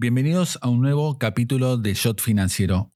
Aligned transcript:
Bienvenidos 0.00 0.60
a 0.62 0.68
un 0.68 0.80
nuevo 0.80 1.18
capítulo 1.18 1.76
de 1.76 1.92
Shot 1.92 2.20
Financiero. 2.20 2.92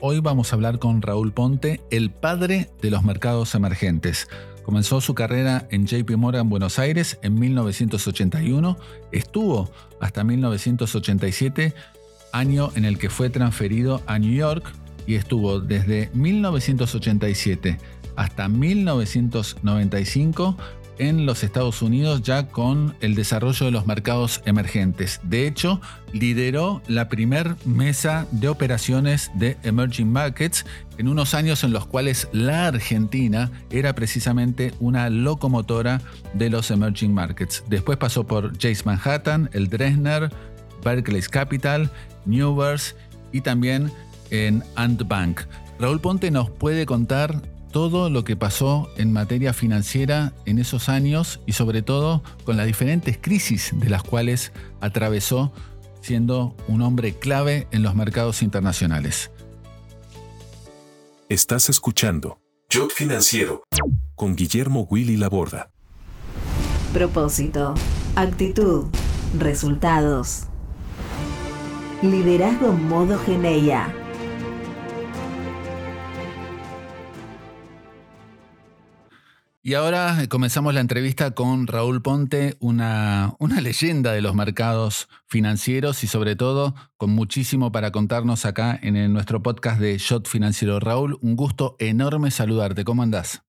Hoy 0.00 0.18
vamos 0.18 0.52
a 0.52 0.56
hablar 0.56 0.80
con 0.80 1.00
Raúl 1.00 1.32
Ponte, 1.32 1.80
el 1.92 2.10
padre 2.10 2.72
de 2.82 2.90
los 2.90 3.04
mercados 3.04 3.54
emergentes. 3.54 4.26
Comenzó 4.64 5.00
su 5.00 5.14
carrera 5.14 5.68
en 5.70 5.86
JP 5.86 6.10
Morgan 6.16 6.48
Buenos 6.48 6.80
Aires 6.80 7.20
en 7.22 7.38
1981, 7.38 8.76
estuvo 9.12 9.70
hasta 10.00 10.24
1987, 10.24 11.72
año 12.32 12.72
en 12.74 12.84
el 12.84 12.98
que 12.98 13.10
fue 13.10 13.30
transferido 13.30 14.02
a 14.06 14.18
New 14.18 14.34
York 14.34 14.72
y 15.06 15.14
estuvo 15.14 15.60
desde 15.60 16.10
1987 16.14 17.78
hasta 18.16 18.48
1995 18.48 20.56
en 21.00 21.24
los 21.24 21.42
Estados 21.42 21.80
Unidos 21.80 22.22
ya 22.22 22.46
con 22.46 22.94
el 23.00 23.14
desarrollo 23.14 23.64
de 23.64 23.72
los 23.72 23.86
mercados 23.86 24.42
emergentes. 24.44 25.18
De 25.22 25.46
hecho, 25.46 25.80
lideró 26.12 26.82
la 26.88 27.08
primer 27.08 27.56
mesa 27.64 28.26
de 28.32 28.48
operaciones 28.48 29.30
de 29.34 29.56
Emerging 29.62 30.12
Markets 30.12 30.66
en 30.98 31.08
unos 31.08 31.32
años 31.32 31.64
en 31.64 31.72
los 31.72 31.86
cuales 31.86 32.28
la 32.32 32.66
Argentina 32.66 33.50
era 33.70 33.94
precisamente 33.94 34.74
una 34.78 35.08
locomotora 35.08 36.02
de 36.34 36.50
los 36.50 36.70
Emerging 36.70 37.14
Markets. 37.14 37.64
Después 37.68 37.96
pasó 37.96 38.26
por 38.26 38.56
Chase 38.58 38.82
Manhattan, 38.84 39.48
el 39.54 39.70
Dresner, 39.70 40.30
Barclays 40.84 41.30
Capital, 41.30 41.90
Newverse 42.26 42.94
y 43.32 43.40
también 43.40 43.90
en 44.30 44.62
Ant 44.76 45.08
Bank. 45.08 45.40
Raúl 45.78 45.98
Ponte 45.98 46.30
nos 46.30 46.50
puede 46.50 46.84
contar 46.84 47.40
todo 47.70 48.10
lo 48.10 48.24
que 48.24 48.36
pasó 48.36 48.88
en 48.96 49.12
materia 49.12 49.52
financiera 49.52 50.32
en 50.46 50.58
esos 50.58 50.88
años 50.88 51.40
y 51.46 51.52
sobre 51.52 51.82
todo 51.82 52.22
con 52.44 52.56
las 52.56 52.66
diferentes 52.66 53.18
crisis 53.20 53.72
de 53.74 53.88
las 53.88 54.02
cuales 54.02 54.52
atravesó 54.80 55.52
siendo 56.00 56.56
un 56.68 56.82
hombre 56.82 57.14
clave 57.14 57.68
en 57.70 57.82
los 57.82 57.94
mercados 57.94 58.42
internacionales. 58.42 59.30
Estás 61.28 61.68
escuchando 61.68 62.40
Yo 62.68 62.88
Financiero 62.88 63.62
con 64.14 64.34
Guillermo 64.34 64.86
Willy 64.90 65.16
Laborda. 65.16 65.70
Propósito, 66.92 67.74
actitud, 68.16 68.86
resultados. 69.38 70.44
Liderazgo 72.02 72.72
modo 72.72 73.18
Geneia. 73.18 73.99
Y 79.62 79.74
ahora 79.74 80.22
eh, 80.22 80.28
comenzamos 80.28 80.72
la 80.72 80.80
entrevista 80.80 81.32
con 81.32 81.66
Raúl 81.66 82.00
Ponte, 82.00 82.56
una, 82.60 83.34
una, 83.38 83.60
leyenda 83.60 84.12
de 84.12 84.22
los 84.22 84.34
mercados 84.34 85.06
financieros 85.26 86.02
y 86.02 86.06
sobre 86.06 86.34
todo 86.34 86.74
con 86.96 87.10
muchísimo 87.10 87.70
para 87.70 87.92
contarnos 87.92 88.46
acá 88.46 88.78
en 88.80 89.12
nuestro 89.12 89.42
podcast 89.42 89.78
de 89.78 89.98
Shot 89.98 90.28
Financiero. 90.28 90.80
Raúl, 90.80 91.18
un 91.20 91.36
gusto 91.36 91.76
enorme 91.78 92.30
saludarte. 92.30 92.84
¿Cómo 92.84 93.02
andás? 93.02 93.42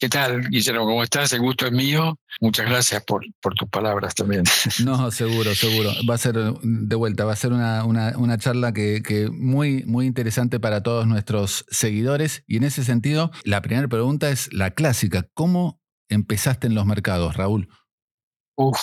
¿Qué 0.00 0.08
tal, 0.08 0.48
Guillermo? 0.48 0.86
¿Cómo 0.86 1.02
estás? 1.02 1.30
El 1.34 1.40
gusto 1.40 1.66
es 1.66 1.72
mío. 1.72 2.18
Muchas 2.40 2.64
gracias 2.64 3.04
por, 3.04 3.22
por 3.42 3.52
tus 3.52 3.68
palabras 3.68 4.14
también. 4.14 4.44
No, 4.82 5.10
seguro, 5.10 5.54
seguro. 5.54 5.90
Va 6.08 6.14
a 6.14 6.18
ser 6.18 6.36
de 6.36 6.96
vuelta, 6.96 7.26
va 7.26 7.34
a 7.34 7.36
ser 7.36 7.52
una, 7.52 7.84
una, 7.84 8.38
charla 8.38 8.72
que, 8.72 9.02
que, 9.06 9.28
muy, 9.28 9.84
muy 9.84 10.06
interesante 10.06 10.58
para 10.58 10.82
todos 10.82 11.06
nuestros 11.06 11.66
seguidores. 11.70 12.44
Y 12.46 12.56
en 12.56 12.64
ese 12.64 12.82
sentido, 12.82 13.30
la 13.44 13.60
primera 13.60 13.86
pregunta 13.88 14.30
es 14.30 14.50
la 14.54 14.70
clásica. 14.70 15.28
¿Cómo 15.34 15.82
empezaste 16.08 16.66
en 16.66 16.74
los 16.74 16.86
mercados, 16.86 17.36
Raúl? 17.36 17.68
Uf. 18.56 18.80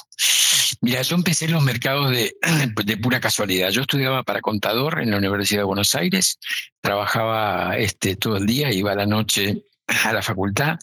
Mira, 0.82 1.02
yo 1.02 1.16
empecé 1.16 1.46
en 1.46 1.54
los 1.54 1.64
mercados 1.64 2.12
de, 2.12 2.36
de, 2.86 2.98
pura 2.98 3.20
casualidad. 3.20 3.72
Yo 3.72 3.82
estudiaba 3.82 4.22
para 4.22 4.42
contador 4.42 5.02
en 5.02 5.10
la 5.10 5.18
Universidad 5.18 5.62
de 5.62 5.66
Buenos 5.66 5.96
Aires, 5.96 6.38
trabajaba 6.80 7.76
este, 7.76 8.16
todo 8.16 8.38
el 8.38 8.46
día, 8.46 8.72
iba 8.72 8.92
a 8.92 8.96
la 8.96 9.08
noche 9.08 9.64
a 9.88 10.14
la 10.14 10.22
facultad 10.22 10.78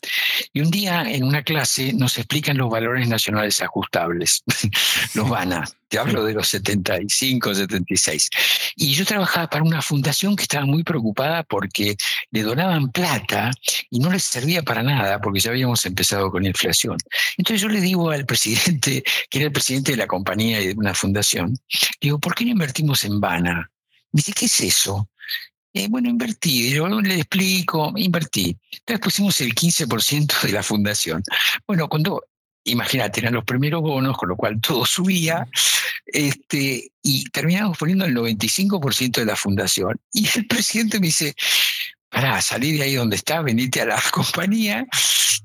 y 0.52 0.60
un 0.60 0.70
día 0.70 1.02
en 1.02 1.24
una 1.24 1.42
clase 1.42 1.92
nos 1.92 2.16
explican 2.16 2.56
los 2.56 2.70
valores 2.70 3.06
nacionales 3.06 3.60
ajustables, 3.60 4.42
los 5.14 5.28
VANA, 5.28 5.64
te 5.88 5.98
hablo 5.98 6.24
de 6.24 6.32
los 6.32 6.48
75, 6.48 7.54
76. 7.54 8.30
Y 8.76 8.94
yo 8.94 9.04
trabajaba 9.04 9.48
para 9.48 9.62
una 9.62 9.82
fundación 9.82 10.34
que 10.34 10.42
estaba 10.42 10.64
muy 10.64 10.82
preocupada 10.82 11.42
porque 11.44 11.96
le 12.30 12.42
donaban 12.42 12.90
plata 12.90 13.50
y 13.90 14.00
no 14.00 14.10
les 14.10 14.24
servía 14.24 14.62
para 14.62 14.82
nada 14.82 15.20
porque 15.20 15.40
ya 15.40 15.50
habíamos 15.50 15.84
empezado 15.86 16.30
con 16.30 16.46
inflación. 16.46 16.96
Entonces 17.36 17.60
yo 17.60 17.68
le 17.68 17.80
digo 17.80 18.10
al 18.10 18.26
presidente, 18.26 19.04
que 19.28 19.38
era 19.38 19.46
el 19.46 19.52
presidente 19.52 19.92
de 19.92 19.98
la 19.98 20.06
compañía 20.06 20.60
y 20.60 20.68
de 20.68 20.74
una 20.74 20.94
fundación, 20.94 21.56
digo, 22.00 22.18
¿por 22.18 22.34
qué 22.34 22.44
no 22.44 22.52
invertimos 22.52 23.04
en 23.04 23.20
VANA? 23.20 23.70
Me 24.12 24.18
dice, 24.18 24.32
¿qué 24.32 24.46
es 24.46 24.60
eso? 24.60 25.08
Eh, 25.76 25.88
bueno, 25.90 26.08
invertí, 26.08 26.70
yo 26.70 26.88
le 26.88 27.16
explico, 27.16 27.92
invertí. 27.96 28.56
Entonces 28.70 29.00
pusimos 29.00 29.40
el 29.40 29.52
15% 29.52 30.42
de 30.42 30.52
la 30.52 30.62
fundación. 30.62 31.20
Bueno, 31.66 31.88
cuando, 31.88 32.22
imagínate, 32.62 33.18
eran 33.18 33.34
los 33.34 33.44
primeros 33.44 33.82
bonos, 33.82 34.16
con 34.16 34.28
lo 34.28 34.36
cual 34.36 34.60
todo 34.60 34.86
subía, 34.86 35.48
este, 36.06 36.92
y 37.02 37.24
terminamos 37.30 37.76
poniendo 37.76 38.04
el 38.04 38.14
95% 38.14 39.14
de 39.18 39.24
la 39.24 39.34
fundación. 39.34 40.00
Y 40.12 40.28
el 40.36 40.46
presidente 40.46 41.00
me 41.00 41.08
dice, 41.08 41.34
para 42.08 42.40
salir 42.40 42.78
de 42.78 42.84
ahí 42.84 42.94
donde 42.94 43.16
está, 43.16 43.42
venite 43.42 43.80
a 43.80 43.86
la 43.86 44.02
compañía, 44.12 44.86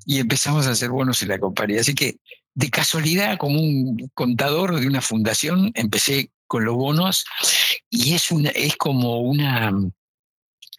y 0.05 0.19
empezamos 0.19 0.67
a 0.67 0.71
hacer 0.71 0.91
bonos 0.91 1.23
en 1.23 1.29
la 1.29 1.39
compañía. 1.39 1.81
Así 1.81 1.95
que, 1.95 2.17
de 2.53 2.69
casualidad, 2.69 3.39
como 3.39 3.59
un 3.59 4.11
contador 4.13 4.79
de 4.79 4.85
una 4.85 5.01
fundación, 5.01 5.71
empecé 5.73 6.29
con 6.45 6.65
los 6.65 6.75
bonos, 6.75 7.25
y 7.89 8.13
es, 8.13 8.29
una, 8.29 8.49
es 8.49 8.77
como 8.77 9.21
una 9.21 9.71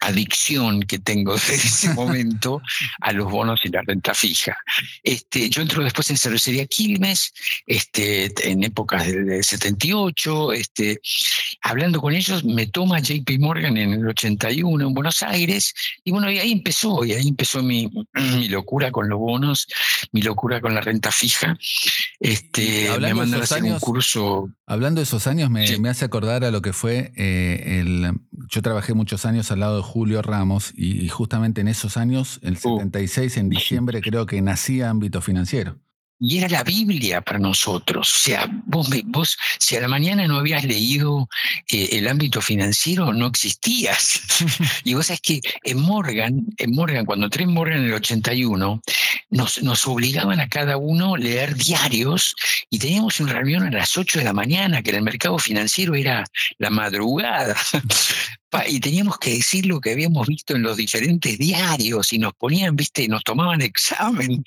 adicción 0.01 0.81
que 0.81 0.99
tengo 0.99 1.33
desde 1.35 1.55
ese 1.55 1.89
momento 1.93 2.61
a 2.99 3.11
los 3.13 3.31
bonos 3.31 3.61
y 3.63 3.69
la 3.69 3.81
renta 3.81 4.13
fija. 4.13 4.57
Este, 5.03 5.49
yo 5.49 5.61
entro 5.61 5.83
después 5.83 6.09
en 6.09 6.17
cervecería 6.17 6.65
Quilmes, 6.65 7.33
este, 7.65 8.31
en 8.49 8.63
épocas 8.63 9.07
del 9.07 9.43
78, 9.43 10.53
este, 10.53 10.99
hablando 11.61 12.01
con 12.01 12.13
ellos, 12.13 12.43
me 12.43 12.67
toma 12.67 12.99
JP 12.99 13.29
Morgan 13.39 13.77
en 13.77 13.93
el 13.93 14.07
81 14.07 14.87
en 14.87 14.93
Buenos 14.93 15.23
Aires, 15.23 15.73
y 16.03 16.11
bueno, 16.11 16.29
y 16.31 16.39
ahí 16.39 16.51
empezó, 16.51 17.05
y 17.05 17.13
ahí 17.13 17.27
empezó 17.27 17.63
mi, 17.63 17.89
mi 18.13 18.47
locura 18.49 18.91
con 18.91 19.07
los 19.07 19.19
bonos, 19.19 19.67
mi 20.11 20.21
locura 20.21 20.59
con 20.59 20.73
la 20.73 20.81
renta 20.81 21.11
fija. 21.11 21.57
Este, 22.19 22.89
me 22.99 23.13
mandan 23.13 23.41
a 23.41 23.43
hacer 23.43 23.63
un 23.63 23.79
curso. 23.79 24.49
Hablando 24.65 24.99
de 24.99 25.03
esos 25.03 25.27
años, 25.27 25.49
me, 25.49 25.77
me, 25.79 25.89
hace 25.89 26.05
acordar 26.05 26.43
a 26.43 26.51
lo 26.51 26.61
que 26.61 26.73
fue 26.73 27.11
eh, 27.15 27.79
el. 27.79 28.11
Yo 28.49 28.61
trabajé 28.61 28.93
muchos 28.93 29.25
años 29.25 29.51
al 29.51 29.59
lado 29.59 29.77
de 29.77 29.83
Julio 29.91 30.21
Ramos 30.21 30.71
y, 30.75 31.09
justamente 31.09 31.59
en 31.59 31.67
esos 31.67 31.97
años, 31.97 32.39
el 32.43 32.57
76, 32.57 33.35
en 33.35 33.49
diciembre, 33.49 34.01
creo 34.01 34.25
que 34.25 34.41
nacía 34.41 34.89
ámbito 34.89 35.21
financiero 35.21 35.77
y 36.21 36.37
era 36.37 36.47
la 36.47 36.63
Biblia 36.63 37.21
para 37.21 37.39
nosotros. 37.39 38.15
O 38.15 38.19
sea, 38.19 38.47
vos, 38.65 38.89
vos 39.05 39.37
si 39.57 39.75
a 39.75 39.81
la 39.81 39.87
mañana 39.87 40.27
no 40.27 40.37
habías 40.37 40.63
leído 40.63 41.27
eh, 41.71 41.89
el 41.93 42.07
ámbito 42.07 42.41
financiero, 42.41 43.11
no 43.11 43.25
existías. 43.25 44.21
y 44.83 44.93
vos 44.93 45.07
sabés 45.07 45.21
que 45.21 45.41
en 45.63 45.81
Morgan, 45.81 46.45
en 46.57 46.75
Morgan, 46.75 47.05
cuando 47.05 47.25
entré 47.25 47.43
en 47.43 47.53
Morgan 47.53 47.79
en 47.79 47.85
el 47.85 47.93
81, 47.95 48.81
nos, 49.31 49.63
nos 49.63 49.87
obligaban 49.87 50.39
a 50.39 50.47
cada 50.47 50.77
uno 50.77 51.15
a 51.15 51.17
leer 51.17 51.55
diarios 51.55 52.35
y 52.69 52.77
teníamos 52.77 53.19
una 53.19 53.33
reunión 53.33 53.63
a 53.63 53.71
las 53.71 53.97
8 53.97 54.19
de 54.19 54.25
la 54.25 54.33
mañana, 54.33 54.83
que 54.83 54.91
en 54.91 54.97
el 54.97 55.03
mercado 55.03 55.39
financiero 55.39 55.95
era 55.95 56.23
la 56.59 56.69
madrugada 56.69 57.55
y 58.67 58.79
teníamos 58.79 59.17
que 59.17 59.31
decir 59.31 59.65
lo 59.65 59.79
que 59.79 59.91
habíamos 59.91 60.27
visto 60.27 60.55
en 60.55 60.63
los 60.63 60.75
diferentes 60.75 61.37
diarios 61.37 62.11
y 62.11 62.19
nos 62.19 62.33
ponían, 62.33 62.75
viste, 62.75 63.07
nos 63.07 63.23
tomaban 63.23 63.61
examen. 63.61 64.43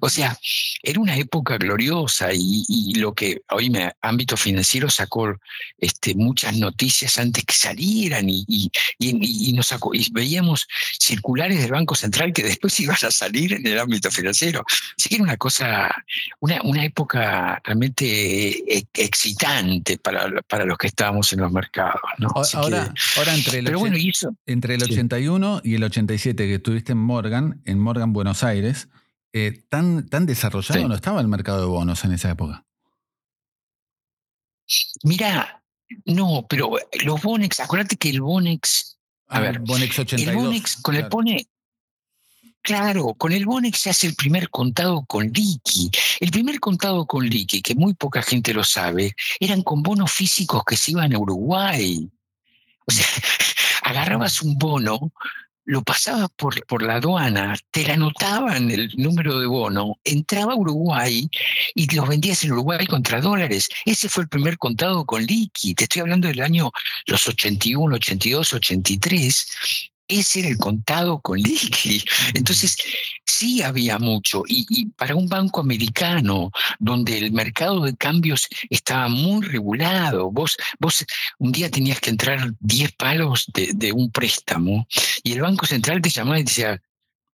O 0.00 0.08
sea, 0.08 0.38
era 0.82 1.00
una 1.00 1.16
época 1.16 1.56
gloriosa 1.56 2.28
y, 2.32 2.64
lo 2.96 3.14
que 3.14 3.42
hoy 3.50 3.68
me 3.68 3.92
ámbito 4.00 4.36
financiero 4.36 4.88
sacó 4.88 5.34
este, 5.78 6.14
muchas 6.14 6.56
noticias 6.56 7.18
antes 7.18 7.44
que 7.44 7.54
salieran 7.54 8.28
y, 8.28 8.44
y, 8.98 9.52
nos 9.52 9.68
sacó, 9.68 9.94
y 9.94 10.08
veíamos 10.12 10.66
circulares 10.98 11.60
del 11.60 11.72
Banco 11.72 11.94
Central 11.94 12.32
que 12.32 12.42
después 12.42 12.78
iban 12.80 12.96
a 13.02 13.10
salir 13.10 13.54
en 13.54 13.66
el 13.66 13.78
ámbito 13.78 14.10
financiero. 14.10 14.64
Así 14.96 15.08
que 15.08 15.16
era 15.16 15.24
una 15.24 15.36
cosa, 15.36 15.94
una, 16.40 16.60
una 16.62 16.84
época 16.84 17.60
realmente 17.64 18.06
e, 18.06 18.86
excitante 18.94 19.98
para, 19.98 20.42
para 20.42 20.64
los 20.64 20.78
que 20.78 20.88
estábamos 20.88 21.32
en 21.32 21.40
los 21.40 21.52
mercados. 21.52 22.00
¿no? 22.18 22.28
ahora, 22.54 22.92
ahora 23.16 23.34
entre 24.46 24.74
el, 24.74 24.82
81 24.82 25.60
y 25.64 25.74
el 25.74 25.84
87 25.84 26.46
que 26.46 26.54
estuviste 26.54 26.92
en 26.92 26.98
Morgan, 26.98 27.62
en 27.64 27.78
Morgan, 27.78 28.12
Buenos 28.12 28.44
Aires, 28.44 28.88
eh, 29.32 29.64
¿tan, 29.68 30.08
¿tan 30.08 30.26
desarrollado 30.26 30.88
no 30.88 30.94
estaba 30.94 31.20
el 31.20 31.28
mercado 31.28 31.60
de 31.60 31.66
bonos 31.66 32.04
en 32.04 32.12
esa 32.12 32.30
época? 32.30 32.64
Mira, 35.02 35.62
no, 36.04 36.46
pero 36.48 36.72
los 37.04 37.22
Bonex, 37.22 37.60
acuérdate 37.60 37.96
que 37.96 38.10
el 38.10 38.20
Bonex. 38.20 38.98
A 39.28 39.40
ver, 39.40 39.60
Bonex 39.60 39.98
82. 39.98 40.28
El 40.28 40.42
Bonex, 40.42 40.76
con 40.82 40.94
el 40.96 41.08
Bonex. 41.08 41.46
Claro, 42.62 43.14
con 43.14 43.30
el 43.30 43.46
Bonex 43.46 43.78
se 43.78 43.90
hace 43.90 44.08
el 44.08 44.16
primer 44.16 44.50
contado 44.50 45.04
con 45.06 45.28
liqui. 45.28 45.88
El 46.18 46.32
primer 46.32 46.58
contado 46.58 47.06
con 47.06 47.24
liqui, 47.24 47.62
que 47.62 47.76
muy 47.76 47.94
poca 47.94 48.22
gente 48.22 48.52
lo 48.52 48.64
sabe, 48.64 49.14
eran 49.38 49.62
con 49.62 49.82
bonos 49.82 50.10
físicos 50.10 50.64
que 50.64 50.76
se 50.76 50.90
iban 50.90 51.14
a 51.14 51.18
Uruguay. 51.18 52.10
O 52.86 52.92
sea, 52.92 53.06
agarrabas 53.82 54.42
un 54.42 54.56
bono, 54.56 55.12
lo 55.64 55.82
pasabas 55.82 56.28
por, 56.36 56.64
por 56.66 56.82
la 56.82 56.96
aduana, 56.96 57.56
te 57.72 57.86
la 57.86 57.94
anotaban 57.94 58.70
el 58.70 58.92
número 58.96 59.40
de 59.40 59.46
bono, 59.46 59.98
entraba 60.04 60.52
a 60.52 60.56
Uruguay 60.56 61.28
y 61.74 61.94
los 61.94 62.08
vendías 62.08 62.44
en 62.44 62.52
Uruguay 62.52 62.86
contra 62.86 63.20
dólares. 63.20 63.68
Ese 63.84 64.08
fue 64.08 64.22
el 64.22 64.28
primer 64.28 64.58
contado 64.58 65.04
con 65.04 65.24
liqui. 65.24 65.74
Te 65.74 65.84
estoy 65.84 66.02
hablando 66.02 66.28
del 66.28 66.40
año 66.40 66.70
los 67.06 67.26
81, 67.26 67.96
82, 67.96 68.54
83 68.54 69.90
ese 70.08 70.40
era 70.40 70.48
el 70.48 70.58
contado 70.58 71.20
con 71.20 71.38
liqui. 71.38 72.02
Entonces, 72.34 72.76
sí 73.24 73.62
había 73.62 73.98
mucho. 73.98 74.42
Y, 74.46 74.86
para 74.90 75.14
un 75.14 75.28
banco 75.28 75.60
americano, 75.60 76.50
donde 76.78 77.18
el 77.18 77.32
mercado 77.32 77.82
de 77.82 77.96
cambios 77.96 78.48
estaba 78.70 79.08
muy 79.08 79.44
regulado, 79.44 80.30
vos, 80.30 80.56
vos 80.78 81.04
un 81.38 81.52
día 81.52 81.70
tenías 81.70 82.00
que 82.00 82.10
entrar 82.10 82.52
10 82.60 82.92
palos 82.92 83.46
de, 83.52 83.92
un 83.92 84.10
préstamo 84.10 84.86
y 85.22 85.32
el 85.32 85.42
Banco 85.42 85.64
Central 85.64 86.02
te 86.02 86.10
llamaba 86.10 86.40
y 86.40 86.44
decía, 86.44 86.80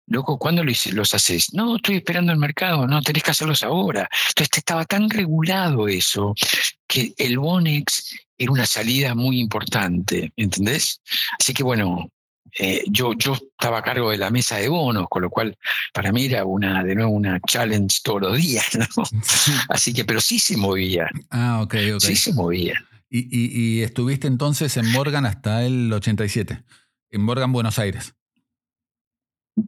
Loco, 0.07 0.37
¿cuándo 0.37 0.63
los 0.63 1.13
haces? 1.13 1.53
No, 1.53 1.77
estoy 1.77 1.95
esperando 1.95 2.33
el 2.33 2.37
mercado, 2.37 2.85
no, 2.87 3.01
tenés 3.01 3.23
que 3.23 3.31
hacerlos 3.31 3.63
ahora. 3.63 4.09
Entonces 4.29 4.57
estaba 4.57 4.83
tan 4.85 5.09
regulado 5.09 5.87
eso 5.87 6.35
que 6.87 7.13
el 7.17 7.39
Bonex 7.39 8.13
era 8.37 8.51
una 8.51 8.65
salida 8.65 9.15
muy 9.15 9.39
importante, 9.39 10.33
¿entendés? 10.35 11.01
Así 11.39 11.53
que 11.53 11.63
bueno, 11.63 12.09
eh, 12.59 12.83
yo, 12.87 13.13
yo 13.13 13.33
estaba 13.33 13.79
a 13.79 13.83
cargo 13.83 14.11
de 14.11 14.17
la 14.17 14.29
mesa 14.29 14.57
de 14.57 14.67
bonos, 14.67 15.07
con 15.09 15.21
lo 15.23 15.29
cual 15.29 15.57
para 15.93 16.11
mí 16.11 16.25
era 16.25 16.45
una, 16.45 16.83
de 16.83 16.95
nuevo, 16.95 17.11
una 17.11 17.39
challenge 17.47 17.99
todos 18.03 18.21
los 18.21 18.37
días, 18.37 18.67
¿no? 18.75 19.03
Así 19.69 19.93
que, 19.93 20.05
pero 20.05 20.21
sí 20.21 20.39
se 20.39 20.57
movía. 20.57 21.09
Ah, 21.29 21.61
ok, 21.63 21.75
ok. 21.95 22.01
Sí 22.01 22.15
se 22.15 22.33
movía. 22.33 22.75
Y, 23.09 23.27
y, 23.29 23.81
estuviste 23.83 24.27
entonces 24.27 24.75
en 24.77 24.91
Morgan 24.91 25.27
hasta 25.27 25.63
el 25.63 25.93
87, 25.93 26.63
en 27.11 27.21
Morgan, 27.21 27.51
Buenos 27.51 27.77
Aires. 27.77 28.15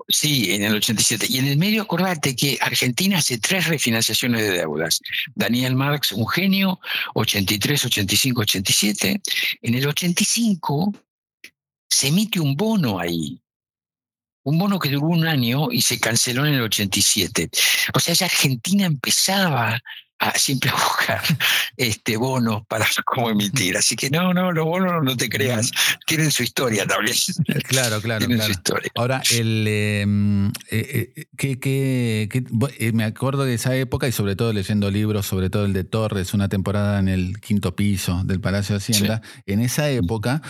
Sí, 0.08 0.52
en 0.52 0.64
el 0.64 0.76
87. 0.76 1.28
Y 1.30 1.38
en 1.38 1.46
el 1.46 1.58
medio, 1.58 1.84
acordate 1.84 2.36
que 2.36 2.58
Argentina 2.60 3.20
hace 3.20 3.38
tres 3.38 3.68
refinanciaciones 3.68 4.42
de 4.42 4.50
deudas. 4.58 5.00
Daniel 5.36 5.76
Marx, 5.76 6.12
un 6.12 6.28
genio, 6.28 6.80
83, 7.14 7.86
85, 7.86 8.42
87. 8.42 9.22
En 9.62 9.76
el 9.76 9.88
85 9.88 10.92
se 11.90 12.08
emite 12.08 12.40
un 12.40 12.56
bono 12.56 13.00
ahí. 13.00 13.42
Un 14.44 14.60
bono 14.60 14.78
que 14.78 14.90
duró 14.90 15.08
un 15.08 15.26
año 15.26 15.72
y 15.72 15.82
se 15.82 16.00
canceló 16.00 16.46
en 16.46 16.54
el 16.54 16.62
87. 16.62 17.50
O 17.94 18.00
sea, 18.00 18.14
ya 18.14 18.28
Argentina 18.28 18.86
empezaba 18.86 19.82
a 20.20 20.38
siempre 20.38 20.72
buscar 20.88 21.22
este 21.78 22.18
bonos 22.18 22.66
para 22.68 22.86
cómo 23.06 23.30
emitir. 23.30 23.78
Así 23.78 23.96
que 23.96 24.10
no, 24.10 24.34
no, 24.34 24.52
los 24.52 24.66
bonos 24.66 25.04
no 25.04 25.18
te 25.18 25.30
creas, 25.30 25.72
tienen 26.06 26.32
su 26.32 26.44
historia 26.44 26.86
también. 26.86 27.18
Claro, 27.68 28.02
claro. 28.04 28.26
Tienen 28.26 28.42
su 28.42 28.52
historia. 28.52 28.92
Ahora, 28.96 29.22
el, 29.32 29.68
em, 29.68 30.48
eh, 30.70 31.14
eh, 31.16 31.26
que, 31.38 31.60
que, 31.60 32.30
eh, 32.80 32.92
me 32.94 33.04
acuerdo 33.04 33.46
de 33.46 33.56
esa 33.56 33.76
época 33.76 34.08
y 34.08 34.12
sobre 34.12 34.36
todo 34.36 34.54
leyendo 34.54 34.90
libros, 34.92 35.26
sobre 35.26 35.50
todo 35.50 35.66
el 35.66 35.74
de 35.74 35.84
Torres, 35.84 36.34
una 36.34 36.50
temporada 36.50 37.00
en 37.00 37.08
el 37.08 37.40
quinto 37.40 37.76
piso 37.76 38.22
del 38.24 38.40
Palacio 38.40 38.74
de 38.74 38.78
Hacienda, 38.78 39.22
en 39.46 39.62
esa 39.62 39.90
época 39.90 40.42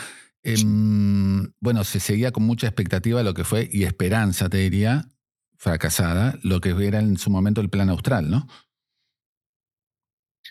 Em, 0.47 1.51
bueno, 1.59 1.83
se 1.83 1.99
seguía 1.99 2.31
con 2.31 2.43
mucha 2.43 2.67
expectativa 2.67 3.23
lo 3.23 3.33
que 3.33 3.43
fue, 3.43 3.67
y 3.71 3.83
esperanza, 3.83 4.47
te 4.47 4.57
diría, 4.57 5.09
fracasada, 5.57 6.37
lo 6.43 6.61
que 6.61 6.69
era 6.85 6.99
en 6.99 7.17
su 7.17 7.31
momento 7.31 7.61
el 7.61 7.69
plan 7.71 7.89
austral, 7.89 8.29
¿no? 8.29 8.47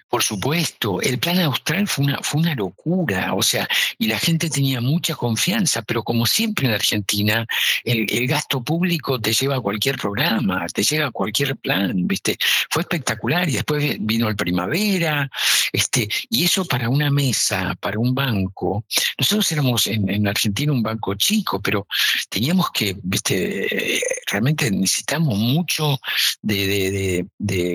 Por 0.08 0.22
supuesto, 0.22 1.00
el 1.00 1.18
plan 1.18 1.40
austral 1.40 1.88
fue 1.88 2.04
una, 2.04 2.18
fue 2.22 2.40
una 2.40 2.54
locura, 2.54 3.34
o 3.34 3.42
sea, 3.42 3.68
y 3.98 4.06
la 4.06 4.18
gente 4.18 4.48
tenía 4.48 4.80
mucha 4.80 5.14
confianza, 5.14 5.82
pero 5.82 6.02
como 6.02 6.26
siempre 6.26 6.66
en 6.66 6.74
Argentina, 6.74 7.46
el, 7.82 8.26
gasto 8.28 8.62
público 8.62 9.20
te 9.20 9.32
lleva 9.32 9.56
a 9.56 9.60
cualquier 9.60 9.98
programa, 9.98 10.66
te 10.72 10.82
lleva 10.82 11.08
a 11.08 11.10
cualquier 11.10 11.56
plan, 11.56 12.06
¿viste? 12.06 12.38
Fue 12.70 12.82
espectacular 12.82 13.48
y 13.48 13.52
después 13.52 13.96
vino 14.00 14.28
el 14.28 14.36
primavera, 14.36 15.30
este, 15.72 16.08
y 16.30 16.44
eso 16.44 16.64
para 16.64 16.88
una 16.88 17.10
mesa, 17.10 17.74
para 17.80 17.98
un 17.98 18.14
banco, 18.14 18.84
nosotros 19.18 19.50
éramos 19.52 19.86
en, 19.88 20.08
en 20.08 20.28
Argentina 20.28 20.72
un 20.72 20.82
banco 20.82 21.14
chico, 21.14 21.60
pero 21.60 21.86
teníamos 22.28 22.70
que, 22.70 22.96
¿viste? 23.02 24.00
Realmente 24.30 24.70
necesitamos 24.70 25.36
mucho 25.36 25.98
de 26.42 27.26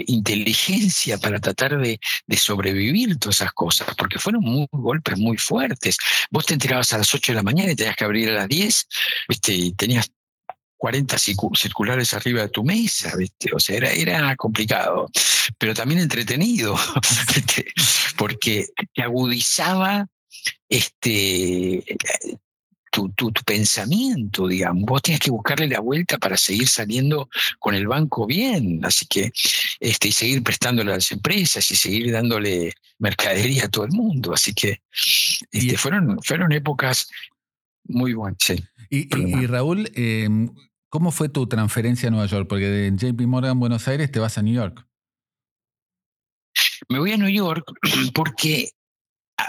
inteligencia 0.07 1.17
para 1.17 1.39
tratar 1.39 1.77
de 1.79 1.99
de 2.29 2.37
sobrevivir 2.37 3.17
todas 3.17 3.37
esas 3.37 3.53
cosas, 3.53 3.87
porque 3.97 4.19
fueron 4.19 4.43
muy, 4.43 4.67
golpes 4.71 5.17
muy 5.17 5.35
fuertes. 5.37 5.97
Vos 6.29 6.45
te 6.45 6.53
enterabas 6.53 6.93
a 6.93 6.99
las 6.99 7.13
8 7.13 7.31
de 7.31 7.35
la 7.37 7.43
mañana 7.43 7.71
y 7.71 7.75
tenías 7.75 7.95
que 7.95 8.05
abrir 8.05 8.29
a 8.29 8.33
las 8.33 8.47
10, 8.47 8.87
¿viste? 9.27 9.53
y 9.53 9.73
tenías 9.73 10.11
40 10.77 11.17
circulares 11.17 12.13
arriba 12.13 12.43
de 12.43 12.49
tu 12.49 12.63
mesa, 12.63 13.15
¿viste? 13.17 13.49
O 13.53 13.59
sea, 13.59 13.77
era, 13.77 13.91
era 13.91 14.35
complicado, 14.35 15.09
pero 15.57 15.73
también 15.73 16.01
entretenido, 16.01 16.77
porque 18.17 18.67
te 18.93 19.01
agudizaba 19.01 20.05
este, 20.69 21.83
tu, 22.91 23.09
tu, 23.09 23.31
pensamiento, 23.45 24.47
digamos. 24.47 24.83
Vos 24.83 25.01
tienes 25.01 25.19
que 25.19 25.31
buscarle 25.31 25.67
la 25.67 25.79
vuelta 25.79 26.17
para 26.17 26.37
seguir 26.37 26.67
saliendo 26.67 27.29
con 27.59 27.75
el 27.75 27.87
banco 27.87 28.25
bien, 28.25 28.83
así 28.83 29.05
que, 29.07 29.31
este, 29.79 30.07
y 30.09 30.11
seguir 30.11 30.43
prestándole 30.43 30.91
a 30.91 30.95
las 30.95 31.11
empresas 31.11 31.69
y 31.71 31.75
seguir 31.75 32.11
dándole 32.11 32.73
mercadería 32.99 33.65
a 33.65 33.69
todo 33.69 33.85
el 33.85 33.91
mundo. 33.91 34.33
Así 34.33 34.53
que 34.53 34.81
este, 35.51 35.77
fueron, 35.77 36.19
fueron 36.23 36.51
épocas 36.51 37.09
muy 37.85 38.13
buenas. 38.13 38.39
Y, 38.89 39.07
y, 39.15 39.45
Raúl, 39.45 39.91
em, 39.95 40.49
¿cómo 40.89 41.11
fue 41.11 41.29
tu 41.29 41.47
transferencia 41.47 42.07
a 42.07 42.11
Nueva 42.11 42.27
York? 42.27 42.47
Porque 42.47 42.65
de 42.65 42.91
JP 42.91 43.21
Morgan, 43.27 43.59
Buenos 43.59 43.87
Aires, 43.87 44.11
te 44.11 44.19
vas 44.19 44.37
a 44.37 44.41
New 44.41 44.53
York. 44.53 44.85
Me 46.87 46.99
voy 46.99 47.11
a 47.11 47.17
New 47.17 47.29
York 47.29 47.63
porque 48.13 48.69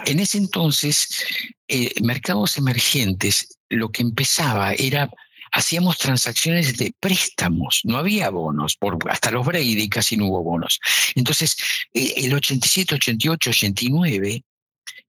en 0.07 0.21
ese 0.21 0.39
entonces, 0.39 1.25
eh, 1.69 1.93
mercados 2.03 2.57
emergentes, 2.59 3.59
lo 3.69 3.91
que 3.91 4.03
empezaba 4.03 4.73
era 4.75 5.11
hacíamos 5.53 5.99
transacciones 5.99 6.77
de 6.77 6.95
préstamos, 7.01 7.81
no 7.85 7.99
había 7.99 8.31
bonos, 8.31 8.79
hasta 9.09 9.31
los 9.31 9.45
Brady 9.45 9.89
casi 9.89 10.17
no 10.17 10.27
hubo 10.27 10.43
bonos. 10.43 10.81
Entonces, 11.15 11.57
eh, 11.93 12.15
el 12.19 12.35
87, 12.35 12.95
88, 12.95 13.51
89 13.51 14.45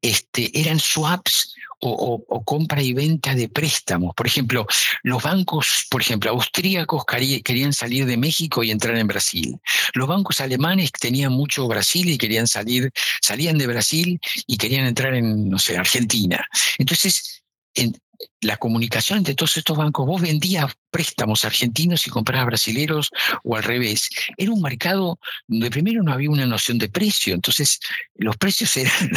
este, 0.02 0.60
eran 0.60 0.80
swaps 0.80 1.54
o, 1.82 2.44
compra 2.46 2.82
y 2.82 2.94
venta 2.94 3.36
de 3.36 3.50
préstamos. 3.50 4.14
Por 4.16 4.28
ejemplo, 4.28 4.66
los 5.04 5.22
bancos, 5.22 5.88
por 5.90 6.02
ejemplo, 6.02 6.32
austríacos 6.32 7.04
querían 7.44 7.74
salir 7.74 8.06
de 8.06 8.18
México 8.18 8.64
y 8.64 8.72
entrar 8.72 8.98
en 8.98 9.08
Brasil. 9.08 9.58
Los 9.94 10.08
bancos 10.08 10.42
alemanes 10.42 10.92
tenían 10.92 11.32
mucho 11.32 11.68
Brasil 11.68 12.10
y 12.10 12.18
querían 12.18 12.48
salir, 12.48 12.92
salían 13.22 13.58
de 13.58 13.68
Brasil 13.68 14.20
y 14.48 14.58
querían 14.58 14.86
entrar 14.86 15.14
en, 15.14 15.50
no 15.50 15.60
sé, 15.60 15.78
Argentina. 15.78 16.46
Entonces, 16.78 17.44
en, 17.74 17.96
la 18.42 18.58
comunicación 18.58 19.20
entre 19.20 19.36
todos 19.36 19.58
estos 19.58 19.78
bancos, 19.78 20.06
vos 20.06 20.22
vendías 20.22 20.74
préstamos 20.90 21.46
argentinos 21.46 22.06
y 22.06 22.10
comprabas 22.10 22.48
brasileros 22.48 23.10
o 23.44 23.56
al 23.56 23.64
revés. 23.64 24.10
Era 24.38 24.52
un 24.52 24.62
mercado 24.62 25.20
donde 25.48 25.70
primero 25.70 26.04
no 26.04 26.12
había 26.12 26.30
una 26.30 26.46
noción 26.46 26.78
de 26.78 26.90
precio, 26.90 27.34
entonces 27.34 27.80
los 28.16 28.36
precios 28.38 28.76
eran 28.78 29.10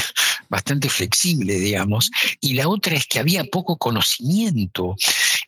bastante 0.49 0.89
flexibles, 0.89 1.61
digamos, 1.61 2.11
y 2.41 2.55
la 2.55 2.69
otra 2.69 2.95
es 2.95 3.07
que 3.07 3.19
había 3.19 3.45
poco 3.45 3.77
conocimiento. 3.77 4.95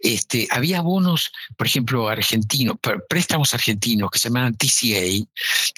Este, 0.01 0.49
había 0.51 0.81
bonos, 0.81 1.33
por 1.57 1.67
ejemplo, 1.67 2.09
argentinos, 2.09 2.77
préstamos 3.09 3.55
argentinos 3.55 4.11
que 4.11 4.19
se 4.19 4.29
llamaban 4.29 4.57
TCA, 4.57 5.27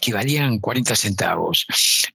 que 0.01 0.13
valían 0.13 0.59
40 0.59 0.95
centavos, 0.97 1.67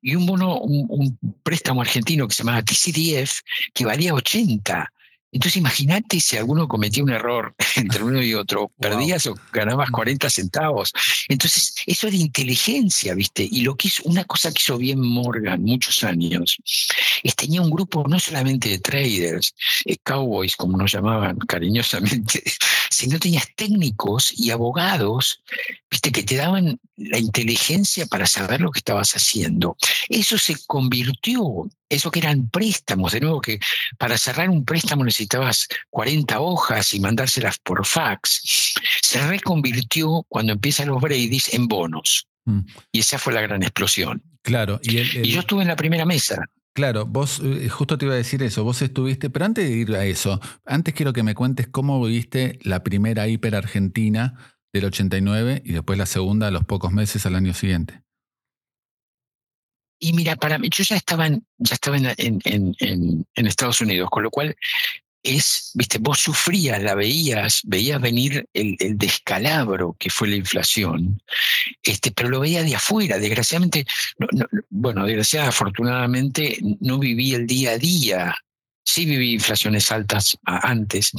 y 0.01 0.15
un 0.15 0.25
bono, 0.25 0.59
un, 0.59 0.85
un 0.89 1.37
préstamo 1.43 1.81
argentino 1.81 2.27
que 2.27 2.35
se 2.35 2.43
llamaba 2.43 2.63
TCDF, 2.63 3.39
que 3.73 3.85
valía 3.85 4.13
80. 4.13 4.92
Entonces 5.33 5.57
imagínate 5.57 6.19
si 6.19 6.37
alguno 6.37 6.67
cometía 6.67 7.03
un 7.03 7.09
error 7.09 7.55
entre 7.75 8.03
uno 8.03 8.21
y 8.21 8.33
otro, 8.33 8.71
perdías 8.79 9.25
o 9.27 9.35
ganabas 9.51 9.89
40 9.89 10.29
centavos. 10.29 10.93
Entonces 11.27 11.73
eso 11.85 12.07
era 12.07 12.15
inteligencia, 12.15 13.15
¿viste? 13.15 13.47
Y 13.49 13.61
lo 13.61 13.75
que 13.75 13.87
hizo, 13.87 14.03
una 14.05 14.23
cosa 14.23 14.51
que 14.51 14.59
hizo 14.59 14.77
bien 14.77 15.01
Morgan 15.01 15.63
muchos 15.63 16.03
años, 16.03 16.57
es 17.23 17.35
tenía 17.35 17.61
un 17.61 17.71
grupo 17.71 18.05
no 18.07 18.19
solamente 18.19 18.69
de 18.69 18.79
traders, 18.79 19.55
eh, 19.85 19.97
cowboys 20.03 20.55
como 20.55 20.77
nos 20.77 20.91
llamaban 20.91 21.37
cariñosamente, 21.39 22.43
sino 22.89 23.19
tenías 23.19 23.47
técnicos 23.55 24.31
y 24.37 24.51
abogados, 24.51 25.41
viste, 25.93 26.11
que 26.11 26.23
te 26.23 26.37
daban 26.37 26.79
la 26.97 27.19
inteligencia 27.19 28.07
para 28.07 28.25
saber 28.25 28.61
lo 28.61 28.71
que 28.71 28.79
estabas 28.79 29.11
haciendo. 29.11 29.77
Eso 30.09 30.39
se 30.39 30.55
convirtió, 30.65 31.69
eso 31.87 32.09
que 32.09 32.19
eran 32.19 32.49
préstamos, 32.49 33.11
de 33.11 33.21
nuevo 33.21 33.39
que 33.39 33.59
para 33.99 34.17
cerrar 34.17 34.49
un 34.49 34.65
préstamo 34.65 35.03
necesitabas 35.03 35.67
40 35.91 36.39
hojas 36.39 36.95
y 36.95 36.99
mandárselas 36.99 37.59
por 37.59 37.85
fax, 37.85 38.73
se 39.03 39.27
reconvirtió 39.27 40.25
cuando 40.27 40.53
empiezan 40.53 40.87
los 40.87 40.99
Brady's 40.99 41.53
en 41.53 41.67
bonos. 41.67 42.27
Mm. 42.45 42.61
Y 42.91 42.99
esa 42.99 43.19
fue 43.19 43.33
la 43.33 43.41
gran 43.41 43.61
explosión. 43.61 44.23
Claro. 44.41 44.79
Y, 44.81 44.97
y 44.99 45.31
yo 45.31 45.41
estuve 45.41 45.61
en 45.61 45.67
la 45.67 45.75
primera 45.75 46.05
mesa. 46.05 46.43
Claro, 46.73 47.05
vos 47.05 47.39
eh, 47.43 47.69
justo 47.69 47.99
te 47.99 48.05
iba 48.05 48.15
a 48.15 48.17
decir 48.17 48.41
eso, 48.41 48.63
vos 48.63 48.81
estuviste, 48.81 49.29
pero 49.29 49.45
antes 49.45 49.69
de 49.69 49.75
ir 49.75 49.95
a 49.95 50.05
eso, 50.05 50.41
antes 50.65 50.95
quiero 50.95 51.13
que 51.13 51.21
me 51.21 51.35
cuentes 51.35 51.67
cómo 51.67 52.03
viviste 52.03 52.57
la 52.63 52.81
primera 52.81 53.27
hiper 53.27 53.55
argentina 53.55 54.52
del 54.73 54.85
89 54.85 55.61
y 55.63 55.73
después 55.73 55.97
la 55.97 56.05
segunda 56.05 56.47
a 56.47 56.51
los 56.51 56.65
pocos 56.65 56.91
meses 56.91 57.25
al 57.25 57.35
año 57.35 57.53
siguiente. 57.53 58.01
Y 59.99 60.11
mira, 60.11 60.35
para 60.35 60.57
mí, 60.57 60.69
yo 60.69 60.83
ya 60.83 60.97
estaba 60.97 61.27
en, 61.27 61.45
ya 61.57 61.75
estaba 61.75 61.95
en, 61.97 62.41
en 62.43 63.47
Estados 63.47 63.79
Unidos, 63.79 64.09
con 64.09 64.23
lo 64.23 64.31
cual 64.31 64.53
es, 65.23 65.71
viste, 65.73 65.97
vos 65.99 66.19
sufrías, 66.19 66.83
la 66.83 66.95
veías, 66.95 67.61
veías 67.63 67.99
venir 67.99 68.45
el, 68.53 68.75
descalabro 68.97 69.95
que 69.97 70.09
fue 70.09 70.27
la 70.27 70.35
inflación, 70.35 71.21
este, 71.81 72.11
pero 72.11 72.29
lo 72.29 72.41
veía 72.41 72.61
de 72.61 72.75
afuera. 72.75 73.17
Desgraciadamente, 73.17 73.85
bueno, 74.69 75.05
desgraciadamente, 75.05 75.55
afortunadamente, 75.55 76.57
no 76.81 76.99
viví 76.99 77.33
el 77.33 77.47
día 77.47 77.71
a 77.71 77.77
día. 77.77 78.35
Sí 78.83 79.05
viví 79.05 79.33
inflaciones 79.33 79.91
altas 79.91 80.37
antes, 80.43 81.11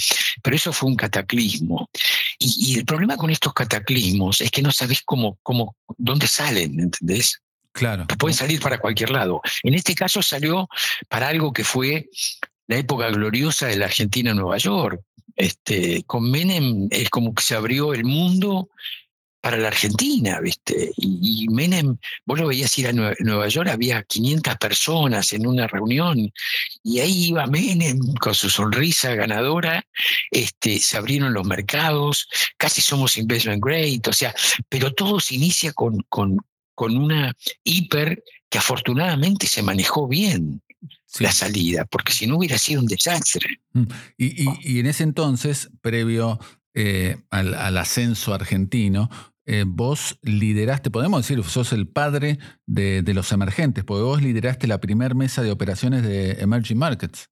pero 0.42 0.56
eso 0.56 0.72
fue 0.72 0.90
un 0.90 0.96
cataclismo. 0.96 1.88
Y, 2.38 2.78
el 2.78 2.84
problema 2.84 3.16
con 3.16 3.30
estos 3.30 3.52
cataclismos 3.52 4.40
es 4.40 4.50
que 4.50 4.62
no 4.62 4.70
sabés 4.70 5.02
cómo, 5.04 5.38
cómo, 5.42 5.76
dónde 5.96 6.26
salen, 6.26 6.78
¿entendés? 6.78 7.40
Claro. 7.72 8.06
Pueden 8.18 8.36
salir 8.36 8.60
para 8.60 8.78
cualquier 8.78 9.10
lado. 9.10 9.40
En 9.62 9.74
este 9.74 9.94
caso 9.94 10.22
salió 10.22 10.68
para 11.08 11.28
algo 11.28 11.52
que 11.52 11.64
fue 11.64 12.08
la 12.68 12.76
época 12.76 13.08
gloriosa 13.08 13.66
de 13.66 13.76
la 13.76 13.86
Argentina 13.86 14.30
en 14.30 14.36
Nueva 14.36 14.58
York. 14.58 15.00
Este, 15.36 16.04
con 16.04 16.30
Menem 16.30 16.86
es 16.90 17.10
como 17.10 17.34
que 17.34 17.42
se 17.42 17.56
abrió 17.56 17.92
el 17.92 18.04
mundo 18.04 18.68
para 19.44 19.58
la 19.58 19.68
Argentina, 19.68 20.40
¿viste? 20.40 20.94
Y, 20.96 21.46
Menem, 21.50 21.98
vos 22.24 22.40
lo 22.40 22.46
veías 22.46 22.78
ir 22.78 22.88
a 22.88 22.94
Nueva, 22.94 23.46
York, 23.46 23.68
había 23.68 24.02
500 24.02 24.56
personas 24.56 25.34
en 25.34 25.46
una 25.46 25.66
reunión, 25.66 26.32
y 26.82 27.00
ahí 27.00 27.26
iba 27.26 27.46
Menem 27.46 27.98
con 28.14 28.34
su 28.34 28.48
sonrisa 28.48 29.14
ganadora, 29.14 29.84
este, 30.30 30.78
se 30.78 30.96
abrieron 30.96 31.34
los 31.34 31.46
mercados, 31.46 32.26
casi 32.56 32.80
somos 32.80 33.18
investment 33.18 33.62
grade, 33.62 34.00
o 34.08 34.14
sea, 34.14 34.34
pero 34.70 34.94
todo 34.94 35.20
se 35.20 35.34
inicia 35.34 35.74
con, 35.74 35.98
con, 36.08 36.38
con 36.74 36.96
una 36.96 37.30
hiper 37.64 38.24
que 38.48 38.56
afortunadamente 38.56 39.46
se 39.46 39.62
manejó 39.62 40.08
bien 40.08 40.62
la 41.18 41.32
salida, 41.32 41.84
porque 41.84 42.14
si 42.14 42.26
no 42.26 42.38
hubiera 42.38 42.56
sido 42.56 42.80
un 42.80 42.86
desastre. 42.86 43.60
Mm. 43.74 43.84
Y, 44.16 44.78
en 44.78 44.86
ese 44.86 45.02
entonces, 45.02 45.68
previo 45.82 46.40
eh, 46.72 47.18
al, 47.28 47.76
ascenso 47.76 48.32
argentino, 48.32 49.10
eh, 49.46 49.64
vos 49.66 50.18
lideraste, 50.22 50.90
podemos 50.90 51.26
decir, 51.26 51.42
sos 51.44 51.72
el 51.72 51.86
padre 51.86 52.38
de, 52.66 53.02
de, 53.02 53.14
los 53.14 53.30
emergentes, 53.32 53.84
porque 53.84 54.02
vos 54.02 54.22
lideraste 54.22 54.66
la 54.66 54.80
primera 54.80 55.14
mesa 55.14 55.42
de 55.42 55.50
operaciones 55.50 56.02
de 56.02 56.32
Emerging 56.40 56.78
Markets. 56.78 57.28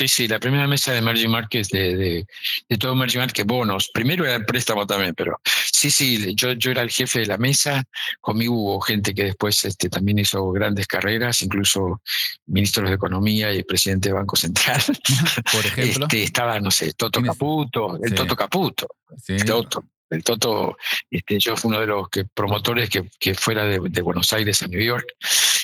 Sí, 0.00 0.08
sí, 0.08 0.28
la 0.28 0.40
primera 0.40 0.66
mesa 0.66 0.92
de 0.92 0.98
emerging 0.98 1.30
markets 1.30 1.68
de, 1.68 2.24
de, 2.68 2.78
todo 2.78 2.92
emerging 2.92 3.18
markets 3.20 3.46
bonos. 3.46 3.90
Primero 3.92 4.24
era 4.24 4.36
el 4.36 4.46
préstamo 4.46 4.86
también, 4.86 5.14
pero 5.14 5.38
sí, 5.44 5.90
sí, 5.90 6.34
yo, 6.34 6.52
yo 6.52 6.70
era 6.70 6.80
el 6.80 6.90
jefe 6.90 7.18
de 7.18 7.26
la 7.26 7.36
mesa. 7.36 7.84
Conmigo 8.18 8.54
hubo 8.54 8.80
gente 8.80 9.12
que 9.12 9.24
después 9.24 9.62
este, 9.66 9.90
también 9.90 10.18
hizo 10.18 10.50
grandes 10.52 10.86
carreras, 10.86 11.42
incluso 11.42 12.00
ministros 12.46 12.88
de 12.88 12.94
Economía 12.94 13.52
y 13.52 13.62
presidente 13.62 14.08
de 14.08 14.14
Banco 14.14 14.36
Central. 14.36 14.80
Por 15.52 15.66
ejemplo. 15.66 16.06
Este, 16.06 16.22
estaba, 16.22 16.58
no 16.60 16.70
sé, 16.70 16.94
Toto 16.94 17.20
Caputo, 17.20 18.02
el 18.02 18.14
Toto 18.14 18.34
Caputo. 18.34 18.86
El 19.28 19.44
Toto. 19.44 19.84
El 20.10 20.24
Toto, 20.24 20.76
este, 21.10 21.38
yo 21.38 21.56
fui 21.56 21.70
uno 21.70 21.80
de 21.80 21.86
los 21.86 22.08
que, 22.08 22.24
promotores 22.24 22.90
que, 22.90 23.08
que 23.18 23.34
fuera 23.34 23.64
de, 23.64 23.80
de, 23.80 24.02
Buenos 24.02 24.32
Aires 24.32 24.62
a 24.62 24.68
New 24.68 24.82
York. 24.82 25.06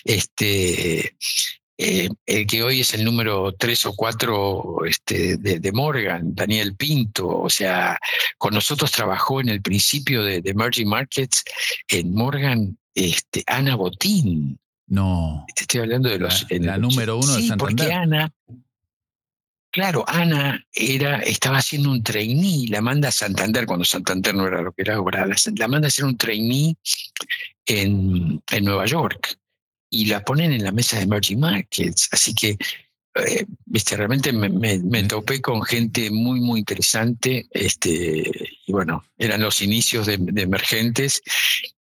Este, 0.05 1.17
eh, 1.79 2.09
el 2.25 2.47
que 2.47 2.63
hoy 2.63 2.81
es 2.81 2.95
el 2.95 3.05
número 3.05 3.53
tres 3.53 3.85
o 3.85 3.95
cuatro 3.95 4.85
este, 4.87 5.37
de, 5.37 5.73
Morgan, 5.73 6.35
Daniel 6.35 6.75
Pinto, 6.75 7.29
o 7.29 7.51
sea, 7.51 7.99
con 8.39 8.55
nosotros 8.55 8.91
trabajó 8.91 9.41
en 9.41 9.51
el 9.51 9.61
principio 9.61 10.23
de, 10.23 10.41
Emerging 10.43 10.89
Markets 10.89 11.45
en 11.89 12.15
Morgan 12.15 12.79
este, 12.95 13.43
Ana 13.47 13.75
Botín. 13.75 14.59
No. 14.87 15.45
Te 15.55 15.63
estoy 15.63 15.81
hablando 15.81 16.09
de 16.09 16.19
los... 16.19 16.47
La, 16.49 16.79
número 16.79 17.19
uno 17.19 17.37
de 17.37 17.47
Santander. 17.47 17.77
porque 17.77 17.93
Ana... 17.93 18.33
Claro, 19.77 20.07
Ana 20.09 20.67
era, 20.73 21.19
estaba 21.19 21.59
haciendo 21.59 21.91
un 21.91 22.03
trainee, 22.03 22.67
la 22.71 22.81
manda 22.81 23.09
a 23.09 23.13
Santander, 23.13 23.67
cuando 23.67 23.85
Santander 23.85 24.35
no 24.35 24.47
era 24.47 24.63
lo 24.63 24.73
que 24.73 24.81
era 24.81 24.95
ahora, 24.95 25.27
la, 25.27 25.69
manda 25.69 25.87
a 25.87 25.89
hacer 25.89 26.07
un 26.07 26.17
trainee 26.17 26.79
en, 27.67 28.43
en 28.51 28.65
Nueva 28.65 28.87
York 28.87 29.39
y 29.91 30.07
la 30.07 30.25
ponen 30.25 30.55
en 30.55 30.65
la 30.65 30.73
mesa 30.73 30.97
de 30.97 31.03
emerging 31.03 31.41
markets. 31.41 32.09
Así 32.11 32.33
que, 32.35 32.57
eh, 33.17 33.47
viste, 33.65 33.97
realmente 33.97 34.33
me, 34.33 35.03
topé 35.05 35.41
con 35.41 35.63
gente 35.63 36.11
muy, 36.11 36.41
muy 36.41 36.61
interesante. 36.61 37.47
Este, 37.51 38.51
y 38.67 38.73
bueno, 38.73 39.05
eran 39.17 39.41
los 39.41 39.63
inicios 39.63 40.07
de, 40.07 40.15
emergentes 40.15 41.23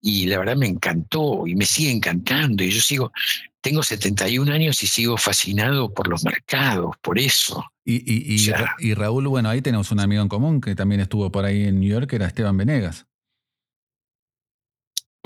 y 0.00 0.26
la 0.26 0.38
verdad 0.38 0.56
me 0.56 0.66
encantó 0.66 1.46
y 1.46 1.54
me 1.54 1.66
sigue 1.66 1.90
encantando. 1.90 2.64
Y 2.64 2.70
yo 2.70 2.80
sigo, 2.80 3.12
tengo 3.60 3.82
71 3.82 4.50
años 4.52 4.82
y 4.82 4.86
sigo 4.86 5.16
fascinado 5.16 5.92
por 5.92 6.08
los 6.08 6.24
mercados, 6.24 6.96
por 7.02 7.18
eso. 7.18 7.64
Y, 7.84 7.96
y, 7.96 8.52
y 8.78 8.94
Raúl, 8.94 9.28
bueno, 9.28 9.48
ahí 9.48 9.62
tenemos 9.62 9.90
un 9.90 10.00
amigo 10.00 10.22
en 10.22 10.28
común 10.28 10.60
que 10.60 10.74
también 10.74 11.00
estuvo 11.00 11.30
por 11.30 11.44
ahí 11.44 11.64
en 11.64 11.80
New 11.80 11.90
York, 11.90 12.08
que 12.08 12.16
era 12.16 12.26
Esteban 12.26 12.56
Venegas. 12.56 13.06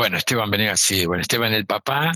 Bueno, 0.01 0.17
Esteban 0.17 0.51
Venegas, 0.51 0.81
sí. 0.81 1.05
Bueno, 1.05 1.21
Esteban, 1.21 1.53
el 1.53 1.67
papá 1.67 2.13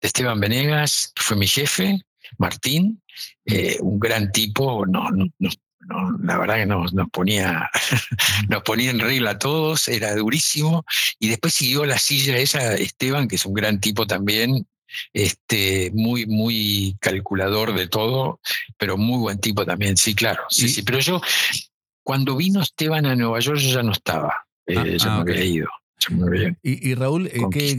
de 0.00 0.06
Esteban 0.06 0.40
Venegas, 0.40 1.12
fue 1.16 1.36
mi 1.36 1.46
jefe, 1.46 2.00
Martín, 2.38 3.02
eh, 3.44 3.78
un 3.80 3.98
gran 3.98 4.32
tipo, 4.32 4.86
no, 4.86 5.10
no, 5.10 5.26
no, 5.38 6.18
la 6.22 6.38
verdad 6.38 6.56
que 6.56 6.66
nos, 6.66 6.92
nos, 6.92 7.08
ponía, 7.10 7.70
nos 8.48 8.62
ponía 8.62 8.90
en 8.90 9.00
regla 9.00 9.32
a 9.32 9.38
todos, 9.38 9.88
era 9.88 10.14
durísimo. 10.14 10.84
Y 11.18 11.28
después 11.28 11.54
siguió 11.54 11.86
la 11.86 11.98
silla 11.98 12.36
esa, 12.38 12.74
Esteban, 12.74 13.28
que 13.28 13.36
es 13.36 13.46
un 13.46 13.54
gran 13.54 13.80
tipo 13.80 14.06
también, 14.06 14.66
este, 15.12 15.90
muy, 15.94 16.26
muy 16.26 16.96
calculador 17.00 17.74
de 17.74 17.88
todo, 17.88 18.40
pero 18.76 18.96
muy 18.96 19.18
buen 19.18 19.38
tipo 19.38 19.64
también, 19.64 19.96
sí, 19.96 20.14
claro. 20.14 20.42
Sí, 20.48 20.68
sí. 20.68 20.82
Pero 20.82 21.00
yo, 21.00 21.20
cuando 22.02 22.36
vino 22.36 22.62
Esteban 22.62 23.06
a 23.06 23.14
Nueva 23.14 23.40
York, 23.40 23.58
yo 23.58 23.74
ya 23.74 23.82
no 23.82 23.92
estaba, 23.92 24.46
eh, 24.66 24.96
ya 24.98 25.16
ah, 25.16 25.24
me 25.24 25.32
había 25.32 25.44
ido. 25.44 25.68
Y, 26.62 26.94
Raúl, 26.94 27.26
eh, 27.28 27.40
¿qué, 27.50 27.78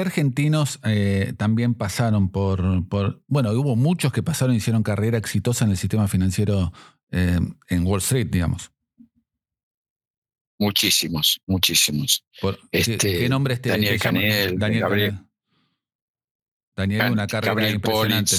argentinos 0.00 0.80
eh, 0.84 1.34
también 1.36 1.74
pasaron 1.74 2.30
por, 2.30 2.88
por, 2.88 3.22
bueno, 3.26 3.50
hubo 3.52 3.76
muchos 3.76 4.12
que 4.12 4.22
pasaron 4.22 4.54
y 4.54 4.58
hicieron 4.58 4.82
carrera 4.82 5.18
exitosa 5.18 5.64
en 5.64 5.70
el 5.70 5.76
sistema 5.76 6.08
financiero 6.08 6.72
eh, 7.10 7.38
en 7.68 7.86
Wall 7.86 8.00
Street, 8.00 8.28
digamos? 8.30 8.70
Muchísimos, 10.58 11.40
muchísimos. 11.46 12.24
este, 12.70 12.96
¿qué, 12.98 13.28
nombre 13.28 13.54
este? 13.54 13.70
Daniel 13.70 14.00
Canel, 14.00 14.58
Daniel 14.58 14.80
Gabriel. 14.82 15.18
Daniel, 16.76 17.12
una 17.12 17.26
carrera 17.26 17.70
impresionante. 17.70 18.36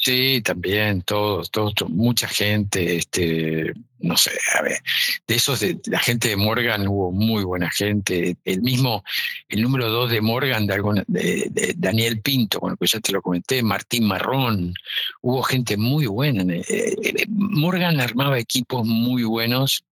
Sí, 0.00 0.40
también, 0.42 1.02
todos, 1.02 1.50
todos, 1.50 1.74
mucha 1.88 2.28
gente, 2.28 2.98
este, 2.98 3.72
no 3.98 4.16
sé, 4.16 4.30
a 4.56 4.62
ver, 4.62 4.78
de 5.26 5.34
esos 5.34 5.58
de 5.58 5.76
la 5.86 5.98
gente 5.98 6.28
de 6.28 6.36
Morgan 6.36 6.86
hubo 6.86 7.10
muy 7.10 7.42
buena 7.42 7.68
gente. 7.68 8.36
El 8.44 8.62
mismo, 8.62 9.02
el 9.48 9.60
número 9.60 9.90
dos 9.90 10.08
de 10.08 10.20
Morgan, 10.20 10.68
de, 10.68 11.48
de, 11.50 11.74
Daniel 11.76 12.20
Pinto, 12.20 12.60
bueno, 12.60 12.76
pues 12.76 12.92
ya 12.92 13.00
te 13.00 13.10
lo 13.10 13.20
comenté, 13.20 13.60
Martín 13.64 14.04
Marrón, 14.04 14.72
hubo 15.20 15.42
gente 15.42 15.76
muy 15.76 16.06
buena. 16.06 16.44
Eh, 16.54 17.26
Morgan 17.28 18.00
armaba 18.00 18.38
equipos 18.38 18.86
muy 18.86 19.24
buenos 19.24 19.84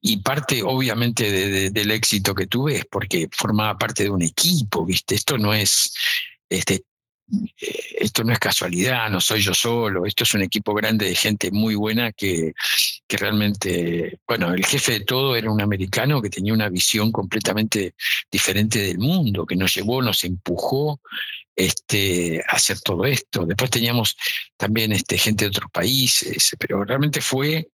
y 0.00 0.22
parte, 0.22 0.62
obviamente, 0.62 1.70
del 1.70 1.90
éxito 1.90 2.34
que 2.34 2.46
tuve 2.46 2.76
es 2.76 2.86
porque 2.86 3.28
formaba 3.30 3.76
parte 3.76 4.04
de 4.04 4.10
un 4.10 4.22
equipo, 4.22 4.86
¿viste? 4.86 5.16
Esto 5.16 5.36
no 5.36 5.52
es. 5.52 5.94
Este, 6.48 6.82
esto 7.98 8.24
no 8.24 8.32
es 8.32 8.38
casualidad, 8.38 9.10
no 9.10 9.20
soy 9.20 9.40
yo 9.40 9.54
solo, 9.54 10.06
esto 10.06 10.24
es 10.24 10.34
un 10.34 10.42
equipo 10.42 10.74
grande 10.74 11.06
de 11.06 11.14
gente 11.14 11.50
muy 11.50 11.74
buena 11.74 12.12
que, 12.12 12.52
que 13.06 13.16
realmente, 13.16 14.18
bueno, 14.26 14.52
el 14.52 14.64
jefe 14.64 14.92
de 14.92 15.00
todo 15.00 15.36
era 15.36 15.50
un 15.50 15.60
americano 15.60 16.20
que 16.20 16.30
tenía 16.30 16.52
una 16.52 16.68
visión 16.68 17.12
completamente 17.12 17.94
diferente 18.30 18.80
del 18.80 18.98
mundo, 18.98 19.46
que 19.46 19.56
nos 19.56 19.74
llevó, 19.74 20.02
nos 20.02 20.24
empujó 20.24 21.00
este, 21.56 22.42
a 22.48 22.56
hacer 22.56 22.80
todo 22.80 23.04
esto. 23.04 23.46
Después 23.46 23.70
teníamos 23.70 24.16
también 24.56 24.92
este, 24.92 25.18
gente 25.18 25.44
de 25.44 25.50
otros 25.50 25.70
países, 25.70 26.54
pero 26.58 26.84
realmente 26.84 27.20
fue 27.20 27.68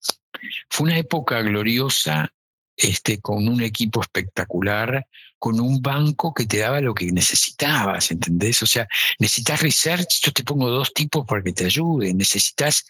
Fue 0.69 0.85
una 0.85 0.97
época 0.97 1.41
gloriosa, 1.41 2.31
este, 2.79 3.19
con 3.19 3.47
un 3.47 3.61
equipo 3.61 4.01
espectacular, 4.01 5.05
con 5.37 5.59
un 5.59 5.81
banco 5.81 6.33
que 6.33 6.45
te 6.45 6.59
daba 6.59 6.79
lo 6.79 6.93
que 6.93 7.11
necesitabas, 7.11 8.09
¿entendés? 8.11 8.63
O 8.63 8.65
sea, 8.65 8.87
necesitas 9.19 9.61
research, 9.61 10.21
yo 10.23 10.31
te 10.31 10.43
pongo 10.43 10.69
dos 10.69 10.93
tipos 10.93 11.25
para 11.25 11.43
que 11.43 11.51
te 11.51 11.65
ayuden, 11.65 12.17
necesitas 12.17 12.85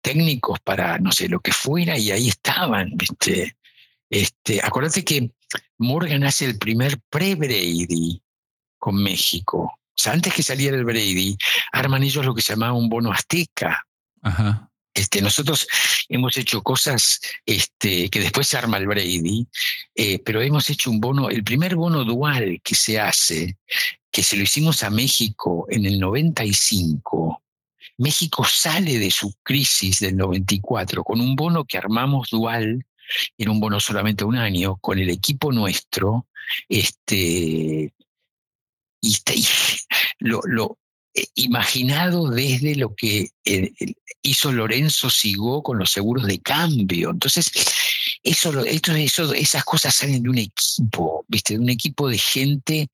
técnicos 0.00 0.60
para, 0.60 0.98
no 0.98 1.12
sé, 1.12 1.28
lo 1.28 1.40
que 1.40 1.52
fuera, 1.52 1.98
y 1.98 2.10
ahí 2.10 2.28
estaban, 2.28 2.92
¿viste? 2.94 3.56
Este, 4.08 4.60
acuérdate 4.62 5.04
que 5.04 5.30
Morgan 5.78 6.24
hace 6.24 6.46
el 6.46 6.58
primer 6.58 6.98
pre-Brady 7.10 8.22
con 8.78 8.96
México. 9.02 9.58
O 9.60 9.96
sea, 9.96 10.12
antes 10.12 10.32
que 10.32 10.42
saliera 10.42 10.76
el 10.76 10.84
Brady, 10.84 11.36
arman 11.72 12.02
ellos 12.02 12.24
lo 12.24 12.34
que 12.34 12.42
se 12.42 12.54
llamaba 12.54 12.72
un 12.72 12.88
bono 12.88 13.12
azteca. 13.12 13.86
Ajá. 14.22 14.70
Este, 14.94 15.20
nosotros 15.20 15.66
hemos 16.08 16.36
hecho 16.36 16.62
cosas 16.62 17.20
este, 17.44 18.08
que 18.08 18.20
después 18.20 18.46
se 18.46 18.56
arma 18.56 18.78
el 18.78 18.86
Brady, 18.86 19.44
eh, 19.96 20.20
pero 20.20 20.40
hemos 20.40 20.70
hecho 20.70 20.90
un 20.90 21.00
bono, 21.00 21.28
el 21.28 21.42
primer 21.42 21.74
bono 21.74 22.04
dual 22.04 22.60
que 22.62 22.76
se 22.76 23.00
hace, 23.00 23.58
que 24.12 24.22
se 24.22 24.36
lo 24.36 24.44
hicimos 24.44 24.84
a 24.84 24.90
México 24.90 25.66
en 25.68 25.84
el 25.84 25.98
95. 25.98 27.42
México 27.98 28.44
sale 28.44 28.98
de 29.00 29.10
su 29.10 29.34
crisis 29.42 29.98
del 29.98 30.16
94 30.16 31.02
con 31.02 31.20
un 31.20 31.34
bono 31.34 31.64
que 31.64 31.78
armamos 31.78 32.30
dual, 32.30 32.86
era 33.36 33.50
un 33.50 33.58
bono 33.58 33.80
solamente 33.80 34.24
un 34.24 34.36
año, 34.36 34.76
con 34.76 35.00
el 35.00 35.10
equipo 35.10 35.52
nuestro, 35.52 36.28
este, 36.68 37.92
y, 39.00 39.16
lo, 40.20 40.40
lo, 40.44 40.78
imaginado 41.34 42.28
desde 42.30 42.74
lo 42.74 42.94
que 42.94 43.30
eh, 43.44 43.72
hizo 44.22 44.52
Lorenzo 44.52 45.10
Sigó 45.10 45.62
con 45.62 45.78
los 45.78 45.90
seguros 45.90 46.26
de 46.26 46.40
cambio. 46.40 47.10
Entonces, 47.10 47.50
eso, 48.22 48.64
eso, 48.64 49.34
esas 49.34 49.64
cosas 49.64 49.94
salen 49.94 50.22
de 50.22 50.30
un 50.30 50.38
equipo, 50.38 51.24
¿viste? 51.28 51.54
De 51.54 51.60
un 51.60 51.70
equipo 51.70 52.08
de 52.08 52.18
gente 52.18 52.88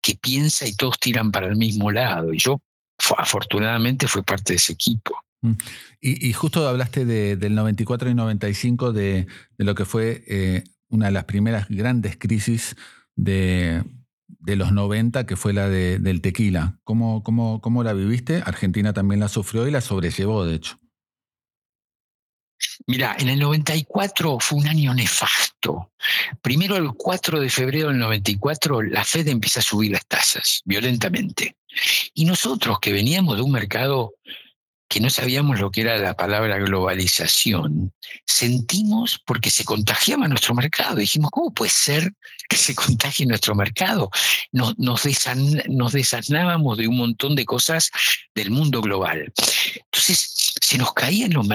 que 0.00 0.16
piensa 0.16 0.66
y 0.66 0.74
todos 0.74 0.98
tiran 0.98 1.30
para 1.30 1.46
el 1.46 1.56
mismo 1.56 1.90
lado. 1.90 2.32
Y 2.32 2.38
yo, 2.38 2.60
afortunadamente, 3.16 4.08
fui 4.08 4.22
parte 4.22 4.52
de 4.52 4.56
ese 4.56 4.72
equipo. 4.72 5.16
Mm. 5.40 5.52
Y, 6.00 6.32
justo 6.32 6.68
hablaste 6.68 7.04
del 7.04 7.54
94 7.54 8.10
y 8.10 8.14
95, 8.14 8.92
de, 8.92 9.26
de 9.56 9.64
lo 9.64 9.74
que 9.74 9.84
fue 9.84 10.24
eh, 10.26 10.64
una 10.88 11.06
de 11.06 11.12
las 11.12 11.24
primeras 11.24 11.68
grandes 11.68 12.16
crisis 12.16 12.74
de, 13.14 13.84
de 14.40 14.56
los 14.56 14.72
90, 14.72 15.26
que 15.26 15.36
fue 15.36 15.52
la 15.52 15.68
de, 15.68 15.98
del 15.98 16.20
tequila. 16.20 16.78
¿Cómo, 16.84 17.22
cómo, 17.22 17.60
¿Cómo 17.60 17.82
la 17.82 17.92
viviste? 17.92 18.42
Argentina 18.44 18.92
también 18.92 19.20
la 19.20 19.28
sufrió 19.28 19.66
y 19.66 19.70
la 19.70 19.80
sobrellevó, 19.80 20.44
de 20.44 20.56
hecho. 20.56 20.78
Mira, 22.86 23.16
en 23.18 23.28
el 23.28 23.38
94 23.38 24.38
fue 24.40 24.58
un 24.58 24.68
año 24.68 24.94
nefasto. 24.94 25.92
Primero, 26.40 26.76
el 26.76 26.92
4 26.92 27.40
de 27.40 27.48
febrero 27.48 27.88
del 27.88 27.98
94, 27.98 28.82
la 28.82 29.04
Fed 29.04 29.28
empieza 29.28 29.60
a 29.60 29.62
subir 29.62 29.92
las 29.92 30.06
tasas 30.06 30.62
violentamente. 30.64 31.56
Y 32.14 32.24
nosotros, 32.24 32.78
que 32.80 32.92
veníamos 32.92 33.36
de 33.36 33.42
un 33.42 33.52
mercado 33.52 34.14
que 34.92 35.00
no 35.00 35.08
sabíamos 35.08 35.58
lo 35.58 35.70
que 35.70 35.80
era 35.80 35.96
la 35.96 36.12
palabra 36.12 36.58
globalización, 36.58 37.94
sentimos 38.26 39.18
porque 39.24 39.48
se 39.48 39.64
contagiaba 39.64 40.28
nuestro 40.28 40.54
mercado. 40.54 40.96
Dijimos, 40.96 41.30
¿cómo 41.30 41.50
puede 41.50 41.70
ser 41.70 42.12
que 42.46 42.58
se 42.58 42.74
contagie 42.74 43.24
nuestro 43.24 43.54
mercado? 43.54 44.10
Nos, 44.52 44.78
nos, 44.78 45.02
desasnábamos 45.94 46.76
de 46.76 46.88
un 46.88 46.98
montón 46.98 47.34
de 47.36 47.46
cosas 47.46 47.90
del 48.34 48.50
mundo 48.50 48.82
global. 48.82 49.32
Entonces, 49.76 50.52
se 50.60 50.76
nos 50.76 50.92
caían 50.92 51.32
los, 51.32 51.48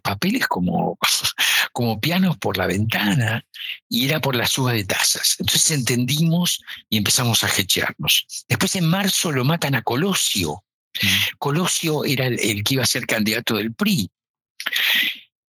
papeles 0.00 0.46
como, 0.46 0.98
como 1.72 1.98
pianos 1.98 2.36
por 2.36 2.58
la 2.58 2.66
ventana 2.66 3.46
y 3.88 4.04
era 4.04 4.20
por 4.20 4.36
la 4.36 4.46
suba 4.46 4.74
de 4.74 4.84
tasas. 4.84 5.36
Entonces 5.38 5.70
entendimos 5.70 6.60
y 6.90 6.98
empezamos 6.98 7.44
a 7.44 7.48
hechearnos. 7.48 8.26
Después 8.46 8.76
en 8.76 8.86
marzo 8.86 9.32
lo 9.32 9.46
matan 9.46 9.74
a 9.74 9.80
Colosio, 9.80 10.62
Colosio 11.38 12.04
era 12.04 12.26
el, 12.26 12.62
que 12.64 12.74
iba 12.74 12.82
a 12.82 12.86
ser 12.86 13.06
candidato 13.06 13.56
del 13.56 13.74
PRI. 13.74 14.10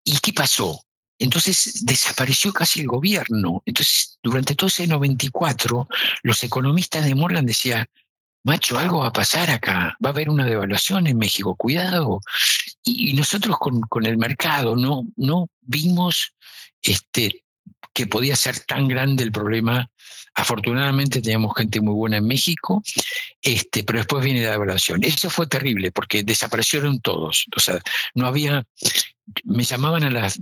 ¿Y 0.04 0.18
qué 0.18 0.32
pasó? 0.32 0.80
Entonces 1.18 1.84
desapareció 1.84 2.52
casi 2.52 2.80
el 2.80 2.86
gobierno. 2.86 3.62
Entonces, 3.64 4.18
durante 4.22 4.54
todo 4.54 4.68
ese 4.68 4.86
94, 4.86 5.88
los 6.22 6.42
economistas 6.42 7.04
de 7.04 7.14
Morgan 7.14 7.46
decían, 7.46 7.86
macho, 8.44 8.78
algo 8.78 9.00
va 9.00 9.08
a 9.08 9.12
pasar 9.12 9.50
acá, 9.50 9.96
va 10.04 10.10
a 10.10 10.12
haber 10.12 10.28
una 10.28 10.44
devaluación 10.44 11.06
en 11.06 11.18
México, 11.18 11.56
cuidado. 11.56 12.20
Y, 12.82 13.14
nosotros 13.14 13.56
con, 13.58 13.80
con, 13.82 14.04
el 14.06 14.18
mercado 14.18 14.76
no, 14.76 15.06
no 15.16 15.48
vimos 15.62 16.34
este, 16.82 17.43
que 17.94 18.06
podía 18.06 18.36
ser 18.36 18.60
tan 18.60 18.88
grande 18.88 19.24
el 19.24 19.32
problema 19.32 19.88
Afortunadamente 20.36 21.22
teníamos 21.22 21.54
gente 21.56 21.80
muy 21.80 21.94
buena 21.94 22.16
en 22.16 22.26
México, 22.26 22.82
este, 23.40 23.84
pero 23.84 24.00
después 24.00 24.24
viene 24.24 24.42
la 24.42 24.54
evaluación. 24.54 25.04
Eso 25.04 25.30
fue 25.30 25.46
terrible 25.46 25.92
porque 25.92 26.24
desaparecieron 26.24 27.00
todos. 27.00 27.46
O 27.56 27.60
sea, 27.60 27.80
no 28.14 28.26
había. 28.26 28.64
Me 29.44 29.62
llamaban 29.62 30.02
a 30.02 30.10
las. 30.10 30.40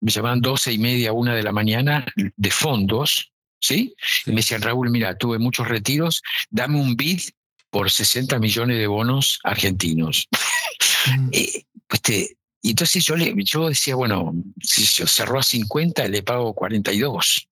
Me 0.00 0.10
llamaban 0.10 0.40
doce 0.40 0.72
y 0.72 0.78
media, 0.78 1.12
una 1.12 1.34
de 1.34 1.42
la 1.42 1.52
mañana 1.52 2.06
de 2.16 2.50
fondos, 2.50 3.32
¿sí? 3.60 3.94
Y 4.24 4.30
me 4.30 4.36
decían, 4.36 4.62
Raúl, 4.62 4.90
mira, 4.90 5.16
tuve 5.18 5.38
muchos 5.38 5.68
retiros, 5.68 6.22
dame 6.48 6.80
un 6.80 6.96
bid 6.96 7.20
por 7.68 7.90
60 7.90 8.38
millones 8.38 8.78
de 8.78 8.86
bonos 8.86 9.40
argentinos. 9.44 10.26
Mm. 10.30 11.28
Eh, 11.32 11.62
pues 11.86 12.02
te, 12.02 12.36
y 12.66 12.70
entonces 12.70 13.04
yo, 13.04 13.14
le, 13.14 13.32
yo 13.44 13.68
decía, 13.68 13.94
bueno, 13.94 14.34
si 14.60 14.84
se 14.84 15.06
cerró 15.06 15.38
a 15.38 15.42
50, 15.44 16.08
le 16.08 16.24
pago 16.24 16.52
42. 16.52 17.46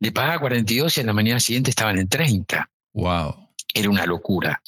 Le 0.00 0.10
pagaba 0.10 0.40
42 0.40 0.98
y 0.98 1.00
a 1.00 1.04
la 1.04 1.12
mañana 1.12 1.38
siguiente 1.38 1.70
estaban 1.70 1.96
en 1.96 2.08
30. 2.08 2.68
Wow. 2.92 3.50
Era 3.72 3.88
una 3.88 4.04
locura. 4.04 4.60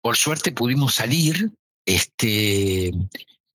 Por 0.00 0.16
suerte 0.16 0.50
pudimos 0.50 0.94
salir, 0.94 1.48
este, 1.86 2.90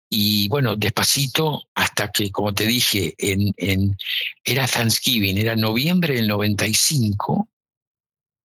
y 0.10 0.48
bueno, 0.48 0.78
despacito, 0.78 1.64
hasta 1.76 2.10
que, 2.10 2.32
como 2.32 2.54
te 2.54 2.68
dije, 2.68 3.14
en, 3.18 3.54
en, 3.58 3.98
era 4.46 4.68
Thanksgiving, 4.68 5.38
era 5.38 5.58
noviembre 5.58 6.16
del 6.16 6.30
95, 6.30 7.50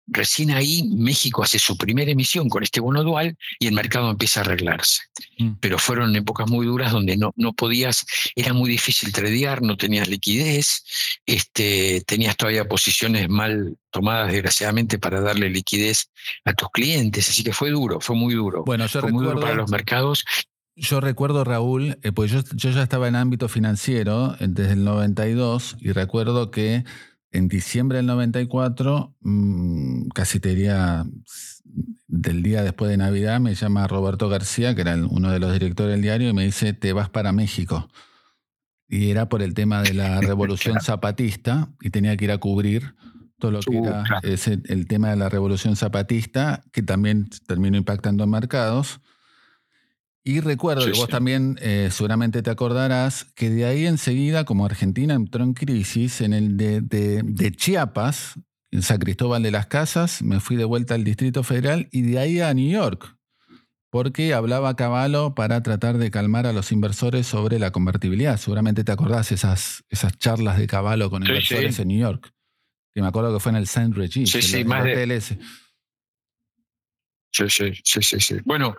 Recién 0.08 0.52
ahí 0.52 0.90
México 0.96 1.44
hace 1.44 1.60
su 1.60 1.78
primera 1.78 2.12
emisión 2.12 2.50
con 2.50 2.64
este 2.64 2.80
bono 2.80 3.04
dual 3.04 3.38
y 3.60 3.68
el 3.68 3.74
mercado 3.74 4.10
empieza 4.10 4.40
a 4.40 4.44
arreglarse. 4.44 5.02
Mm. 5.38 5.52
Pero 5.60 5.78
fueron 5.78 6.16
épocas 6.16 6.50
muy 6.50 6.66
duras 6.66 6.92
donde 6.92 7.18
no, 7.18 7.34
no 7.36 7.54
podías, 7.54 8.06
era 8.36 8.54
muy 8.54 8.70
difícil 8.70 9.12
tradear, 9.12 9.62
no 9.62 9.78
tenías 9.78 10.08
liquidez, 10.08 10.84
este, 11.26 12.04
tenías 12.08 12.38
todavía 12.38 12.66
posiciones 12.68 13.30
mal 13.30 13.78
tomadas 13.92 14.32
desgraciadamente 14.32 15.00
para 15.00 15.22
darle 15.22 15.50
liquidez 15.50 16.10
a 16.46 16.54
tus 16.54 16.70
clientes, 16.72 17.30
así 17.30 17.44
que 17.44 17.54
fue 17.54 17.72
duro, 17.72 18.00
fue 18.00 18.16
muy 18.16 18.34
duro. 18.34 18.64
Bueno, 18.64 18.88
yo 18.88 19.02
fue 19.02 19.12
muy 19.12 19.26
duro 19.26 19.40
para 19.40 19.56
los 19.56 19.70
mercados 19.70 20.24
yo 20.80 21.02
recuerdo, 21.02 21.44
Raúl, 21.44 21.98
eh, 22.04 22.12
pues 22.12 22.30
yo, 22.30 22.42
yo, 22.54 22.70
ya 22.70 22.84
estaba 22.84 23.08
en 23.08 23.16
ámbito 23.16 23.50
financiero 23.50 24.36
eh, 24.40 24.46
desde 24.48 24.74
el 24.74 24.84
92 24.84 25.78
y 25.82 25.92
recuerdo 25.92 26.52
que 26.52 26.86
en 27.32 27.48
diciembre 27.48 27.98
del 27.98 28.06
94, 28.08 29.16
mm, 29.22 30.10
casi 30.10 30.40
te 30.40 30.50
diría 30.50 31.06
del 32.08 32.42
día 32.42 32.64
después 32.64 32.90
de 32.90 32.98
Navidad, 32.98 33.40
me 33.40 33.54
llama 33.54 33.88
Roberto 33.88 34.30
García, 34.30 34.74
que 34.76 34.82
era 34.82 34.96
uno 34.96 35.32
de 35.32 35.40
los 35.40 35.52
directores 35.52 35.92
del 35.92 36.02
diario, 36.02 36.30
y 36.30 36.34
me 36.34 36.46
dice, 36.46 36.74
te 36.74 36.94
vas 36.94 37.10
para 37.10 37.32
México. 37.32 37.90
Y 38.88 39.10
era 39.10 39.28
por 39.28 39.42
el 39.42 39.54
tema 39.54 39.82
de 39.82 39.94
la 39.94 40.22
revolución 40.22 40.80
zapatista, 40.82 41.70
y 41.82 41.90
tenía 41.90 42.16
que 42.16 42.26
ir 42.26 42.32
a 42.32 42.38
cubrir 42.38 42.96
todo 43.40 43.52
lo 43.52 43.60
que 43.60 43.78
uh, 43.78 43.86
era 43.86 44.04
el 44.66 44.88
tema 44.88 45.10
de 45.10 45.18
la 45.18 45.30
revolución 45.30 45.76
zapatista, 45.76 46.64
que 46.72 46.82
también 46.82 47.30
terminó 47.46 47.78
impactando 47.78 48.24
en 48.24 48.32
mercados. 48.32 49.00
Y 50.28 50.42
recuerdo 50.42 50.84
que 50.84 50.92
vos 50.92 51.08
también 51.08 51.58
eh, 51.62 51.88
seguramente 51.90 52.42
te 52.42 52.50
acordarás 52.50 53.24
que 53.34 53.50
de 53.50 53.64
ahí 53.64 53.86
enseguida, 53.86 54.44
como 54.44 54.66
Argentina 54.66 55.14
entró 55.14 55.42
en 55.42 55.54
crisis, 55.54 56.20
en 56.20 56.34
el 56.34 56.58
de, 56.58 56.82
de, 56.82 57.52
Chiapas, 57.54 58.34
en 58.70 58.82
San 58.82 59.00
Cristóbal 59.00 59.42
de 59.42 59.52
las 59.52 59.68
Casas, 59.68 60.22
me 60.22 60.42
fui 60.42 60.58
de 60.58 60.66
vuelta 60.66 60.96
al 60.96 61.06
Distrito 61.06 61.44
Federal 61.44 61.88
y 61.94 62.02
de 62.02 62.20
ahí 62.20 62.42
a 62.42 62.54
New 62.54 62.70
York, 62.70 63.16
porque 63.90 64.34
hablaba 64.34 64.76
Caballo 64.76 65.34
para 65.34 65.64
tratar 65.64 65.98
de 65.98 66.12
calmar 66.12 66.46
a 66.46 66.52
los 66.52 66.74
inversores 66.74 67.26
sobre 67.26 67.58
la 67.58 67.72
convertibilidad. 67.72 68.36
Seguramente 68.36 68.84
te 68.84 68.92
acordás 68.92 69.32
esas, 69.32 69.86
esas 69.88 70.18
charlas 70.18 70.58
de 70.58 70.68
Caballo 70.68 71.10
con 71.10 71.26
inversores 71.26 71.80
en 71.80 71.88
New 71.88 72.02
York. 72.02 72.34
Que 72.94 73.02
me 73.02 73.08
acuerdo 73.08 73.34
que 73.34 73.40
fue 73.40 73.52
en 73.54 73.60
el 73.60 73.68
Saint 73.68 73.96
Regis, 73.96 74.30
sí, 74.30 74.42
sí, 74.42 74.66
más 74.66 74.84
de... 74.84 75.22
Sí, 77.32 77.50
sí, 77.50 78.02
sí, 78.02 78.20
sí. 78.20 78.36
Bueno, 78.46 78.76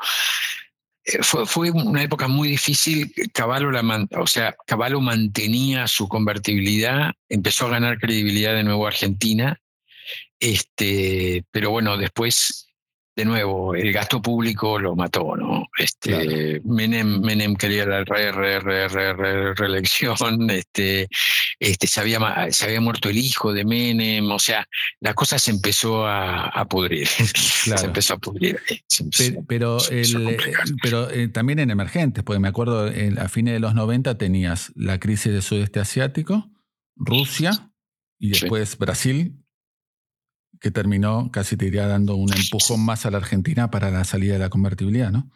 eh, 1.08 1.22
fue, 1.22 1.70
una 1.70 2.02
época 2.02 2.28
muy 2.28 2.48
difícil. 2.48 3.12
Caballo, 3.32 3.70
o 4.18 4.26
sea, 4.26 4.54
mantenía 5.00 5.86
su 5.86 6.06
convertibilidad, 6.08 7.12
empezó 7.28 7.66
a 7.66 7.70
ganar 7.70 7.98
credibilidad 7.98 8.54
de 8.54 8.64
nuevo 8.64 8.86
Argentina, 8.86 9.60
este, 10.38 11.44
pero 11.50 11.70
bueno, 11.70 11.96
después 11.96 12.67
de 13.18 13.24
nuevo, 13.24 13.74
el 13.74 13.92
gasto 13.92 14.22
público 14.22 14.78
lo 14.78 14.94
mató, 14.94 15.34
¿no? 15.34 15.66
Este, 15.76 16.60
Menem, 16.64 17.20
Menem 17.20 17.56
quería 17.56 17.84
la 17.84 18.04
re, 18.04 18.30
re, 18.30 18.60
re, 18.60 18.86
re, 18.86 19.54
reelección, 19.54 20.16
este, 20.50 21.08
este, 21.58 21.88
se, 21.88 22.00
había, 22.00 22.46
se 22.52 22.66
había 22.66 22.80
muerto 22.80 23.08
el 23.08 23.18
hijo 23.18 23.52
de 23.52 23.64
Menem, 23.64 24.30
o 24.30 24.38
sea, 24.38 24.68
la 25.00 25.14
cosa 25.14 25.36
se 25.40 25.50
empezó 25.50 26.06
a, 26.06 26.64
pudrir. 26.70 27.08
se 27.08 27.86
empezó 27.86 28.14
a 28.14 28.18
pudrir. 28.18 28.60
pero, 29.48 29.78
pero, 30.80 31.10
eh, 31.10 31.26
también 31.26 31.58
en 31.58 31.72
emergentes, 31.72 32.22
porque 32.22 32.38
me 32.38 32.46
acuerdo, 32.46 32.88
a 33.18 33.28
fines 33.28 33.52
de 33.52 33.58
los 33.58 33.74
90 33.74 34.16
tenías 34.16 34.70
la 34.76 35.00
crisis 35.00 35.32
del 35.32 35.42
sudeste 35.42 35.80
asiático, 35.80 36.52
Rusia 36.94 37.72
y 38.16 38.30
después 38.30 38.78
Brasil, 38.78 39.42
que 40.60 40.70
terminó 40.70 41.30
casi 41.32 41.56
te 41.56 41.66
iría 41.66 41.86
dando 41.86 42.16
un 42.16 42.32
empujón 42.32 42.84
más 42.84 43.06
a 43.06 43.10
la 43.10 43.18
Argentina 43.18 43.70
para 43.70 43.90
la 43.90 44.04
salida 44.04 44.34
de 44.34 44.38
la 44.40 44.50
convertibilidad, 44.50 45.10
¿no? 45.10 45.30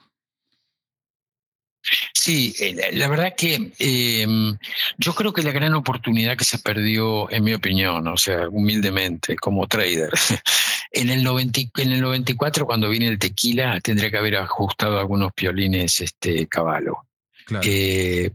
Sí, 2.12 2.54
eh, 2.60 2.92
la 2.92 3.08
verdad 3.08 3.34
que 3.36 3.72
em, 3.78 4.56
yo 4.96 5.14
creo 5.14 5.32
que 5.32 5.42
la 5.42 5.50
gran 5.50 5.74
oportunidad 5.74 6.36
que 6.36 6.44
se 6.44 6.58
perdió, 6.58 7.28
en 7.30 7.42
mi 7.42 7.52
opinión, 7.54 8.06
o 8.06 8.16
sea, 8.16 8.48
humildemente, 8.48 9.34
como 9.34 9.66
trader, 9.66 10.10
en 10.92 11.10
el, 11.10 11.24
90, 11.24 11.60
en 11.78 11.92
el 11.92 12.00
94, 12.00 12.66
cuando 12.66 12.88
viene 12.88 13.08
el 13.08 13.18
tequila, 13.18 13.80
tendría 13.80 14.10
que 14.10 14.18
haber 14.18 14.36
ajustado 14.36 15.00
algunos 15.00 15.32
piolines 15.32 16.00
este 16.00 16.46
caballo. 16.46 16.98
Claro. 17.44 17.66
Eh, 17.68 18.30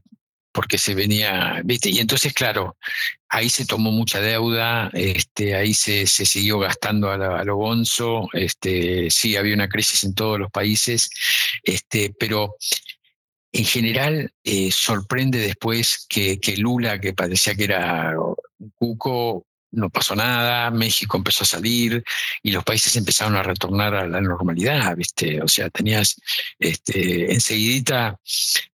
porque 0.58 0.80
se 0.80 0.96
venía, 0.96 1.62
¿viste? 1.64 1.92
Y 1.92 2.00
entonces, 2.00 2.34
claro, 2.34 2.78
ahí 3.30 3.48
se 3.48 3.68
tomó 3.68 3.92
mucha 3.92 4.20
deuda, 4.20 4.90
este, 4.92 5.54
ahí 5.54 5.76
se, 5.76 6.08
se 6.08 6.26
siguió 6.26 6.58
gastando 6.58 7.12
a, 7.12 7.44
lo 7.44 7.58
gonzo, 7.58 8.28
este, 8.34 9.12
sí, 9.12 9.36
había 9.36 9.54
una 9.54 9.70
crisis 9.70 10.04
en 10.04 10.16
todos 10.16 10.40
los 10.40 10.50
países, 10.50 11.12
este, 11.62 12.12
pero 12.20 12.56
en 13.52 13.66
general 13.66 14.32
eh, 14.44 14.72
sorprende 14.72 15.38
después 15.38 16.08
que, 16.10 16.40
que, 16.40 16.58
Lula, 16.58 17.00
que 17.00 17.14
parecía 17.14 17.54
que 17.54 17.66
era 17.66 18.16
un 18.18 18.72
cuco, 18.74 19.46
no 19.74 19.92
pasó 19.92 20.16
nada, 20.16 20.72
México 20.72 21.18
empezó 21.18 21.44
a 21.44 21.48
salir 21.48 22.04
y 22.42 22.50
los 22.50 22.64
países 22.64 22.96
empezaron 22.96 23.36
a 23.36 23.44
retornar 23.44 23.94
a 23.94 24.08
la 24.08 24.22
normalidad, 24.22 24.96
¿viste? 24.96 25.40
O 25.40 25.48
sea, 25.48 25.70
tenías 25.70 26.16
este, 26.58 27.32
enseguidita 27.32 28.20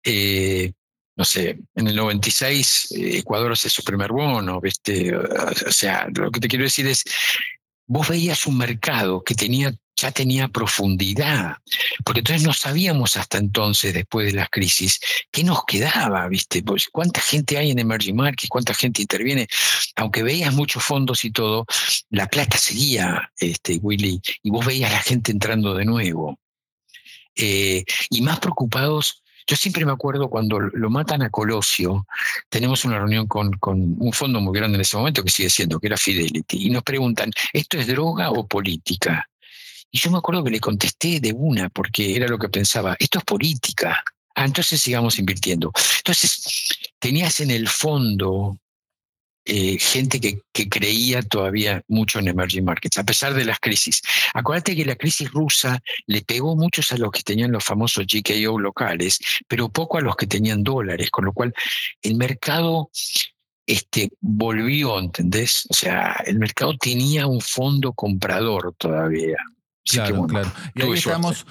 eh, 0.02 0.72
no 1.16 1.26
sé, 1.26 1.60
en 1.76 1.88
el 1.88 1.96
96 1.96 2.92
eh, 2.92 3.18
Ecuador 3.20 3.52
hace 3.52 3.70
su 3.70 3.84
primer 3.84 4.12
bono, 4.12 4.60
¿viste? 4.60 5.16
O 5.16 5.72
sea, 5.72 6.08
lo 6.14 6.32
que 6.32 6.40
te 6.40 6.48
quiero 6.48 6.66
decir 6.66 6.88
es, 6.88 7.04
vos 7.86 8.08
veías 8.08 8.46
un 8.48 8.58
mercado 8.58 9.24
que 9.24 9.36
tenía 9.36 9.74
ya 9.96 10.12
tenía 10.12 10.48
profundidad, 10.48 11.58
porque 12.04 12.20
entonces 12.20 12.46
no 12.46 12.54
sabíamos 12.54 13.16
hasta 13.16 13.38
entonces, 13.38 13.94
después 13.94 14.26
de 14.28 14.34
las 14.34 14.50
crisis, 14.50 15.00
qué 15.32 15.44
nos 15.44 15.66
quedaba, 15.66 16.28
¿viste? 16.28 16.64
Pues, 16.64 16.90
¿Cuánta 16.92 17.22
gente 17.22 17.58
hay 17.58 17.72
en 17.72 17.80
Emerging 17.80 18.16
Markets? 18.16 18.50
¿Cuánta 18.50 18.74
gente 18.74 19.02
interviene? 19.02 19.48
Aunque 19.96 20.24
veías 20.24 20.54
muchos 20.54 20.84
fondos 20.84 21.24
y 21.26 21.32
todo, 21.32 21.66
la 22.10 22.28
plata 22.28 22.58
seguía, 22.58 23.32
este, 23.38 23.78
Willy, 23.78 24.20
y 24.42 24.50
vos 24.50 24.66
veías 24.66 24.92
a 24.92 24.96
la 24.96 25.02
gente 25.02 25.32
entrando 25.32 25.76
de 25.76 25.86
nuevo. 25.86 26.40
Eh, 27.36 27.84
y 28.10 28.22
más 28.22 28.40
preocupados 28.40 29.23
yo 29.48 29.56
siempre 29.56 29.86
me 29.86 29.92
acuerdo 29.92 30.30
cuando 30.30 30.60
lo 30.60 30.90
matan 30.90 31.22
a 31.22 31.30
Colosio, 31.30 32.06
tenemos 32.50 32.86
una 32.86 32.98
reunión 32.98 33.28
con, 33.28 33.52
un 33.66 34.14
fondo 34.14 34.40
muy 34.40 34.58
grande 34.58 34.76
en 34.76 34.82
ese 34.82 34.98
momento 34.98 35.24
que 35.24 35.32
sigue 35.32 35.50
siendo, 35.50 35.80
que 35.80 35.88
era 35.88 35.98
Fidelity, 35.98 36.68
y 36.68 36.70
nos 36.70 36.84
preguntan, 36.84 37.32
¿esto 37.52 37.78
es 37.78 37.88
droga 37.88 38.32
o 38.32 38.48
política? 38.48 39.28
Y 39.92 40.00
yo 40.00 40.10
me 40.12 40.18
acuerdo 40.18 40.44
que 40.44 40.52
le 40.52 40.60
contesté 40.60 41.20
de 41.20 41.34
una, 41.34 41.70
porque 41.70 42.16
era 42.16 42.28
lo 42.28 42.40
que 42.40 42.50
pensaba, 42.50 42.96
esto 43.00 43.20
es 43.20 43.26
política. 43.26 44.04
Ah, 44.36 44.46
entonces 44.46 44.82
sigamos 44.82 45.20
invirtiendo. 45.20 45.72
Entonces, 45.98 46.80
tenías 46.98 47.40
en 47.40 47.52
el 47.52 47.68
fondo 47.68 48.58
eh, 49.46 49.78
gente 49.78 50.22
que, 50.22 50.42
creía 50.70 51.22
todavía 51.22 51.84
mucho 51.88 52.20
en 52.20 52.30
emerging 52.30 52.64
markets, 52.64 52.98
a 52.98 53.04
pesar 53.04 53.34
de 53.34 53.44
las 53.44 53.60
crisis. 53.60 54.02
Acuérdate 54.34 54.76
que 54.76 54.86
la 54.86 54.96
crisis 54.96 55.30
rusa 55.32 55.82
le 56.08 56.22
pegó 56.22 56.56
muchos 56.56 56.92
a 56.94 56.98
los 56.98 57.12
que 57.12 57.24
tenían 57.24 57.52
los 57.52 57.64
famosos 57.64 58.06
GKO 58.06 58.58
locales, 58.58 59.20
pero 59.48 59.70
poco 59.70 59.98
a 59.98 60.02
los 60.02 60.16
que 60.16 60.28
tenían 60.28 60.64
dólares, 60.64 61.10
con 61.10 61.26
lo 61.26 61.34
cual 61.34 61.54
el 62.02 62.16
mercado 62.16 62.90
este, 63.66 64.12
volvió, 64.22 65.00
¿entendés? 65.00 65.66
O 65.70 65.74
sea, 65.74 66.24
el 66.26 66.40
mercado 66.40 66.78
tenía 66.78 67.28
un 67.28 67.42
fondo 67.42 67.92
comprador 67.92 68.74
todavía. 68.78 69.38
claro, 69.84 70.26
claro. 70.28 70.52
Y 70.76 70.84
ahí 70.84 70.94
estamos, 70.94 71.46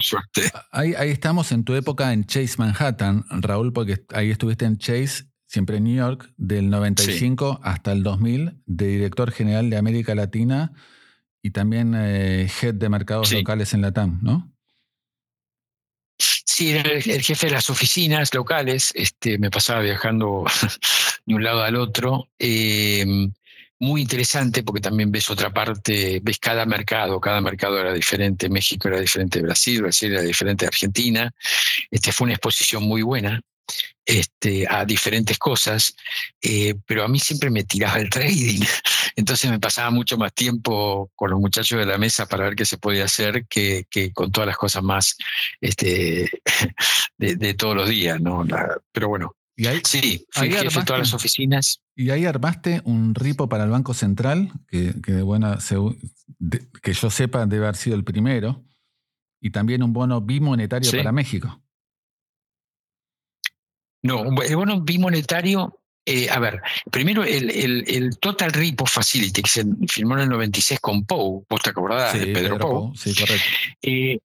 suerte. 0.00 0.52
Ahí, 0.70 0.94
ahí 0.94 1.10
estamos 1.10 1.50
en 1.50 1.64
tu 1.64 1.74
época 1.74 2.12
en 2.12 2.24
Chase 2.24 2.54
Manhattan, 2.58 3.24
Raúl, 3.30 3.72
porque 3.72 4.04
ahí 4.10 4.30
estuviste 4.30 4.64
en 4.64 4.78
Chase 4.78 5.31
siempre 5.52 5.76
en 5.76 5.84
New 5.84 5.96
York, 5.96 6.32
del 6.38 6.70
95 6.70 7.60
hasta 7.62 7.92
el 7.92 8.02
2000, 8.02 8.62
de 8.64 8.86
director 8.86 9.30
general 9.30 9.68
de 9.68 9.76
América 9.76 10.14
Latina 10.14 10.72
y 11.42 11.50
también 11.50 11.92
eh, 11.94 12.48
head 12.62 12.72
de 12.72 12.88
mercados 12.88 13.30
locales 13.32 13.74
en 13.74 13.82
la 13.82 13.92
TAM, 13.92 14.20
¿no? 14.22 14.50
Sí, 16.18 16.70
era 16.70 16.90
el, 16.92 17.02
jefe 17.02 17.48
de 17.48 17.52
las 17.52 17.68
oficinas 17.68 18.32
locales, 18.32 18.92
este, 18.94 19.36
me 19.36 19.50
pasaba 19.50 19.82
viajando 19.82 20.44
de 21.26 21.34
un 21.34 21.44
lado 21.44 21.62
al 21.62 21.76
otro. 21.76 22.30
Em, 22.38 23.30
muy 23.78 24.00
interesante 24.00 24.62
porque 24.62 24.80
también 24.80 25.12
ves 25.12 25.28
otra 25.28 25.52
parte, 25.52 26.20
ves 26.22 26.38
cada 26.38 26.64
mercado, 26.64 27.20
cada 27.20 27.42
mercado 27.42 27.78
era 27.78 27.92
diferente, 27.92 28.48
México 28.48 28.88
era 28.88 29.00
diferente 29.00 29.40
de 29.40 29.44
Brasil, 29.44 29.82
Brasil 29.82 30.12
era 30.12 30.22
diferente 30.22 30.64
de 30.64 30.68
Argentina. 30.68 31.30
Este, 31.90 32.10
fue 32.10 32.24
una 32.24 32.34
exposición 32.34 32.84
muy 32.84 33.02
buena 33.02 33.42
este, 34.04 34.66
a 34.68 34.84
diferentes 34.84 35.38
cosas, 35.38 35.94
eh, 36.40 36.74
pero 36.86 37.04
a 37.04 37.08
mí 37.08 37.18
siempre 37.18 37.50
me 37.50 37.64
tiraba 37.64 37.98
el 37.98 38.10
trading. 38.10 38.60
Entonces 39.16 39.50
me 39.50 39.60
pasaba 39.60 39.90
mucho 39.90 40.16
más 40.16 40.32
tiempo 40.32 41.10
con 41.14 41.30
los 41.30 41.40
muchachos 41.40 41.78
de 41.78 41.86
la 41.86 41.98
mesa 41.98 42.26
para 42.26 42.44
ver 42.44 42.56
qué 42.56 42.64
se 42.64 42.78
podía 42.78 43.04
hacer 43.04 43.46
que, 43.46 43.86
con 44.14 44.32
todas 44.32 44.48
las 44.48 44.56
cosas 44.56 44.82
más 44.82 45.16
este, 45.60 46.28
de, 47.18 47.54
todos 47.54 47.76
los 47.76 47.88
días. 47.88 48.20
¿no? 48.20 48.44
pero 48.92 49.08
bueno, 49.08 49.36
¿Y 49.54 49.66
ahí, 49.66 49.82
sí, 49.84 50.26
fui 50.30 50.50
jefe 50.50 50.80
de 50.80 50.84
todas 50.84 51.00
las 51.00 51.14
oficinas. 51.14 51.82
Y 51.94 52.10
ahí 52.10 52.24
armaste 52.24 52.80
un 52.84 53.14
ripo 53.14 53.48
para 53.48 53.64
el 53.64 53.70
Banco 53.70 53.92
Central, 53.92 54.50
que, 54.66 54.94
que 55.02 55.20
buena, 55.20 55.58
que 56.82 56.92
yo 56.94 57.10
sepa 57.10 57.46
debe 57.46 57.66
haber 57.66 57.76
sido 57.76 57.94
el 57.94 58.02
primero, 58.02 58.64
y 59.40 59.50
también 59.50 59.82
un 59.82 59.92
bono 59.92 60.20
bimonetario 60.20 60.90
para 60.90 61.12
México. 61.12 61.61
No, 64.02 64.24
el 64.42 64.56
bono 64.56 64.80
bimonetario, 64.80 65.80
eh, 66.04 66.28
a 66.28 66.38
ver, 66.40 66.60
primero 66.90 67.22
el, 67.22 67.50
el, 67.50 68.18
Total 68.18 68.52
Repo 68.52 68.84
Facility, 68.84 69.42
que 69.42 69.50
se 69.50 69.64
firmó 69.88 70.14
en 70.14 70.22
el 70.22 70.28
96 70.28 70.80
con 70.80 71.04
Pou, 71.04 71.46
vos 71.48 71.62
te 71.62 71.70
acordás 71.70 72.14
de 72.14 72.26
Pedro, 72.26 72.58
Pou. 72.58 72.94
Sí, 72.96 73.14
correcto. 73.14 73.44
Eh, 73.82 74.18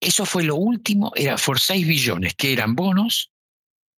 eso 0.00 0.26
fue 0.26 0.44
lo 0.44 0.56
último, 0.56 1.12
era 1.16 1.36
por 1.36 1.58
6 1.58 1.86
billones, 1.86 2.34
que 2.34 2.52
eran 2.52 2.74
bonos, 2.74 3.32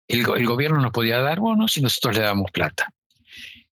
el, 0.08 0.24
gobierno 0.24 0.80
nos 0.80 0.92
podía 0.92 1.18
dar 1.20 1.40
bonos 1.40 1.76
y 1.76 1.82
nosotros 1.82 2.16
le 2.16 2.22
dábamos 2.22 2.50
plata. 2.50 2.92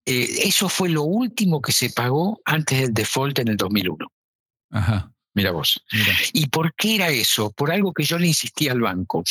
Eh, 0.05 0.27
eso 0.43 0.69
fue 0.69 0.89
lo 0.89 1.03
último 1.03 1.61
que 1.61 1.71
se 1.71 1.89
pagó 1.89 2.39
antes 2.45 2.79
del 2.79 2.93
default 2.93 3.39
en 3.39 3.49
el 3.49 3.57
2001. 3.57 4.11
Ajá. 4.71 5.11
Mira 5.37 5.51
vos. 5.51 5.79
¿Y 6.33 6.47
por 6.47 6.73
qué 6.73 6.95
era 6.95 7.09
eso? 7.09 7.51
Por 7.51 7.71
algo 7.71 7.93
que 7.93 8.01
yo 8.01 8.17
le 8.17 8.25
insistía 8.25 8.71
al 8.71 8.81
banco. 8.81 9.23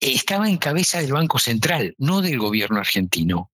Estaba 0.00 0.48
en 0.48 0.56
cabeza 0.56 1.02
del 1.02 1.12
Banco 1.12 1.38
Central, 1.38 1.94
no 1.98 2.22
del 2.22 2.38
gobierno 2.38 2.78
argentino. 2.78 3.52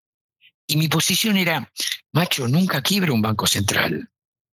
Y 0.65 0.77
mi 0.77 0.87
posición 0.87 1.35
era, 1.35 1.69
macho, 2.13 2.47
nunca 2.47 2.81
quiebra 2.81 3.11
un 3.11 3.21
Banco 3.21 3.45
Central. 3.45 4.09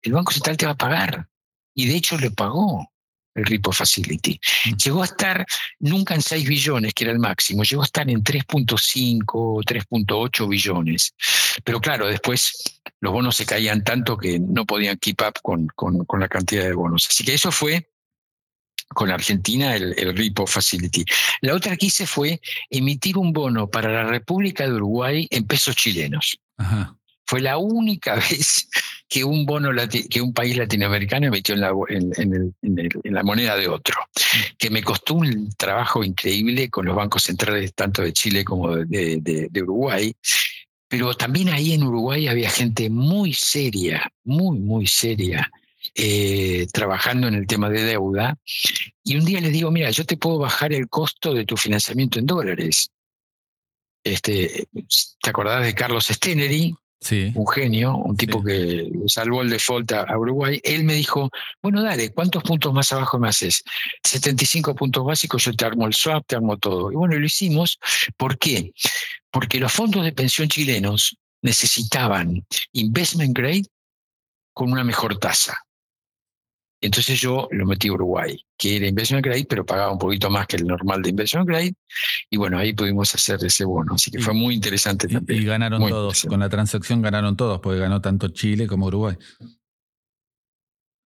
El 0.01 0.11
Banco 0.11 0.33
Central 0.33 0.57
te 0.57 0.65
va 0.65 0.73
a 0.73 0.77
pagar. 0.77 1.29
Y 1.73 1.87
de 1.87 1.95
hecho 1.95 2.17
le 2.17 2.31
pagó 2.31 2.91
el 3.37 3.45
Repo 3.45 3.71
Facility. 3.71 4.39
Mm. 4.65 4.75
Llegó 4.75 5.01
a 5.03 5.05
estar 5.05 5.45
nunca 5.79 6.15
en 6.15 6.21
6 6.21 6.47
billones, 6.47 6.93
que 6.93 7.05
era 7.05 7.13
el 7.13 7.19
máximo, 7.19 7.63
llegó 7.63 7.83
a 7.83 7.85
estar 7.85 8.09
en 8.09 8.23
3.5, 8.23 9.63
3.8 9.63 10.49
billones. 10.49 11.13
Pero 11.63 11.79
claro, 11.79 12.07
después 12.07 12.81
los 12.99 13.13
bonos 13.13 13.35
se 13.35 13.45
caían 13.45 13.83
tanto 13.83 14.17
que 14.17 14.39
no 14.39 14.65
podían 14.65 14.97
keep 14.97 15.21
up 15.21 15.39
con, 15.41 15.67
con, 15.75 16.19
la 16.19 16.27
cantidad 16.27 16.63
de 16.63 16.73
bonos. 16.73 17.07
Así 17.09 17.23
que 17.23 17.33
eso 17.33 17.51
fue 17.51 17.89
con 18.89 19.11
Argentina 19.11 19.75
el, 19.75 19.93
el 19.97 20.17
Repo 20.17 20.47
Facility. 20.47 21.05
La 21.41 21.53
otra 21.53 21.77
que 21.77 21.87
hice 21.87 22.07
fue 22.07 22.41
emitir 22.69 23.17
un 23.17 23.33
bono 23.33 23.69
para 23.69 23.91
la 23.91 24.03
República 24.05 24.65
de 24.65 24.73
Uruguay 24.73 25.27
en 25.29 25.45
pesos 25.45 25.75
chilenos. 25.75 26.39
Fue 27.27 27.41
la 27.41 27.57
única 27.57 28.15
vez 28.29 28.69
que 29.07 29.23
un 29.23 29.45
bono 29.45 29.69
que 30.09 30.21
un 30.21 30.33
país 30.33 30.57
latinoamericano 30.57 31.27
emitió 31.27 31.55
en 31.55 31.61
la, 31.61 33.23
moneda 33.23 33.55
de 33.55 33.67
otro, 33.67 33.95
que 34.57 34.69
me 34.69 34.83
costó 34.83 35.15
un 35.15 35.49
trabajo 35.57 36.03
increíble 36.03 36.69
con 36.69 36.85
los 36.85 36.95
bancos 36.95 37.23
centrales 37.23 37.73
tanto 37.73 38.01
de 38.01 38.11
Chile 38.11 38.43
como 38.43 38.75
de, 38.75 39.49
Uruguay, 39.61 40.13
pero 40.89 41.13
también 41.15 41.49
ahí 41.49 41.73
en 41.73 41.83
Uruguay 41.83 42.27
había 42.27 42.49
gente 42.49 42.89
muy 42.89 43.33
seria, 43.33 44.11
muy, 44.23 44.59
muy 44.59 44.87
seria, 44.87 45.49
eh, 45.95 46.67
trabajando 46.71 47.27
en 47.27 47.35
el 47.35 47.47
tema 47.47 47.69
de 47.69 47.83
deuda. 47.83 48.37
Y 49.03 49.15
un 49.15 49.25
día 49.25 49.41
les 49.41 49.53
digo, 49.53 49.71
mira, 49.71 49.89
yo 49.89 50.05
te 50.05 50.17
puedo 50.17 50.39
bajar 50.39 50.73
el 50.73 50.87
costo 50.89 51.33
de 51.33 51.45
tu 51.45 51.55
financiamiento 51.55 52.19
en 52.19 52.25
dólares. 52.25 52.91
Este, 54.03 54.67
¿Te 55.21 55.29
acordás 55.29 55.65
de 55.65 55.73
Carlos 55.73 56.07
Stenery? 56.07 56.75
Sí. 56.99 57.31
un 57.35 57.47
genio, 57.47 57.95
un 57.95 58.17
tipo 58.17 58.43
que 58.43 58.89
salvó 59.05 59.43
el 59.43 59.49
default 59.49 59.91
a, 59.91 60.17
Uruguay, 60.17 60.59
él 60.63 60.83
me 60.83 60.95
dijo, 60.95 61.29
bueno, 61.61 61.83
dale, 61.83 62.11
¿cuántos 62.11 62.43
puntos 62.43 62.73
más 62.73 62.91
abajo 62.91 63.19
me 63.19 63.29
haces? 63.29 63.63
75 64.03 64.75
puntos 64.75 65.05
básicos, 65.05 65.43
yo 65.43 65.53
te 65.53 65.65
armo 65.65 65.85
el 65.85 65.93
swap, 65.93 66.25
te 66.25 66.35
armo 66.35 66.57
todo. 66.57 66.91
Y 66.91 66.95
bueno, 66.95 67.17
lo 67.17 67.25
hicimos. 67.25 67.79
¿Por 68.17 68.37
qué? 68.37 68.73
Porque 69.31 69.59
los 69.59 69.71
fondos 69.71 70.03
de 70.03 70.11
pensión 70.11 70.49
chilenos 70.49 71.17
necesitaban 71.41 72.45
investment 72.73 73.37
grade 73.37 73.65
con 74.53 74.71
una 74.71 74.83
mejor 74.83 75.19
tasa. 75.19 75.67
Entonces 76.81 77.19
yo 77.19 77.47
lo 77.51 77.65
metí 77.65 77.87
a 77.87 77.93
Uruguay, 77.93 78.39
que 78.57 78.77
era 78.77 78.87
investment 78.87 79.25
grade, 79.25 79.45
pero 79.49 79.65
pagaba 79.65 79.91
un 79.91 79.97
poquito 79.97 80.29
más 80.29 80.45
que 80.45 80.57
el 80.57 80.67
normal 80.67 81.01
de 81.01 81.09
investment 81.09 81.47
grade. 81.47 81.73
Y 82.29 82.37
bueno, 82.37 82.57
ahí 82.57 82.73
pudimos 82.73 83.13
hacer 83.15 83.43
ese 83.43 83.63
bono. 83.63 83.95
Así 83.95 84.11
que 84.11 84.19
fue 84.19 84.33
muy 84.33 84.55
interesante 84.55 85.07
también. 85.07 85.41
Y 85.41 85.45
ganaron 85.45 85.87
todos. 85.87 86.23
Con 86.23 86.39
la 86.39 86.49
transacción 86.49 87.01
ganaron 87.01 87.37
todos, 87.37 87.59
porque 87.59 87.79
ganó 87.79 88.01
tanto 88.01 88.27
Chile 88.29 88.67
como 88.67 88.87
Uruguay. 88.87 89.15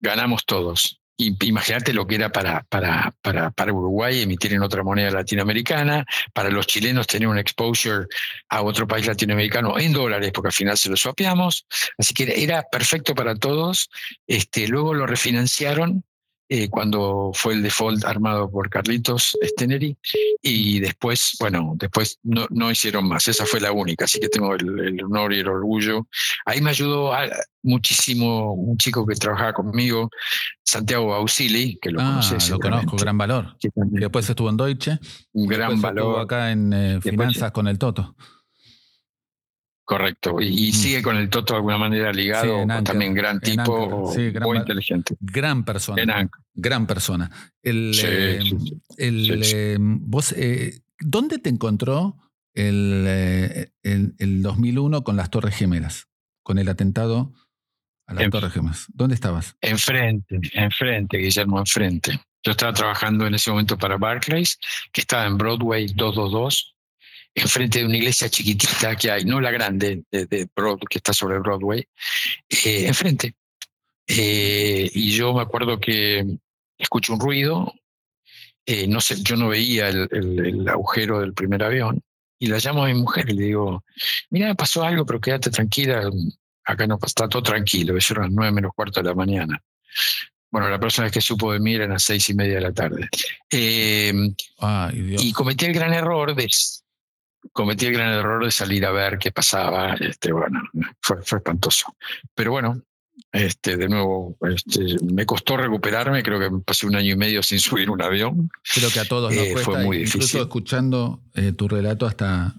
Ganamos 0.01 0.45
todos 0.45 1.01
imagínate 1.19 1.93
lo 1.93 2.07
que 2.07 2.15
era 2.15 2.31
para, 2.31 2.65
para, 2.69 3.13
para, 3.21 3.51
para, 3.51 3.73
Uruguay 3.73 4.23
emitir 4.23 4.53
en 4.53 4.63
otra 4.63 4.85
moneda 4.85 5.11
latinoamericana, 5.11 6.07
para 6.33 6.49
los 6.49 6.67
chilenos 6.67 7.09
tener 7.09 7.27
un 7.27 7.39
exposure 7.39 8.07
a 8.49 8.63
otro 8.63 8.87
país 8.87 9.07
latinoamericano 9.07 9.79
en 9.79 9.93
dólares, 9.93 10.31
porque 10.33 10.49
al 10.49 10.53
final 10.53 10.79
se 10.79 10.89
lo 10.89 10.97
swapeamos. 10.97 11.67
Así 11.99 12.15
que 12.15 12.43
era 12.43 12.63
perfecto 12.63 13.15
para 13.17 13.35
todos. 13.35 13.91
Este, 14.29 14.69
luego 14.69 14.95
lo 14.95 15.07
refinanciaron 15.07 16.05
eh, 16.51 16.71
cuando 16.71 17.31
fue 17.35 17.55
el 17.55 17.63
default 17.63 18.05
armado 18.05 18.51
por 18.51 18.71
Carlitos 18.71 19.37
Steneri 19.43 19.97
y 20.41 20.81
después, 20.81 21.37
bueno, 21.39 21.75
después 21.77 22.19
no, 22.23 22.47
no, 22.49 22.71
hicieron 22.71 23.07
más, 23.07 23.29
esa 23.29 23.45
fue 23.45 23.61
la 23.61 23.73
única, 23.73 24.07
así 24.07 24.19
que 24.19 24.29
tengo 24.29 24.55
el, 24.55 25.05
honor 25.05 25.35
y 25.35 25.41
el 25.41 25.49
orgullo. 25.49 26.07
Ahí 26.47 26.63
me 26.63 26.71
ayudó 26.71 27.13
muchísimo 27.63 28.55
un 28.55 28.79
chico 28.79 29.07
que 29.07 29.15
trabajaba 29.15 29.53
conmigo, 29.53 30.09
Santiago 30.65 31.15
Ausili, 31.15 31.79
que 31.83 31.91
lo 31.91 32.01
ah, 32.01 32.05
conoces. 32.05 32.49
Lo 32.49 32.59
conozco, 32.59 32.97
gran 32.97 33.19
valor. 33.19 33.57
después 33.75 34.29
estuvo 34.31 34.49
en 34.49 34.57
Deutsche. 34.57 34.99
Un 35.33 35.47
gran 35.49 35.81
valor. 35.81 35.99
Estuvo 35.99 36.19
acá 36.19 36.51
en 36.51 36.73
eh, 36.73 37.01
finanzas 37.03 37.53
con 37.53 37.69
el 37.69 37.79
Toto. 37.79 38.17
Correcto. 39.89 40.39
Y, 40.39 40.71
sigue 40.73 41.01
con 41.01 41.17
el 41.17 41.31
Toto 41.31 41.55
de 41.55 41.57
alguna 41.61 41.79
manera 41.79 42.13
ligado, 42.13 42.67
también 42.85 43.15
gran 43.15 43.41
tipo, 43.41 44.13
muy 44.43 44.59
inteligente. 44.59 45.17
Gran 45.19 45.65
persona. 45.65 46.29
Gran 46.53 46.87
persona. 46.87 47.31
El, 47.63 47.99
eh, 48.05 48.39
el, 48.99 49.43
eh, 49.43 49.77
vos, 49.81 50.33
eh, 50.33 50.83
¿Dónde 51.01 51.39
te 51.39 51.49
encontró 51.49 52.19
el, 52.53 53.71
el, 53.83 54.43
2001 54.43 55.05
con 55.05 55.17
las 55.17 55.31
Torres 55.31 55.57
Gemelas? 55.57 56.07
Con 56.43 56.59
el 56.59 56.69
atentado 56.69 57.33
a 58.07 58.13
las 58.13 58.29
Torres 58.29 58.53
Gemelas. 58.53 58.89
¿Dónde 58.93 59.15
estabas? 59.15 59.57
Enfrente, 59.63 60.39
enfrente, 60.53 61.17
Guillermo, 61.17 61.61
enfrente. 61.61 62.21
Yo 62.43 62.51
estaba 62.51 62.75
trabajando 62.75 63.27
en 63.27 63.33
ese 63.33 63.51
momento 63.51 63.79
para 63.79 63.97
Barclays, 63.97 64.59
que 64.93 65.01
estaba 65.01 65.25
en 65.25 65.39
Broadway 65.39 65.87
222 65.95 66.75
enfrente 67.41 67.81
de 67.81 67.87
una 67.87 67.97
iglesia 67.97 68.29
chiquitita 68.29 68.97
que 68.97 69.11
hay, 69.11 69.25
no 69.25 69.41
la 69.41 69.51
grande 69.51 70.03
de, 70.11 70.49
Broad, 70.55 70.81
que 70.89 70.99
está 70.99 71.13
sobre 71.13 71.39
Broadway, 71.39 71.87
eh, 72.65 72.87
enfrente. 72.87 73.35
Eh, 74.07 74.91
y 74.93 75.11
yo 75.13 75.35
me 75.35 75.43
acuerdo 75.43 75.79
que 75.79 76.25
escucho 76.77 77.13
un 77.13 77.21
ruido, 77.21 77.73
eh, 78.65 78.87
no 78.87 79.01
sé, 79.01 79.23
yo 79.23 79.37
no 79.37 79.49
veía 79.49 79.89
el, 79.89 80.67
agujero 80.69 81.21
del 81.21 81.35
primer 81.35 81.63
avión, 81.63 82.03
y 82.39 82.47
la 82.47 82.59
llamo 82.59 82.85
a 82.85 82.89
mi 82.89 82.95
mujer 82.95 83.29
y 83.29 83.35
le 83.35 83.45
digo, 83.45 83.85
mira, 84.31 84.55
pasó 84.55 84.85
algo, 84.85 85.05
pero 85.05 85.21
quédate 85.21 85.51
tranquila, 85.51 86.09
acá 86.65 86.87
no 86.87 86.99
está 87.05 87.29
todo 87.29 87.43
tranquilo, 87.43 87.97
eso 87.97 88.15
eran 88.15 88.27
las 88.27 88.33
nueve 88.33 88.53
menos 88.53 88.73
cuarto 88.75 89.01
de 89.01 89.09
la 89.09 89.15
mañana. 89.15 89.61
Bueno, 90.51 90.71
la 90.71 90.81
persona 90.81 91.11
que 91.11 91.21
supo 91.21 91.53
de 91.53 91.61
mí 91.61 91.75
era 91.75 91.85
a 91.85 91.89
las 91.89 92.05
seis 92.05 92.31
y 92.31 92.35
media 92.35 92.55
de 92.55 92.61
la 92.61 92.73
tarde. 92.73 93.09
y 93.51 95.33
cometí 95.33 95.67
el 95.67 95.75
gran 95.75 95.93
error 95.93 96.35
de, 96.35 96.49
cometí 97.53 97.87
el 97.87 97.95
gran 97.95 98.13
error 98.13 98.45
de 98.45 98.51
salir 98.51 98.85
a 98.87 98.93
ver 98.93 99.19
qué 99.19 99.33
pasaba. 99.33 99.95
Este, 99.95 100.33
bueno, 100.33 100.61
fue, 101.01 101.19
espantoso. 101.21 101.97
Pero 102.35 102.53
bueno, 102.53 102.83
este, 103.33 103.77
de 103.77 103.89
nuevo, 103.89 104.37
este, 104.43 104.97
me 105.13 105.27
costó 105.27 105.57
recuperarme, 105.57 106.23
creo 106.23 106.39
que 106.39 106.51
pasé 106.65 106.87
un 106.87 106.97
año 106.97 107.13
y 107.13 107.17
medio 107.17 107.43
sin 107.43 107.59
subir 107.61 107.91
un 107.91 108.03
avión. 108.03 108.51
Creo 108.75 108.91
que 108.91 109.01
a 109.01 109.05
todos 109.05 109.35
nos 109.35 109.45
eh, 109.45 109.57
fue 109.57 109.85
muy 109.85 109.99
incluso 109.99 110.19
difícil. 110.19 110.41
escuchando 110.41 111.23
eh, 111.35 111.53
tu 111.53 111.69
relato 111.69 112.07
hasta 112.07 112.55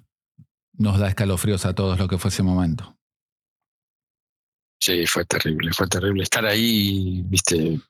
nos 0.74 0.98
da 0.98 1.10
escalofríos 1.10 1.66
a 1.66 1.76
todos 1.76 2.00
lo 2.00 2.08
que 2.08 2.18
fue 2.18 2.30
ese 2.30 2.44
momento. 2.44 2.96
Sí, 4.82 5.06
fue 5.06 5.26
terrible, 5.26 5.72
fue 5.74 5.88
terrible. 5.88 6.24
Estar 6.24 6.46
ahí, 6.46 7.22
viste, 7.26 7.82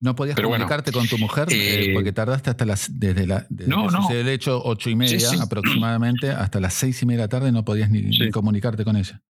no 0.00 0.16
podías 0.16 0.36
comunicarte 0.36 0.90
con 0.90 1.06
tu 1.06 1.18
mujer 1.18 1.52
eh, 1.52 1.84
eh, 1.84 1.94
porque 1.94 2.12
tardaste 2.12 2.50
hasta 2.50 2.64
las 2.64 2.98
desde 2.98 3.26
la 3.26 3.46
no, 3.50 3.88
no. 3.90 4.10
el 4.10 4.28
hecho 4.28 4.60
ocho 4.64 4.90
y 4.90 4.96
media 4.96 5.30
aproximadamente 5.40 6.30
hasta 6.30 6.58
las 6.58 6.74
seis 6.74 7.00
y 7.02 7.06
media 7.06 7.18
de 7.18 7.24
la 7.24 7.28
tarde 7.28 7.52
no 7.52 7.64
podías 7.64 7.90
ni, 7.90 8.30
comunicarte 8.30 8.84
con 8.84 8.96
ella. 8.96 9.22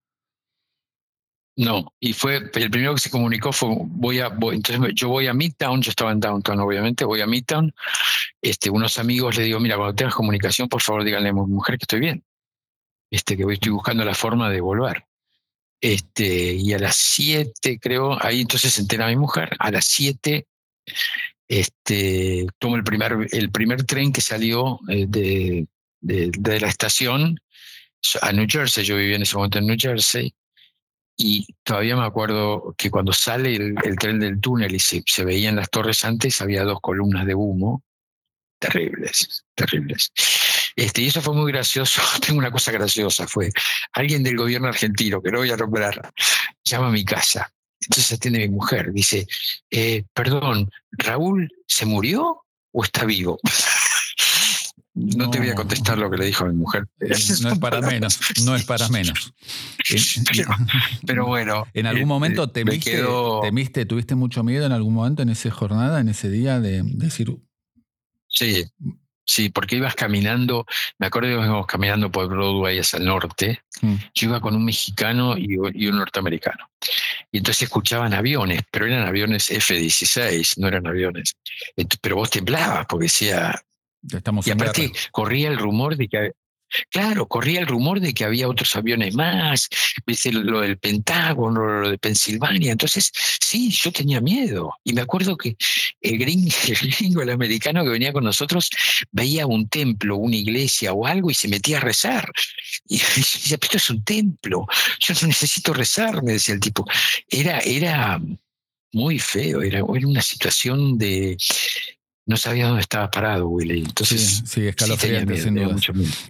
No, 1.55 1.92
y 2.01 2.14
fue 2.14 2.51
el 2.55 2.71
primero 2.71 2.95
que 2.95 3.01
se 3.01 3.11
comunicó 3.11 3.53
fue 3.53 3.77
voy 3.79 4.21
a 4.21 4.29
entonces 4.53 4.81
yo 4.95 5.11
voy 5.11 5.27
a 5.27 5.35
Midtown, 5.35 5.83
yo 5.83 5.90
estaba 5.90 6.11
en 6.11 6.21
Downtown 6.21 6.61
obviamente, 6.61 7.05
voy 7.05 7.21
a 7.21 7.27
Midtown, 7.27 7.75
este 8.40 8.71
unos 8.71 8.99
amigos 8.99 9.37
le 9.37 9.45
digo, 9.45 9.61
mira, 9.61 9.77
cuando 9.77 9.95
tengas 9.95 10.14
comunicación, 10.14 10.68
por 10.71 10.81
favor, 10.81 11.05
díganle 11.05 11.29
a 11.29 11.33
mi 11.35 11.40
mujer 11.42 11.77
que 11.77 11.85
estoy 11.85 12.01
bien. 12.01 12.25
Este 13.11 13.37
que 13.37 13.45
estoy 13.53 13.71
buscando 13.71 14.03
la 14.07 14.14
forma 14.14 14.49
de 14.49 14.62
volver. 14.62 15.05
Este, 15.83 16.55
y 16.55 16.73
a 16.73 16.79
las 16.79 16.97
7, 16.97 17.79
creo, 17.81 18.16
ahí 18.25 18.40
entonces 18.42 18.73
se 18.73 18.83
entera 18.83 19.09
mi 19.09 19.16
mujer, 19.16 19.51
a 19.59 19.71
las 19.73 19.85
7 19.87 20.47
este, 21.49 22.47
tomo 22.59 22.77
el 22.77 22.85
primer, 22.85 23.27
el 23.31 23.51
primer 23.51 23.85
tren 23.85 24.12
que 24.12 24.21
salió 24.21 24.79
eh, 24.88 25.07
de, 25.09 25.66
de, 26.01 26.61
la 26.61 26.68
estación 26.68 27.37
a 28.23 28.33
New 28.33 28.47
Jersey, 28.49 28.85
yo 28.85 28.97
vivía 28.97 29.16
en 29.16 29.23
ese 29.23 29.37
momento 29.37 29.59
en 29.59 29.66
New 29.66 29.77
Jersey, 29.79 30.33
y 31.16 31.47
todavía 31.62 31.97
me 31.97 32.05
acuerdo 32.05 32.75
que 32.79 32.90
cuando 32.90 33.12
sale 33.12 33.57
el, 33.57 33.97
tren 33.99 34.18
del 34.18 34.40
túnel 34.40 34.75
y 34.75 34.79
se, 34.79 35.03
se, 35.05 35.25
veían 35.25 35.57
las 35.57 35.68
torres 35.68 36.05
antes, 36.05 36.40
había 36.40 36.64
dos 36.64 36.81
columnas 36.81 37.27
de 37.27 37.35
humo 37.35 37.83
terribles, 38.59 39.45
terribles. 39.55 40.12
Este, 40.77 41.03
y 41.03 41.07
eso 41.09 41.21
fue 41.21 41.35
muy 41.35 41.53
gracioso. 41.53 42.03
Tengo 42.27 42.39
una 42.39 42.51
cosa 42.51 42.73
graciosa, 42.73 43.27
fue 43.27 43.51
alguien 43.93 44.23
del 44.23 44.37
gobierno 44.37 44.69
argentino, 44.69 45.23
que 45.23 45.31
no 45.31 45.39
voy 45.39 45.51
a 45.51 45.57
nombrar, 45.57 46.13
llama 46.65 46.89
a 46.89 46.93
mi 46.93 47.05
casa. 47.05 47.53
Entonces 47.81 48.13
atiende 48.13 48.41
mi 48.41 48.49
mujer, 48.49 48.93
dice, 48.93 49.27
eh, 49.71 50.05
perdón, 50.15 50.71
¿Raúl 50.93 51.49
se 51.67 51.85
murió 51.85 52.45
o 52.73 52.85
está 52.85 53.05
vivo? 53.05 53.39
No, 54.95 55.31
te 55.31 55.39
voy 55.39 55.49
a 55.49 55.55
contestar 55.55 55.97
lo 55.97 56.11
que 56.11 56.19
le 56.19 56.27
dijo 56.27 56.45
a 56.45 56.49
mi 56.49 56.55
mujer. 56.55 56.87
No 57.01 57.15
es 57.15 57.43
para 57.61 57.81
menos, 57.81 58.21
no 58.45 58.55
es 58.55 58.65
para 58.65 58.89
menos. 58.91 59.33
Pero, 61.07 61.27
bueno. 61.27 61.67
¿En 61.73 61.87
algún 61.87 62.07
momento 62.07 62.45
este, 62.45 62.63
temiste, 62.63 63.03
temiste, 63.43 63.87
tuviste 63.87 64.15
mucho 64.15 64.45
miedo 64.45 64.67
en 64.67 64.73
algún 64.73 64.93
momento 64.93 65.23
en 65.23 65.31
esa 65.31 65.51
jornada, 65.51 66.01
en 66.01 66.11
ese 66.11 66.29
día 66.29 66.61
de 66.61 66.83
decir... 66.85 67.35
Sí, 68.29 68.67
Sí, 69.25 69.51
porque 69.51 69.77
ibas 69.77 69.95
caminando, 69.95 70.67
me 70.99 71.07
acuerdo 71.07 71.29
que 71.29 71.35
íbamos 71.35 71.67
caminando 71.67 72.11
por 72.11 72.29
Broadway 72.29 72.79
hacia 72.79 72.99
el 72.99 73.05
norte, 73.05 73.63
mm. 73.81 73.95
yo 74.15 74.29
iba 74.29 74.41
con 74.41 74.57
un 74.57 74.65
mexicano 74.65 75.37
y, 75.39 75.57
un 75.57 75.97
norteamericano. 75.97 76.69
Y 77.31 77.39
entonces 77.39 77.63
escuchaban 77.63 78.15
aviones, 78.15 78.63
pero 78.71 78.87
eran 78.87 79.07
aviones 79.07 79.51
F-16, 79.51 80.59
no 80.59 80.69
eran 80.69 80.87
aviones. 80.87 81.37
Pero 82.01 82.17
vos 82.17 82.31
temblabas 82.31 82.87
porque 82.87 83.05
decía... 83.05 83.63
Estamos 84.11 84.47
y 84.49 84.51
aparte 84.51 84.91
corría 85.13 85.49
el 85.49 85.57
rumor 85.57 85.97
de 85.97 86.09
que 86.09 86.33
Claro, 86.91 87.27
corría 87.27 87.61
el 87.61 87.67
rumor 87.67 88.01
de 88.01 88.15
que 88.15 88.25
había 88.25 88.49
otros 88.49 88.75
aviones 88.77 89.15
más, 89.15 89.69
viste 90.07 90.33
lo 90.33 90.61
del 90.61 90.79
Pentágono, 90.79 91.81
lo 91.81 91.91
de 91.91 91.99
Pensilvania. 91.99 92.73
Entonces, 92.73 93.13
sí, 93.41 93.71
yo 93.71 93.93
tenía 93.93 94.21
miedo. 94.21 94.75
Y 94.85 94.93
me 94.93 95.03
acuerdo 95.03 95.37
que 95.37 95.57
el 96.03 96.19
gringo, 96.19 96.51
el 96.69 96.91
gringo, 96.91 97.23
el 97.23 97.31
americano 97.31 97.85
que 97.85 97.91
venía 97.91 98.12
con 98.12 98.25
nosotros, 98.25 98.69
veía 99.11 99.47
un 99.47 99.69
templo, 99.69 100.17
una 100.17 100.37
iglesia 100.37 100.93
o 100.93 101.07
algo 101.07 101.31
y 101.31 101.35
se 101.35 101.49
metía 101.49 101.79
a 101.79 101.81
rezar. 101.81 102.31
Y 102.88 102.99
decía, 103.17 103.59
esto 103.61 103.77
es 103.77 103.91
un 103.91 104.03
templo, 104.03 104.67
yo 105.01 105.15
necesito 105.27 105.73
rezar, 105.73 106.23
me 106.23 106.33
decía 106.33 106.55
el 106.55 106.61
tipo. 106.61 106.87
Era, 107.29 107.61
era 107.61 108.21
muy 108.93 109.19
feo, 109.19 109.62
era, 109.62 109.79
era 109.79 110.07
una 110.07 110.23
situación 110.23 110.99
de, 110.99 111.37
no 112.27 112.37
sabía 112.37 112.67
dónde 112.67 112.83
estaba 112.83 113.11
parado, 113.11 113.49
Willy. 113.49 113.81
Entonces, 113.81 114.43
sí, 114.47 114.67
escalofriante, 114.67 115.41
sin 115.41 115.55
duda. 115.55 115.77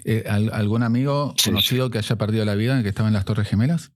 Eh, 0.05 0.25
¿Algún 0.27 0.83
amigo 0.83 1.35
conocido 1.45 1.91
que 1.91 1.99
haya 1.99 2.17
perdido 2.17 2.45
la 2.45 2.55
vida, 2.55 2.83
que 2.83 2.89
estaba 2.89 3.09
en 3.09 3.15
las 3.15 3.25
Torres 3.25 3.49
Gemelas? 3.49 3.93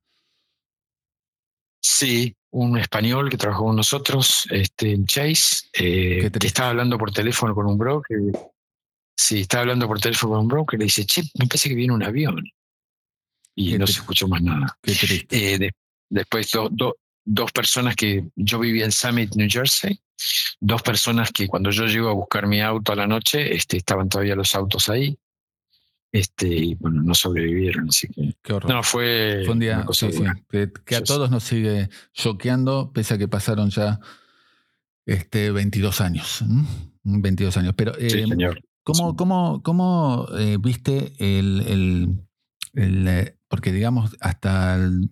Sí, 1.88 2.34
un 2.50 2.76
español 2.78 3.30
que 3.30 3.36
trabajó 3.36 3.66
con 3.66 3.76
nosotros, 3.76 4.48
este, 4.50 4.98
Chase, 5.04 5.68
eh, 5.72 6.32
que 6.32 6.48
estaba 6.48 6.70
hablando 6.70 6.98
por 6.98 7.12
teléfono 7.12 7.54
con 7.54 7.64
un 7.66 7.78
broker. 7.78 8.18
Sí, 9.16 9.42
estaba 9.42 9.62
hablando 9.62 9.86
por 9.86 10.00
teléfono 10.00 10.32
con 10.32 10.40
un 10.42 10.48
broker, 10.48 10.80
le 10.80 10.86
dice, 10.86 11.06
che, 11.06 11.22
me 11.38 11.46
parece 11.46 11.68
que 11.68 11.76
viene 11.76 11.94
un 11.94 12.02
avión. 12.02 12.44
Y 13.54 13.78
no 13.78 13.86
se 13.86 14.00
escuchó 14.00 14.26
más 14.26 14.42
nada. 14.42 14.76
Eh, 14.82 15.70
después 16.10 16.50
dos 17.24 17.52
personas 17.52 17.94
que 17.94 18.30
yo 18.34 18.58
vivía 18.58 18.84
en 18.84 18.92
Summit, 18.92 19.36
New 19.36 19.48
Jersey, 19.48 19.96
dos 20.58 20.82
personas 20.82 21.30
que 21.30 21.46
cuando 21.46 21.70
yo 21.70 21.86
llego 21.86 22.08
a 22.08 22.14
buscar 22.14 22.48
mi 22.48 22.60
auto 22.62 22.92
a 22.92 22.96
la 22.96 23.06
noche, 23.06 23.54
este, 23.54 23.76
estaban 23.76 24.08
todavía 24.08 24.34
los 24.34 24.56
autos 24.56 24.88
ahí. 24.88 25.16
Este, 26.16 26.48
y 26.48 26.74
bueno, 26.76 27.02
no 27.02 27.14
sobrevivieron, 27.14 27.88
así 27.90 28.08
que. 28.08 28.34
Qué 28.42 28.52
horror. 28.54 28.72
No, 28.72 28.82
fue, 28.82 29.44
un 29.48 29.58
día 29.58 29.84
que, 30.48 30.96
a 30.96 31.04
todos 31.04 31.30
nos 31.30 31.44
sigue 31.44 31.90
choqueando, 32.14 32.90
pese 32.94 33.14
a 33.14 33.18
que 33.18 33.28
pasaron 33.28 33.68
ya 33.68 34.00
este, 35.04 35.50
22 35.50 36.00
años. 36.00 36.42
22 37.04 37.56
años. 37.58 37.74
Pero, 37.76 37.92
sí, 37.94 38.06
eh, 38.06 38.26
señor. 38.26 38.60
¿cómo, 38.82 39.14
cómo, 39.14 39.62
cómo 39.62 40.26
eh, 40.38 40.56
viste 40.58 41.12
el, 41.18 41.60
el, 41.66 42.26
el, 42.72 43.08
eh, 43.08 43.38
Porque, 43.48 43.72
digamos, 43.72 44.16
hasta 44.20 44.76
el 44.76 45.10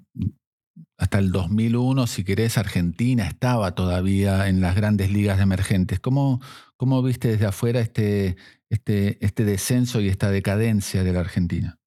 hasta 0.97 1.19
el 1.19 1.33
2001, 1.33 2.07
si 2.07 2.25
querés, 2.25 2.57
Argentina 2.57 3.27
estaba 3.27 3.75
todavía 3.75 4.49
en 4.49 4.61
las 4.61 4.77
grandes 4.77 5.11
ligas 5.11 5.41
emergentes. 5.41 6.01
¿Cómo, 6.01 6.41
cómo 6.85 7.03
viste 7.03 7.29
desde 7.29 7.47
afuera 7.47 7.81
este, 7.81 8.37
este, 8.69 9.17
este 9.25 9.45
descenso 9.45 10.03
y 10.03 10.11
esta 10.11 10.31
decadencia 10.31 11.03
de 11.03 11.15
la 11.15 11.21
Argentina? 11.21 11.79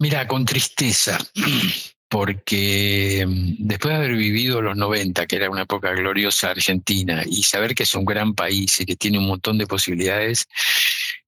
Mira, 0.00 0.26
con 0.26 0.44
tristeza, 0.44 1.16
porque 2.08 3.24
mm, 3.24 3.68
después 3.68 3.92
de 3.92 3.98
haber 3.98 4.16
vivido 4.16 4.60
los 4.60 4.76
90, 4.76 5.28
que 5.28 5.36
era 5.36 5.48
una 5.48 5.62
época 5.62 5.92
gloriosa 5.92 6.50
Argentina, 6.50 7.22
y 7.24 7.44
saber 7.44 7.76
que 7.76 7.84
es 7.84 7.94
un 7.94 8.04
gran 8.04 8.34
país 8.34 8.80
y 8.80 8.86
que 8.86 8.96
tiene 8.96 9.18
un 9.18 9.28
montón 9.28 9.56
de 9.56 9.68
posibilidades, 9.68 10.48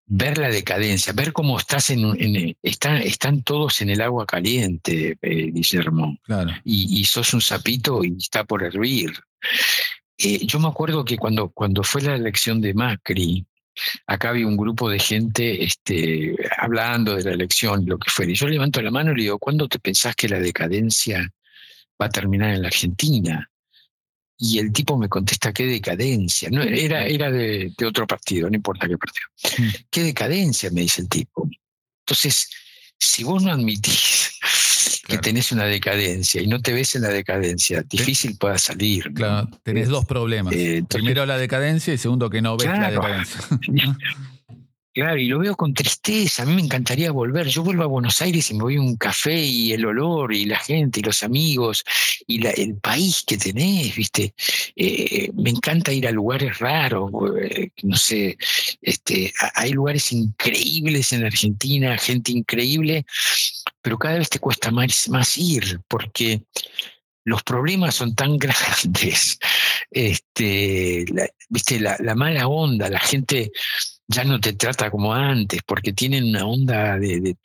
ver 0.06 0.38
la 0.38 0.48
decadencia, 0.48 1.12
ver 1.12 1.32
cómo 1.32 1.56
estás 1.56 1.90
en, 1.90 2.20
en 2.20 2.56
están, 2.64 3.44
todos 3.44 3.80
en 3.80 3.90
el 3.90 4.00
agua 4.00 4.26
caliente, 4.26 5.16
eh, 5.22 5.50
Guillermo. 5.52 6.18
Claro. 6.24 6.50
Y, 6.64 7.04
sos 7.04 7.32
un 7.32 7.40
sapito 7.40 8.02
y 8.02 8.16
está 8.18 8.42
por 8.42 8.64
hervir. 8.64 9.12
Eh, 10.22 10.44
yo 10.46 10.58
me 10.60 10.68
acuerdo 10.68 11.02
que 11.02 11.16
cuando, 11.16 11.48
cuando 11.48 11.82
fue 11.82 12.02
la 12.02 12.14
elección 12.14 12.60
de 12.60 12.74
Macri, 12.74 13.46
acá 14.06 14.30
había 14.30 14.46
un 14.46 14.56
grupo 14.56 14.90
de 14.90 14.98
gente 14.98 15.64
este, 15.64 16.36
hablando 16.58 17.16
de 17.16 17.24
la 17.24 17.32
elección, 17.32 17.86
lo 17.86 17.98
que 17.98 18.10
fue. 18.10 18.30
Y 18.30 18.34
yo 18.34 18.46
levanto 18.46 18.82
la 18.82 18.90
mano 18.90 19.12
y 19.12 19.16
le 19.16 19.22
digo, 19.22 19.38
¿cuándo 19.38 19.66
te 19.66 19.78
pensás 19.78 20.14
que 20.14 20.28
la 20.28 20.38
decadencia 20.38 21.26
va 22.00 22.06
a 22.06 22.10
terminar 22.10 22.50
en 22.50 22.62
la 22.62 22.68
Argentina? 22.68 23.50
Y 24.36 24.58
el 24.58 24.72
tipo 24.72 24.98
me 24.98 25.08
contesta, 25.08 25.54
qué 25.54 25.64
decadencia. 25.64 26.50
No, 26.50 26.62
era 26.62 27.06
era 27.06 27.30
de, 27.30 27.72
otro 27.86 28.06
partido, 28.06 28.50
no 28.50 28.56
importa 28.56 28.88
qué 28.88 28.98
partido. 28.98 29.26
Mm. 29.58 29.74
Qué 29.90 30.02
decadencia, 30.02 30.70
me 30.70 30.82
dice 30.82 31.00
el 31.00 31.08
tipo. 31.08 31.48
Entonces, 32.00 32.50
si 32.98 33.24
vos 33.24 33.42
no 33.42 33.52
admitís 33.52 34.38
que 35.10 35.18
tenés 35.18 35.52
una 35.52 35.64
decadencia 35.64 36.40
y 36.40 36.46
no 36.46 36.60
te 36.60 36.72
ves 36.72 36.94
en 36.94 37.02
la 37.02 37.08
decadencia, 37.08 37.82
difícil 37.82 38.36
pueda 38.38 38.58
salir. 38.58 39.12
Claro, 39.12 39.48
tenés 39.62 39.88
dos 39.88 40.04
problemas. 40.06 40.54
Eh, 40.54 40.82
Primero 40.88 41.26
la 41.26 41.36
decadencia 41.36 41.92
y 41.92 41.98
segundo 41.98 42.30
que 42.30 42.40
no 42.40 42.56
ves 42.56 42.68
la 42.68 42.90
decadencia. 42.90 43.40
Claro, 44.92 45.18
y 45.18 45.26
lo 45.26 45.38
veo 45.38 45.54
con 45.54 45.72
tristeza. 45.72 46.42
A 46.42 46.46
mí 46.46 46.54
me 46.54 46.62
encantaría 46.62 47.12
volver. 47.12 47.46
Yo 47.46 47.62
vuelvo 47.62 47.84
a 47.84 47.86
Buenos 47.86 48.20
Aires 48.22 48.50
y 48.50 48.54
me 48.54 48.64
voy 48.64 48.76
a 48.76 48.80
un 48.80 48.96
café 48.96 49.40
y 49.40 49.72
el 49.72 49.86
olor 49.86 50.34
y 50.34 50.46
la 50.46 50.58
gente 50.58 50.98
y 50.98 51.04
los 51.04 51.22
amigos 51.22 51.84
y 52.26 52.44
el 52.44 52.74
país 52.74 53.22
que 53.24 53.38
tenés, 53.38 53.94
¿viste? 53.94 54.34
Eh, 54.74 55.30
me 55.34 55.50
encanta 55.50 55.92
ir 55.92 56.08
a 56.08 56.10
lugares 56.10 56.58
raros, 56.58 57.08
eh, 57.40 57.70
no 57.84 57.96
sé, 57.96 58.36
este, 58.82 59.32
hay 59.54 59.72
lugares 59.72 60.10
increíbles 60.10 61.12
en 61.12 61.24
Argentina, 61.24 61.96
gente 61.96 62.32
increíble, 62.32 63.06
pero 63.82 63.98
cada 63.98 64.18
vez 64.18 64.28
te 64.28 64.38
cuesta 64.38 64.70
más, 64.70 65.08
más 65.08 65.36
ir 65.36 65.80
porque 65.88 66.42
los 67.24 67.42
problemas 67.42 67.94
son 67.94 68.14
tan 68.14 68.36
grandes, 68.38 69.38
este, 69.90 71.04
viste, 71.48 71.80
la, 71.80 72.14
mala 72.14 72.48
onda, 72.48 72.88
la 72.88 73.00
gente 73.00 73.52
ya 74.08 74.24
no 74.24 74.40
te 74.40 74.54
trata 74.54 74.90
como 74.90 75.14
antes, 75.14 75.60
porque 75.64 75.92
tienen 75.92 76.24
una 76.24 76.44
onda 76.44 76.98
de, 76.98 77.36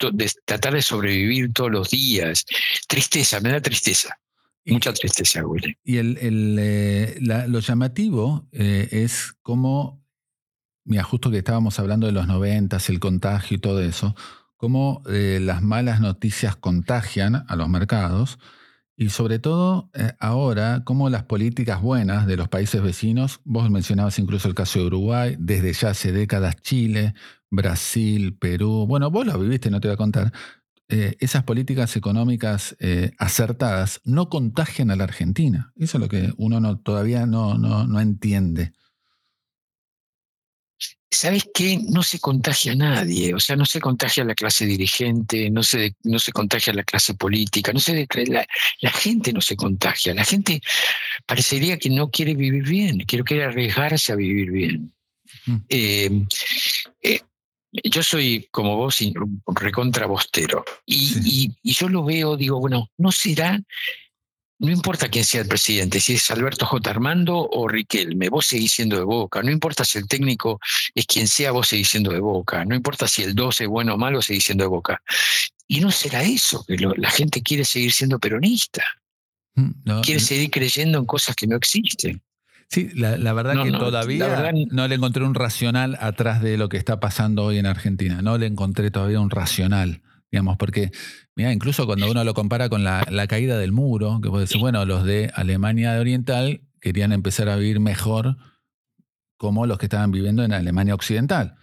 tratar 0.44 0.74
de 0.74 0.82
sobrevivir 0.82 1.52
todos 1.52 1.70
los 1.70 1.90
días. 1.90 2.44
Tristeza, 2.88 3.40
me 3.40 3.50
da 3.50 3.60
tristeza. 3.60 4.18
Mucha 4.64 4.92
tristeza, 4.92 5.46
Willy. 5.46 5.76
Y 5.84 5.98
el, 5.98 6.56
eh, 6.58 7.18
lo 7.20 7.60
llamativo 7.60 8.48
eh, 8.50 8.88
es 8.90 9.32
cómo, 9.42 10.04
mira, 10.84 11.04
justo 11.04 11.30
que 11.30 11.38
estábamos 11.38 11.78
hablando 11.78 12.08
de 12.08 12.12
los 12.12 12.26
noventas, 12.26 12.88
el 12.88 12.98
contagio 12.98 13.58
y 13.58 13.60
todo 13.60 13.80
eso, 13.80 14.16
cómo 14.56 15.02
eh, 15.08 15.38
las 15.42 15.62
malas 15.62 16.00
noticias 16.00 16.56
contagian 16.56 17.44
a 17.48 17.56
los 17.56 17.68
mercados 17.68 18.38
y 18.96 19.10
sobre 19.10 19.38
todo 19.38 19.90
eh, 19.94 20.12
ahora, 20.18 20.82
como 20.84 21.10
las 21.10 21.24
políticas 21.24 21.82
buenas 21.82 22.26
de 22.26 22.36
los 22.36 22.48
países 22.48 22.80
vecinos, 22.82 23.40
vos 23.44 23.70
mencionabas 23.70 24.18
incluso 24.18 24.48
el 24.48 24.54
caso 24.54 24.78
de 24.78 24.86
Uruguay, 24.86 25.36
desde 25.38 25.72
ya 25.74 25.90
hace 25.90 26.12
décadas 26.12 26.56
Chile, 26.62 27.14
Brasil, 27.50 28.36
Perú, 28.38 28.86
bueno, 28.88 29.10
vos 29.10 29.26
lo 29.26 29.38
viviste, 29.38 29.70
no 29.70 29.80
te 29.80 29.88
voy 29.88 29.94
a 29.94 29.98
contar, 29.98 30.32
eh, 30.88 31.16
esas 31.20 31.42
políticas 31.42 31.96
económicas 31.96 32.76
acertadas 33.18 34.00
no 34.04 34.28
contagian 34.30 34.90
a 34.90 34.96
la 34.96 35.04
Argentina. 35.04 35.72
Eso 35.76 35.98
es 35.98 36.02
lo 36.02 36.08
que 36.08 36.32
uno 36.36 36.60
no, 36.60 36.78
todavía 36.78 37.26
no, 37.26 37.58
no, 37.58 37.86
no 37.86 38.00
entiende. 38.00 38.72
¿Sabes 41.10 41.48
qué? 41.54 41.78
No 41.88 42.02
se 42.02 42.18
contagia 42.18 42.72
a 42.72 42.76
nadie, 42.76 43.34
o 43.34 43.40
sea, 43.40 43.56
no 43.56 43.64
se 43.64 43.80
contagia 43.80 44.22
a 44.22 44.26
la 44.26 44.34
clase 44.34 44.66
dirigente, 44.66 45.50
no 45.50 45.62
se, 45.62 45.94
no 46.04 46.18
se 46.18 46.32
contagia 46.32 46.72
a 46.72 46.76
la 46.76 46.84
clase 46.84 47.14
política, 47.14 47.72
no 47.72 47.80
se, 47.80 48.06
la, 48.26 48.46
la 48.80 48.90
gente 48.90 49.32
no 49.32 49.40
se 49.40 49.56
contagia, 49.56 50.14
la 50.14 50.24
gente 50.24 50.60
parecería 51.24 51.78
que 51.78 51.90
no 51.90 52.10
quiere 52.10 52.34
vivir 52.34 52.64
bien, 52.64 52.98
que 53.06 53.22
quiere 53.22 53.44
arriesgarse 53.44 54.12
a 54.12 54.16
vivir 54.16 54.50
bien. 54.50 54.92
Eh, 55.68 56.10
eh, 57.02 57.20
yo 57.84 58.02
soy 58.02 58.48
como 58.50 58.76
vos, 58.76 58.98
recontra 59.54 60.06
bostero, 60.06 60.64
y, 60.84 61.52
y, 61.62 61.72
yo 61.72 61.88
lo 61.88 62.04
veo, 62.04 62.36
digo, 62.36 62.58
bueno, 62.58 62.90
¿no 62.96 63.12
será 63.12 63.60
no 64.58 64.70
importa 64.70 65.08
quién 65.08 65.24
sea 65.24 65.42
el 65.42 65.48
presidente, 65.48 66.00
si 66.00 66.14
es 66.14 66.30
Alberto 66.30 66.64
J. 66.64 66.90
Armando 66.90 67.36
o 67.36 67.68
Riquelme, 67.68 68.28
vos 68.30 68.46
seguís 68.46 68.72
siendo 68.72 68.96
de 68.96 69.04
Boca. 69.04 69.42
No 69.42 69.50
importa 69.50 69.84
si 69.84 69.98
el 69.98 70.08
técnico 70.08 70.58
es 70.94 71.06
quien 71.06 71.28
sea, 71.28 71.50
vos 71.50 71.68
seguís 71.68 71.88
siendo 71.88 72.10
de 72.10 72.20
Boca. 72.20 72.64
No 72.64 72.74
importa 72.74 73.06
si 73.06 73.22
el 73.22 73.34
12 73.34 73.64
es 73.64 73.70
bueno 73.70 73.94
o 73.94 73.98
malo, 73.98 74.22
seguís 74.22 74.44
siendo 74.44 74.64
de 74.64 74.68
Boca. 74.68 75.02
Y 75.68 75.80
no 75.80 75.90
será 75.90 76.22
eso, 76.22 76.64
que 76.66 76.76
la 76.78 77.10
gente 77.10 77.42
quiere 77.42 77.64
seguir 77.64 77.92
siendo 77.92 78.18
peronista. 78.18 78.82
Mm, 79.56 80.00
quiere 80.02 80.20
seguir 80.20 80.50
creyendo 80.50 80.98
en 80.98 81.04
cosas 81.04 81.36
que 81.36 81.46
no 81.46 81.56
existen. 81.56 82.22
Sí, 82.68 82.90
la, 82.94 83.32
verdad 83.32 83.62
que 83.62 83.70
todavía 83.70 84.52
no 84.70 84.88
le 84.88 84.94
encontré 84.96 85.22
un 85.22 85.34
racional 85.34 85.96
atrás 86.00 86.42
de 86.42 86.56
lo 86.56 86.68
que 86.68 86.76
está 86.76 86.98
pasando 86.98 87.44
hoy 87.44 87.58
en 87.58 87.66
Argentina. 87.66 88.22
No 88.22 88.38
le 88.38 88.46
encontré 88.46 88.90
todavía 88.90 89.20
un 89.20 89.30
racional 89.30 90.02
digamos, 90.30 90.56
porque 90.56 90.90
mira, 91.34 91.52
incluso 91.52 91.86
cuando 91.86 92.10
uno 92.10 92.24
lo 92.24 92.34
compara 92.34 92.68
con 92.68 92.84
la, 92.84 93.26
caída 93.28 93.58
del 93.58 93.72
muro, 93.72 94.20
que 94.22 94.28
puede 94.28 94.42
decir, 94.44 94.60
bueno, 94.60 94.84
los 94.84 95.04
de 95.04 95.30
Alemania 95.34 95.98
Oriental 95.98 96.62
querían 96.80 97.12
empezar 97.12 97.48
a 97.48 97.56
vivir 97.56 97.80
mejor 97.80 98.36
como 99.36 99.66
los 99.66 99.78
que 99.78 99.86
estaban 99.86 100.10
viviendo 100.10 100.44
en 100.44 100.52
Alemania 100.52 100.94
Occidental. 100.94 101.56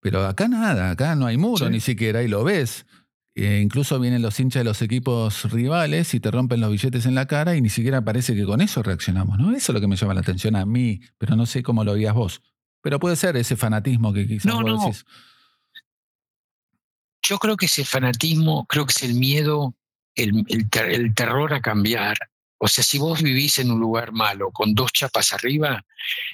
Pero 0.00 0.26
acá 0.26 0.48
nada, 0.48 0.90
acá 0.90 1.14
no 1.14 1.26
hay 1.26 1.38
muro 1.38 1.70
ni 1.70 1.80
siquiera, 1.80 2.22
y 2.22 2.28
lo 2.28 2.44
ves. 2.44 2.86
E 3.34 3.60
incluso 3.60 3.98
vienen 3.98 4.22
los 4.22 4.38
hinchas 4.38 4.60
de 4.60 4.64
los 4.64 4.80
equipos 4.80 5.50
rivales 5.50 6.14
y 6.14 6.20
te 6.20 6.30
rompen 6.30 6.60
los 6.60 6.70
billetes 6.70 7.04
en 7.06 7.16
la 7.16 7.26
cara 7.26 7.56
y 7.56 7.60
ni 7.60 7.68
siquiera 7.68 8.04
parece 8.04 8.36
que 8.36 8.44
con 8.44 8.60
eso 8.60 8.82
reaccionamos, 8.82 9.38
¿no? 9.38 9.50
Eso 9.50 9.72
es 9.72 9.74
lo 9.74 9.80
que 9.80 9.88
me 9.88 9.96
llama 9.96 10.14
la 10.14 10.20
atención 10.20 10.54
a 10.54 10.64
mí, 10.64 11.00
pero 11.18 11.34
no 11.34 11.44
sé 11.44 11.64
cómo 11.64 11.82
lo 11.82 11.94
veías 11.94 12.14
vos. 12.14 12.42
Pero 12.80 13.00
puede 13.00 13.16
ser 13.16 13.36
ese 13.36 13.56
fanatismo 13.56 14.12
que 14.12 14.26
quizás 14.26 14.52
vos 14.52 14.84
decís. 14.84 15.04
Yo 17.26 17.38
creo 17.38 17.56
que 17.56 17.66
ese 17.66 17.84
fanatismo, 17.84 18.66
creo 18.66 18.84
que 18.86 18.92
es 18.94 19.02
el 19.02 19.14
miedo, 19.14 19.74
el, 20.14 21.14
terror 21.14 21.54
a 21.54 21.60
cambiar. 21.60 22.16
O 22.58 22.68
sea, 22.68 22.84
si 22.84 22.98
vos 22.98 23.22
vivís 23.22 23.58
en 23.58 23.70
un 23.70 23.80
lugar 23.80 24.12
malo, 24.12 24.50
con 24.50 24.74
dos 24.74 24.92
chapas 24.92 25.32
arriba, 25.32 25.84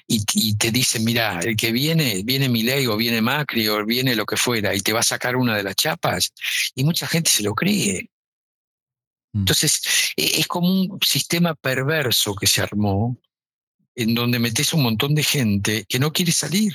y, 0.07 0.55
te 0.57 0.71
dicen, 0.71 1.05
mira, 1.05 1.41
el 1.41 1.57
que 1.57 1.73
viene, 1.73 2.23
viene 2.25 2.49
Milei 2.49 2.87
o 2.87 2.97
viene 2.97 3.21
Macri 3.21 3.69
o 3.69 3.85
viene 3.85 4.15
lo 4.15 4.27
que 4.27 4.37
fuera, 4.37 4.75
y 4.75 4.81
te 4.81 4.93
va 4.93 5.01
a 5.01 5.05
sacar 5.05 5.37
una 5.37 5.57
de 5.57 5.63
las 5.63 5.77
chapas, 5.77 6.33
y 6.75 6.85
mucha 6.85 7.07
gente 7.07 7.31
se 7.31 7.43
lo 7.43 7.55
cree. 7.55 8.11
Mm. 9.33 9.39
Entonces, 9.41 9.81
e, 10.17 10.41
es 10.41 10.47
como 10.47 10.69
un 10.69 10.99
sistema 11.03 11.55
perverso 11.55 12.35
que 12.35 12.47
se 12.47 12.63
armó, 12.63 13.17
en 13.95 14.15
donde 14.15 14.39
metes 14.39 14.73
un 14.73 14.83
montón 14.83 15.15
de 15.15 15.23
gente 15.23 15.85
que 15.89 15.99
no 15.99 16.13
quiere 16.13 16.33
salir. 16.33 16.73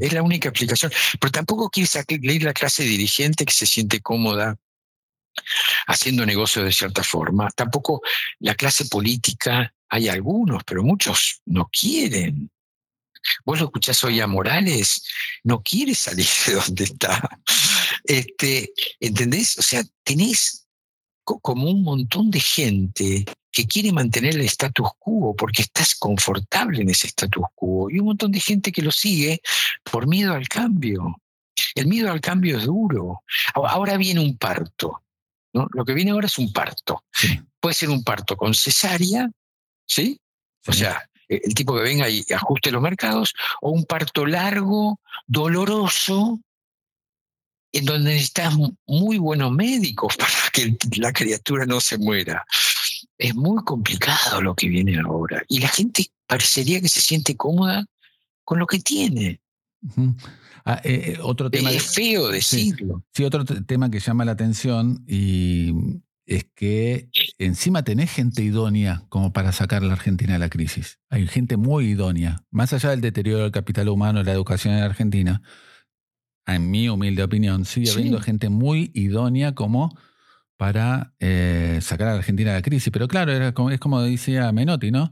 Es 0.00 0.12
la 0.12 0.22
única 0.22 0.48
explicación. 0.48 0.92
Pero 1.20 1.30
tampoco 1.30 1.70
quiere 1.70 1.88
leer 2.20 2.42
la 2.42 2.52
clase 2.52 2.82
dirigente 2.82 3.44
que 3.44 3.52
se 3.52 3.66
siente 3.66 4.00
cómoda 4.00 4.56
haciendo 5.86 6.26
negocio 6.26 6.64
de 6.64 6.72
cierta 6.72 7.02
forma. 7.02 7.48
Tampoco 7.54 8.00
la 8.40 8.54
clase 8.54 8.86
política, 8.86 9.72
hay 9.88 10.08
algunos, 10.08 10.64
pero 10.64 10.82
muchos 10.82 11.40
no 11.44 11.68
quieren. 11.68 12.50
Vos 13.44 13.58
lo 13.58 13.66
escuchás 13.66 14.02
hoy 14.04 14.20
a 14.20 14.26
Morales, 14.26 15.04
no 15.44 15.62
quiere 15.62 15.94
salir 15.94 16.28
de 16.46 16.54
donde 16.54 16.84
está. 16.84 17.40
Este, 18.04 18.72
¿Entendés? 19.00 19.58
O 19.58 19.62
sea, 19.62 19.82
tenés 20.04 20.65
como 21.26 21.68
un 21.70 21.82
montón 21.82 22.30
de 22.30 22.40
gente 22.40 23.24
que 23.50 23.66
quiere 23.66 23.92
mantener 23.92 24.34
el 24.34 24.42
status 24.42 24.90
quo 24.98 25.34
porque 25.34 25.62
estás 25.62 25.94
confortable 25.94 26.82
en 26.82 26.90
ese 26.90 27.08
status 27.08 27.44
quo 27.54 27.90
y 27.90 27.98
un 27.98 28.06
montón 28.06 28.30
de 28.30 28.40
gente 28.40 28.70
que 28.70 28.82
lo 28.82 28.92
sigue 28.92 29.40
por 29.82 30.06
miedo 30.06 30.34
al 30.34 30.48
cambio. 30.48 31.20
El 31.74 31.86
miedo 31.86 32.12
al 32.12 32.20
cambio 32.20 32.58
es 32.58 32.64
duro. 32.64 33.22
Ahora 33.54 33.96
viene 33.96 34.20
un 34.20 34.36
parto. 34.36 35.02
¿no? 35.52 35.68
Lo 35.72 35.84
que 35.84 35.94
viene 35.94 36.10
ahora 36.10 36.26
es 36.26 36.38
un 36.38 36.52
parto. 36.52 37.04
Puede 37.60 37.74
ser 37.74 37.88
un 37.88 38.04
parto 38.04 38.36
con 38.36 38.54
cesárea, 38.54 39.28
¿sí? 39.86 40.20
O 40.66 40.72
sea, 40.72 41.08
el 41.28 41.54
tipo 41.54 41.74
que 41.74 41.82
venga 41.82 42.08
y 42.08 42.24
ajuste 42.32 42.70
los 42.70 42.82
mercados, 42.82 43.34
o 43.60 43.70
un 43.70 43.84
parto 43.84 44.26
largo, 44.26 45.00
doloroso, 45.26 46.40
en 47.72 47.84
donde 47.84 48.10
necesitas 48.10 48.54
muy 48.86 49.18
buenos 49.18 49.52
médicos 49.52 50.16
para 50.18 50.32
que 50.52 50.76
la 50.98 51.12
criatura 51.12 51.66
no 51.66 51.80
se 51.80 51.98
muera. 51.98 52.44
Es 53.18 53.34
muy 53.34 53.62
complicado 53.64 54.42
lo 54.42 54.54
que 54.54 54.68
viene 54.68 54.98
ahora. 54.98 55.42
Y 55.48 55.60
la 55.60 55.68
gente 55.68 56.06
parecería 56.26 56.80
que 56.80 56.88
se 56.88 57.00
siente 57.00 57.36
cómoda 57.36 57.86
con 58.44 58.58
lo 58.58 58.66
que 58.66 58.78
tiene. 58.78 59.40
Ah, 60.64 60.80
eh, 60.82 61.14
eh, 61.14 61.18
otro 61.22 61.50
tema 61.50 61.70
es 61.70 61.94
feo 61.94 62.28
decirlo. 62.28 63.04
Sí, 63.14 63.24
otro 63.24 63.44
tema 63.44 63.90
que 63.90 64.00
llama 64.00 64.24
la 64.24 64.32
atención 64.32 65.04
y 65.06 65.72
es 66.26 66.44
que 66.56 67.08
encima 67.38 67.84
tenés 67.84 68.10
gente 68.10 68.42
idónea 68.42 69.04
como 69.08 69.32
para 69.32 69.52
sacar 69.52 69.82
a 69.82 69.86
la 69.86 69.92
Argentina 69.92 70.32
de 70.32 70.40
la 70.40 70.48
crisis. 70.48 70.98
Hay 71.08 71.26
gente 71.28 71.56
muy 71.56 71.90
idónea. 71.90 72.44
Más 72.50 72.72
allá 72.72 72.90
del 72.90 73.00
deterioro 73.00 73.44
del 73.44 73.52
capital 73.52 73.88
humano, 73.88 74.22
la 74.22 74.32
educación 74.32 74.74
en 74.74 74.82
Argentina, 74.82 75.40
en 76.54 76.70
mi 76.70 76.88
humilde 76.88 77.22
opinión, 77.22 77.64
sigue 77.64 77.90
habiendo 77.90 78.20
gente 78.20 78.48
muy 78.48 78.90
idónea 78.94 79.54
como 79.54 79.96
para 80.56 81.12
eh, 81.20 81.80
sacar 81.82 82.08
a 82.08 82.10
la 82.12 82.18
Argentina 82.18 82.50
de 82.50 82.58
la 82.58 82.62
crisis. 82.62 82.90
Pero 82.92 83.08
claro, 83.08 83.32
era 83.32 83.52
como, 83.52 83.70
es 83.70 83.80
como 83.80 84.00
decía 84.00 84.50
Menotti, 84.52 84.90
¿no? 84.90 85.10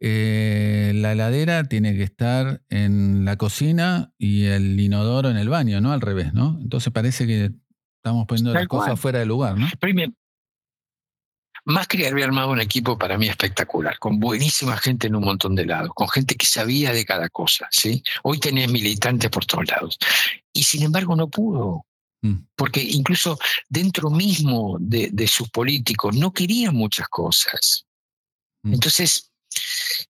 Eh, 0.00 0.92
la 0.96 1.12
heladera 1.12 1.64
tiene 1.64 1.94
que 1.94 2.02
estar 2.02 2.62
en 2.70 3.24
la 3.24 3.36
cocina 3.36 4.12
y 4.18 4.46
el 4.46 4.78
inodoro 4.80 5.30
en 5.30 5.36
el 5.36 5.48
baño, 5.48 5.80
¿no? 5.80 5.92
Al 5.92 6.00
revés, 6.00 6.34
¿no? 6.34 6.58
Entonces 6.60 6.92
parece 6.92 7.26
que 7.26 7.52
estamos 7.98 8.26
poniendo 8.26 8.52
las 8.52 8.66
cosas 8.66 8.98
fuera 8.98 9.20
de 9.20 9.26
lugar, 9.26 9.56
¿no? 9.56 9.66
Más 9.66 9.76
que 11.88 12.08
haber 12.08 12.24
armado 12.24 12.50
un 12.50 12.60
equipo 12.60 12.98
para 12.98 13.18
mí 13.18 13.28
espectacular, 13.28 13.98
con 13.98 14.18
buenísima 14.18 14.76
gente 14.76 15.06
en 15.06 15.16
un 15.16 15.24
montón 15.24 15.54
de 15.54 15.66
lados, 15.66 15.90
con 15.94 16.08
gente 16.08 16.34
que 16.34 16.46
sabía 16.46 16.92
de 16.92 17.04
cada 17.04 17.28
cosa, 17.28 17.68
¿sí? 17.70 18.02
Hoy 18.22 18.38
tenés 18.38 18.70
militantes 18.70 19.30
por 19.30 19.44
todos 19.44 19.68
lados. 19.68 19.98
Y 20.52 20.64
sin 20.64 20.82
embargo 20.82 21.14
no 21.16 21.28
pudo, 21.28 21.86
mm. 22.22 22.34
porque 22.56 22.82
incluso 22.82 23.38
dentro 23.68 24.10
mismo 24.10 24.76
de, 24.80 25.28
sus 25.28 25.48
políticos 25.50 26.16
no 26.16 26.32
querían 26.32 26.74
muchas 26.74 27.08
cosas. 27.08 27.86
Mm. 28.62 28.74
Entonces, 28.74 29.30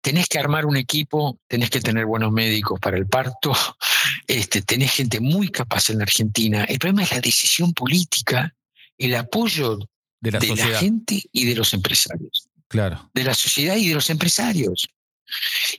tenés 0.01 0.27
que 0.27 0.39
armar 0.39 0.65
un 0.65 0.77
equipo, 0.77 1.39
tenés 1.47 1.69
que 1.69 1.81
tener 1.81 2.05
buenos 2.05 2.31
médicos 2.31 2.79
para 2.79 2.97
el 2.97 3.07
parto, 3.07 3.53
este, 4.27 4.61
tenés 4.61 4.91
gente 4.91 5.19
muy 5.19 5.49
capaz 5.49 5.89
en 5.89 5.97
la 5.97 6.03
Argentina. 6.03 6.63
El 6.65 6.77
problema 6.77 7.03
es 7.03 7.11
la 7.11 7.21
decisión 7.21 7.73
política, 7.73 8.53
el 8.97 9.15
apoyo 9.15 9.79
de 10.21 10.31
la, 10.31 10.39
gente 10.79 11.23
y 11.31 11.45
de 11.45 11.55
los 11.55 11.73
empresarios. 11.73 12.49
Claro. 12.67 13.09
De 13.13 13.23
la 13.23 13.33
sociedad 13.33 13.75
y 13.75 13.89
de 13.89 13.95
los 13.95 14.09
empresarios. 14.09 14.89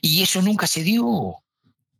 Y 0.01 0.21
eso 0.21 0.41
nunca 0.41 0.67
se 0.67 0.83
dio. 0.83 1.03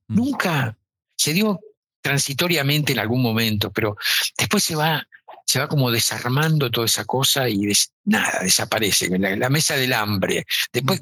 Mm. 0.07 0.15
Nunca. 0.15 0.77
Se 1.15 1.33
dio 1.33 1.59
transitoriamente 2.01 2.93
en 2.93 2.99
algún 2.99 3.21
momento, 3.21 3.71
pero 3.71 3.95
después 4.35 4.63
se 4.63 4.75
va, 4.75 5.07
se 5.45 5.59
va 5.59 5.67
como 5.67 5.91
desarmando 5.91 6.71
toda 6.71 6.87
esa 6.87 7.05
cosa 7.05 7.47
y 7.47 7.71
nada, 8.05 8.39
desaparece. 8.41 9.07
La, 9.19 9.49
mesa 9.49 9.75
del 9.75 9.93
hambre. 9.93 10.45
Después. 10.73 10.99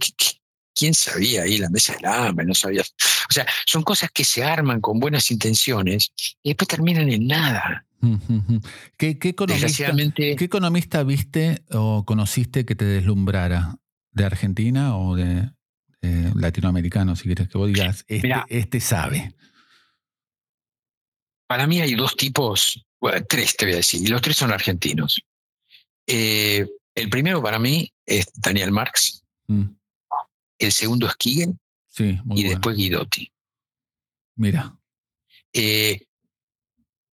¿quién 0.79 0.93
sabía 0.93 1.41
ahí 1.41 1.57
la 1.57 1.69
mesa 1.69 1.93
del 1.93 2.05
hambre? 2.05 2.45
No 2.45 2.55
sabía. 2.55 2.81
O 2.81 3.33
sea, 3.33 3.45
son 3.65 3.83
cosas 3.83 4.11
que 4.11 4.23
se 4.23 4.43
arman 4.43 4.79
con 4.79 4.99
buenas 4.99 5.29
intenciones 5.29 6.13
y 6.41 6.49
después 6.51 6.69
terminan 6.69 7.09
en 7.09 7.27
nada. 7.27 7.85
¿Qué, 8.97 9.17
economista, 10.39 11.03
viste 11.03 11.63
o 11.71 12.05
conociste 12.05 12.65
que 12.65 12.75
te 12.75 12.85
deslumbrara? 12.85 13.77
¿De 14.11 14.25
Argentina 14.25 14.97
o 14.97 15.15
de 15.15 15.49
latinoamericano, 16.01 17.15
si 17.15 17.23
quieres 17.23 17.49
que 17.49 17.57
vos 17.57 17.67
digas, 17.67 18.05
este, 18.07 18.33
este, 18.47 18.79
sabe? 18.79 19.33
Para 21.47 21.67
mí 21.67 21.81
hay 21.81 21.95
dos 21.95 22.15
tipos, 22.15 22.85
bueno, 22.99 23.25
tres 23.27 23.55
te 23.55 23.65
voy 23.65 23.73
a 23.73 23.77
decir, 23.77 24.01
y 24.01 24.07
los 24.07 24.21
tres 24.21 24.37
son 24.37 24.51
argentinos. 24.51 25.21
Eh, 26.07 26.67
el 26.95 27.09
primero 27.09 27.41
para 27.41 27.59
mí 27.59 27.91
es 28.05 28.31
Daniel 28.35 28.71
Marx, 28.71 29.23
mm. 29.47 29.65
el 30.59 30.71
segundo 30.71 31.07
es 31.07 31.15
Kigen 31.15 31.59
y 32.35 32.43
después 32.43 32.77
Guidotti. 32.77 33.31
Mira. 34.35 34.75
Eh, 35.51 36.07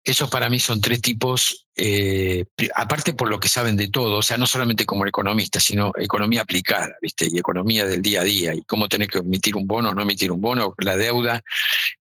esos 0.03 0.29
para 0.29 0.49
mí 0.49 0.59
son 0.59 0.81
tres 0.81 1.01
tipos, 1.01 1.67
eh, 1.75 2.45
aparte 2.75 3.13
por 3.13 3.29
lo 3.29 3.39
que 3.39 3.47
saben 3.47 3.77
de 3.77 3.89
todo, 3.89 4.17
o 4.17 4.21
sea, 4.21 4.37
no 4.37 4.47
solamente 4.47 4.85
como 4.85 5.05
economistas, 5.05 5.63
sino 5.63 5.91
economía 5.95 6.41
aplicada, 6.41 6.95
¿viste? 7.01 7.27
Y 7.31 7.37
economía 7.37 7.85
del 7.85 8.01
día 8.01 8.21
a 8.21 8.23
día, 8.23 8.55
y 8.55 8.63
cómo 8.63 8.89
tener 8.89 9.07
que 9.07 9.19
emitir 9.19 9.55
un 9.55 9.67
bono, 9.67 9.93
no 9.93 10.01
emitir 10.01 10.31
un 10.31 10.41
bono, 10.41 10.73
la 10.79 10.97
deuda. 10.97 11.43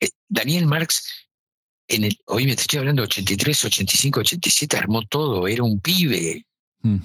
Eh, 0.01 0.09
Daniel 0.29 0.67
Marx, 0.67 1.29
en 1.89 2.05
el, 2.05 2.19
hoy 2.27 2.47
me 2.47 2.53
estoy 2.53 2.79
hablando 2.79 3.03
de 3.03 3.07
83, 3.07 3.67
85, 3.67 4.21
87, 4.21 4.77
armó 4.79 5.03
todo, 5.07 5.47
era 5.47 5.63
un 5.63 5.81
pibe, 5.81 6.47
mm. 6.83 6.99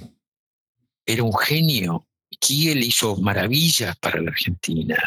era 1.05 1.23
un 1.23 1.37
genio. 1.37 2.07
Kiel 2.39 2.83
hizo 2.83 3.17
maravillas 3.17 3.97
para 3.97 4.21
la 4.21 4.31
Argentina. 4.31 4.97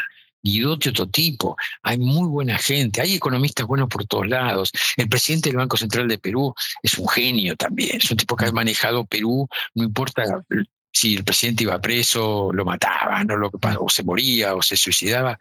Guidotti 0.41 0.89
otro 0.89 1.07
tipo, 1.07 1.55
hay 1.83 1.97
muy 1.97 2.27
buena 2.27 2.57
gente, 2.57 3.01
hay 3.01 3.15
economistas 3.15 3.65
buenos 3.65 3.89
por 3.89 4.05
todos 4.05 4.27
lados. 4.27 4.71
El 4.95 5.09
presidente 5.09 5.49
del 5.49 5.57
Banco 5.57 5.77
Central 5.77 6.07
de 6.07 6.17
Perú 6.17 6.53
es 6.81 6.97
un 6.97 7.07
genio 7.07 7.55
también, 7.55 7.97
es 7.97 8.09
un 8.11 8.17
tipo 8.17 8.35
que 8.35 8.45
ha 8.45 8.51
manejado 8.51 9.05
Perú, 9.05 9.47
no 9.75 9.83
importa 9.83 10.23
si 10.91 11.15
el 11.15 11.23
presidente 11.23 11.63
iba 11.63 11.79
preso, 11.79 12.51
lo 12.53 12.65
mataban, 12.65 13.29
o, 13.31 13.37
lo 13.37 13.51
que, 13.51 13.57
o 13.79 13.89
se 13.89 14.03
moría, 14.03 14.55
o 14.55 14.61
se 14.61 14.75
suicidaba. 14.75 15.37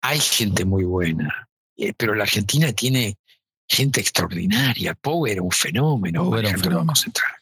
Hay 0.00 0.18
gente 0.18 0.64
muy 0.64 0.84
buena, 0.84 1.48
eh, 1.76 1.92
pero 1.96 2.14
la 2.14 2.24
Argentina 2.24 2.72
tiene 2.72 3.16
gente 3.68 4.00
extraordinaria. 4.00 4.94
Poe 4.94 5.32
era 5.32 5.42
un 5.42 5.50
fenómeno, 5.50 6.36
era 6.36 6.50
un 6.50 6.74
Banco 6.74 6.96
Central. 6.96 7.32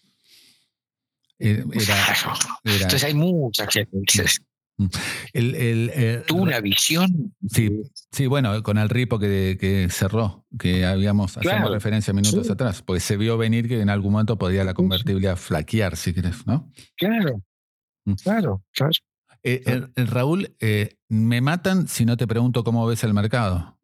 Entonces 2.64 3.04
hay 3.04 3.14
mucha 3.14 3.66
gente. 3.70 4.24
El, 5.32 5.90
eh, 5.92 6.22
Tuvo 6.26 6.42
una 6.42 6.60
visión. 6.60 7.34
Sí, 7.48 7.82
sí, 8.12 8.26
bueno, 8.26 8.62
con 8.62 8.78
el 8.78 8.88
ripo 8.88 9.18
que, 9.18 9.88
cerró, 9.90 10.46
que 10.58 10.86
habíamos 10.86 11.36
hacemos 11.36 11.70
referencia 11.70 12.12
minutos 12.12 12.48
atrás, 12.48 12.82
porque 12.82 13.00
se 13.00 13.16
vio 13.16 13.36
venir 13.36 13.68
que 13.68 13.80
en 13.80 13.90
algún 13.90 14.12
momento 14.12 14.38
podía 14.38 14.64
la 14.64 14.74
convertible 14.74 15.28
a 15.28 15.36
flaquear, 15.36 15.96
si 15.96 16.14
querés, 16.14 16.46
¿no? 16.46 16.70
Claro, 16.96 17.42
mm. 18.04 18.14
claro, 18.22 18.64
claro. 18.72 18.92
Eh, 19.42 19.86
Raúl, 19.96 20.54
eh, 20.60 20.96
me 21.08 21.40
matan 21.40 21.88
si 21.88 22.04
no 22.04 22.16
te 22.16 22.26
pregunto 22.26 22.64
cómo 22.64 22.86
ves 22.86 23.02
el 23.04 23.14
mercado, 23.14 23.78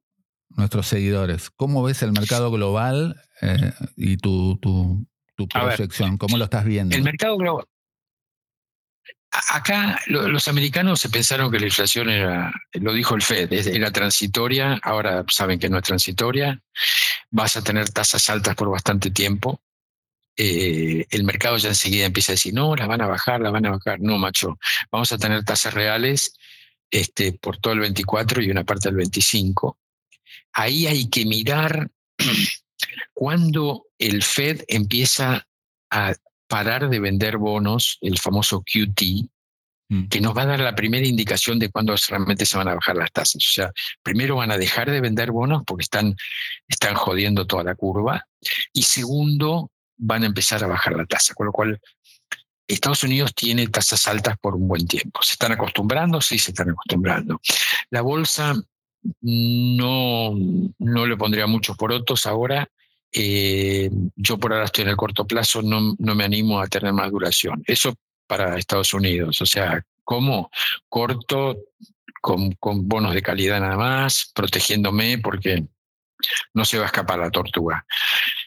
nuestros 0.51 0.87
seguidores. 0.87 1.51
¿Cómo 1.51 1.83
ves 1.83 2.03
el 2.03 2.13
mercado 2.13 2.51
global 2.51 3.21
y 3.97 4.17
tu, 4.17 4.59
tu, 4.59 5.07
tu 5.37 5.49
proyección? 5.49 6.19
¿Cómo 6.19 6.39
lo 6.39 6.45
estás 6.45 6.65
viendo? 6.65 6.95
El 6.95 7.03
mercado 7.03 7.37
global 7.37 7.67
Acá 9.51 10.01
los 10.07 10.47
americanos 10.47 11.01
se 11.01 11.09
pensaron 11.09 11.51
que 11.51 11.59
la 11.59 11.67
inflación 11.67 12.09
era, 12.09 12.53
lo 12.75 12.93
dijo 12.93 13.17
el 13.17 13.23
Fed, 13.23 13.53
era 13.53 13.91
transitoria, 13.91 14.79
ahora 14.83 15.25
saben 15.29 15.59
que 15.59 15.69
no 15.69 15.79
es 15.79 15.83
transitoria, 15.83 16.63
vas 17.31 17.57
a 17.57 17.65
tener 17.65 17.89
tasas 17.91 18.29
altas 18.31 18.55
por 18.55 18.71
bastante 18.71 19.11
tiempo. 19.11 19.61
Eh, 20.37 21.07
el 21.11 21.25
mercado 21.25 21.57
ya 21.57 21.71
enseguida 21.71 22.07
empieza 22.07 22.33
a 22.33 22.35
decir, 22.35 22.55
no, 22.55 22.77
las 22.77 22.87
van 22.87 23.01
a 23.01 23.09
bajar, 23.09 23.41
las 23.41 23.53
van 23.53 23.67
a 23.67 23.71
bajar. 23.71 24.01
No, 24.01 24.19
macho, 24.19 24.57
vamos 24.93 25.11
a 25.11 25.19
tener 25.19 25.45
tasas 25.45 25.75
reales 25.75 26.37
este, 26.89 27.33
por 27.33 27.59
todo 27.59 27.73
el 27.73 27.81
24 27.81 28.41
y 28.41 28.51
una 28.51 28.63
parte 28.63 28.89
del 28.89 28.97
25. 28.97 29.79
Ahí 30.53 30.87
hay 30.87 31.11
que 31.11 31.25
mirar 31.25 31.91
cuando 33.13 33.87
el 33.99 34.23
Fed 34.23 34.63
empieza 34.69 35.49
a 35.91 36.15
parar 36.47 36.89
de 36.89 37.01
vender 37.01 37.39
bonos, 37.39 37.99
el 38.01 38.19
famoso 38.19 38.63
QT, 38.63 39.29
mm. 39.89 40.09
que 40.09 40.21
nos 40.21 40.37
va 40.37 40.43
a 40.43 40.47
dar 40.47 40.61
la 40.61 40.75
primera 40.75 41.07
indicación 41.07 41.59
de 41.59 41.71
cuándo 41.71 41.95
realmente 42.09 42.47
se 42.47 42.57
van 42.57 42.69
a 42.69 42.75
bajar 42.75 42.97
las 42.97 43.13
tasas. 43.13 43.37
O 43.37 43.53
sea, 43.53 43.73
primero 44.03 44.37
van 44.37 44.51
a 44.51 44.59
dejar 44.59 44.91
de 44.91 45.01
vender 45.01 45.31
bonos 45.31 45.63
porque 45.67 45.83
están, 45.83 46.15
están 46.69 46.95
jodiendo 46.95 47.47
toda 47.47 47.65
la 47.65 47.75
curva. 47.75 48.27
Y 48.73 48.83
segundo, 48.83 49.71
van 49.97 50.23
a 50.23 50.27
empezar 50.27 50.63
a 50.65 50.67
bajar 50.67 50.97
la 50.97 51.07
tasa, 51.07 51.35
con 51.35 51.47
lo 51.47 51.53
cual 51.53 51.81
Estados 52.67 53.05
Unidos 53.05 53.35
tiene 53.35 53.67
tasas 53.69 54.07
altas 54.07 54.37
por 54.39 54.55
un 54.55 54.69
buen 54.69 54.87
tiempo. 54.87 55.23
¿Se 55.23 55.33
están 55.33 55.53
acostumbrando? 55.53 56.21
Sí, 56.21 56.39
se 56.39 56.51
están 56.51 56.71
acostumbrando. 56.71 57.41
La 57.91 58.01
bolsa 58.01 58.55
no, 59.21 60.35
no 60.79 61.07
le 61.07 61.17
pondría 61.17 61.47
muchos 61.47 61.77
porotos 61.77 62.27
ahora. 62.27 62.69
Eh, 63.17 63.89
yo 64.17 64.39
por 64.39 64.53
ahora 64.53 64.65
estoy 64.65 64.83
en 64.83 64.91
el 64.91 64.97
corto 64.97 65.27
plazo, 65.27 65.63
no, 65.63 65.95
no 65.99 66.15
me 66.15 66.25
animo 66.25 66.61
a 66.61 66.67
tener 66.67 66.93
más 66.93 67.11
duración. 67.11 67.63
Eso 67.67 67.95
para 68.27 68.59
Estados 68.59 68.93
Unidos. 68.93 69.41
O 69.41 69.47
sea, 69.47 69.85
¿cómo? 70.03 70.51
Corto, 70.89 71.57
con, 72.21 72.53
con 72.53 72.89
bonos 72.89 73.15
de 73.15 73.23
calidad 73.23 73.61
nada 73.61 73.77
más, 73.77 74.33
protegiéndome 74.35 75.19
porque 75.19 75.65
no 76.55 76.65
se 76.65 76.79
va 76.79 76.85
a 76.85 76.87
escapar 76.87 77.19
la 77.19 77.31
tortuga. 77.31 77.85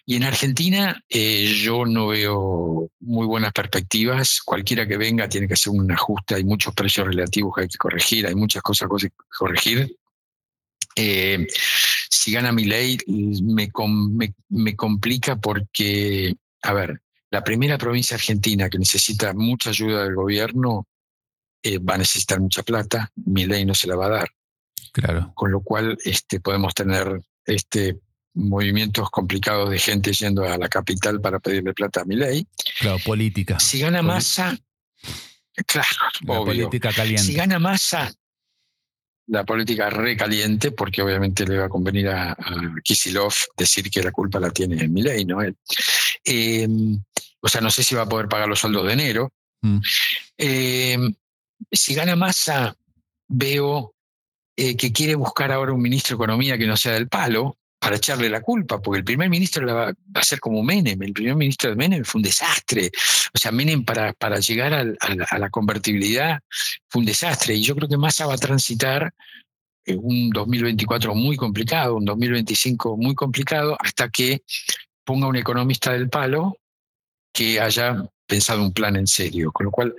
Y 0.06 0.16
en 0.16 0.24
Argentina 0.24 1.02
eh, 1.10 1.54
yo 1.62 1.86
no 1.86 2.08
veo 2.08 2.90
muy 3.02 3.26
buenas 3.26 3.54
perspectivas. 3.54 4.42
Cualquiera 4.44 4.88
que 4.88 4.98
venga 4.98 5.30
tiene 5.30 5.48
que 5.48 5.54
hacer 5.54 5.72
un 5.72 5.92
ajuste. 5.92 6.36
Hay 6.36 6.44
muchos 6.44 6.74
precios 6.74 7.08
relativos 7.08 7.54
que 7.56 7.62
hay 7.62 7.68
que 7.68 7.78
corregir, 7.78 8.26
hay 8.28 8.36
muchas 8.36 8.62
cosas 8.62 8.90
que 9.00 9.10
corregir. 9.38 9.96
Eh, 10.96 11.46
si 12.10 12.32
gana 12.32 12.52
mi 12.52 12.66
ley, 12.66 12.98
me, 13.44 13.72
me, 14.50 14.76
complica 14.76 15.36
porque, 15.36 16.36
a 16.62 16.74
ver, 16.74 17.02
la 17.30 17.44
primera 17.44 17.78
provincia 17.78 18.16
argentina 18.16 18.70
que 18.70 18.80
necesita 18.80 19.34
mucha 19.34 19.70
ayuda 19.72 20.04
del 20.04 20.16
gobierno 20.16 20.88
eh, 21.64 21.80
va 21.80 21.96
a 21.96 21.98
necesitar 21.98 22.40
mucha 22.40 22.64
plata. 22.64 23.12
Mi 23.26 23.46
ley 23.46 23.66
no 23.66 23.74
se 23.74 23.88
la 23.88 23.96
va 23.96 24.06
a 24.06 24.10
dar. 24.10 24.30
Claro. 24.92 25.32
Con 25.36 25.52
lo 25.52 25.62
cual 25.62 25.98
este, 26.04 26.40
podemos 26.40 26.74
tener 26.74 27.22
este, 27.46 28.00
movimientos 28.34 29.10
complicados 29.10 29.70
de 29.70 29.80
gente 29.80 30.14
yendo 30.14 30.46
a 30.46 30.58
la 30.58 30.70
capital 30.70 31.20
para 31.20 31.40
pedirle 31.40 31.74
plata 31.74 32.02
a 32.02 32.06
mi 32.06 32.16
ley. 32.16 32.48
Claro, 32.80 32.98
política. 33.06 33.60
Si 33.60 33.80
gana 33.80 34.02
masa, 34.02 34.58
claro, 35.66 36.46
política 36.46 36.92
caliente. 36.94 37.24
Si 37.24 37.34
gana 37.34 37.60
masa, 37.60 38.14
la 39.28 39.44
política 39.44 39.90
recaliente, 39.90 40.72
porque 40.72 41.02
obviamente 41.02 41.46
le 41.46 41.58
va 41.58 41.66
a 41.66 41.70
convenir 41.70 42.10
a, 42.10 42.36
Kisilov 42.84 43.34
decir 43.58 43.90
que 43.90 44.02
la 44.02 44.12
culpa 44.12 44.40
la 44.40 44.50
tiene 44.52 44.88
mi 44.88 45.02
ley, 45.02 45.26
¿no? 45.26 45.40
Em, 46.24 47.02
o 47.42 47.48
sea, 47.48 47.62
no 47.62 47.70
sé 47.70 47.84
si 47.84 47.96
va 47.96 48.04
a 48.04 48.10
poder 48.10 48.28
pagar 48.28 48.48
los 48.48 48.60
sueldos 48.60 48.86
de 48.88 48.94
enero. 48.94 49.32
Mm. 49.62 49.80
Em, 50.38 51.14
si 51.72 51.94
gana 51.94 52.16
masa, 52.16 52.76
veo 53.28 53.94
eh, 54.56 54.76
que 54.78 54.92
quiere 54.92 55.16
buscar 55.16 55.52
ahora 55.52 55.74
un 55.74 55.82
ministro 55.82 56.16
de 56.16 56.24
Economía 56.24 56.58
que 56.58 56.68
no 56.68 56.78
sea 56.78 56.94
del 56.94 57.10
palo 57.10 57.57
para 57.80 57.98
echarle 57.98 58.30
la 58.30 58.42
culpa, 58.42 58.82
porque 58.82 59.00
el 59.00 59.04
primer 59.04 59.30
ministro 59.30 59.66
la 59.66 59.74
va, 59.74 59.94
a 60.14 60.24
ser 60.24 60.40
como 60.40 60.64
Menem, 60.64 61.02
el 61.04 61.14
primer 61.14 61.36
ministro 61.36 61.70
de 61.70 61.76
Menem 61.76 62.04
fue 62.04 62.20
un 62.20 62.24
desastre, 62.24 62.90
o 63.34 63.38
sea, 63.38 63.52
Menem 63.52 63.86
para, 63.86 64.14
para 64.14 64.40
llegar 64.40 64.74
a, 64.74 65.38
la 65.38 65.50
convertibilidad 65.50 66.40
fue 66.90 67.02
un 67.02 67.06
desastre, 67.06 67.56
y 67.56 67.62
yo 67.62 67.76
creo 67.76 67.88
que 67.88 67.98
Massa 67.98 68.26
va 68.26 68.34
a 68.34 68.38
transitar 68.38 69.14
eh, 69.86 69.96
un 69.96 70.30
2024 70.32 71.14
muy 71.14 71.38
complicado, 71.38 71.96
un 71.96 72.06
2025 72.06 72.98
muy 72.98 73.14
complicado, 73.14 73.78
hasta 73.80 74.10
que 74.10 74.44
ponga 75.04 75.28
un 75.28 75.36
economista 75.36 75.94
del 75.94 76.10
palo 76.10 76.58
que 77.32 77.60
haya 77.60 78.04
pensado 78.26 78.62
un 78.62 78.74
plan 78.74 78.96
en 78.96 79.08
serio, 79.08 79.52
con 79.52 79.68
lo 79.68 79.72
cual 79.72 79.96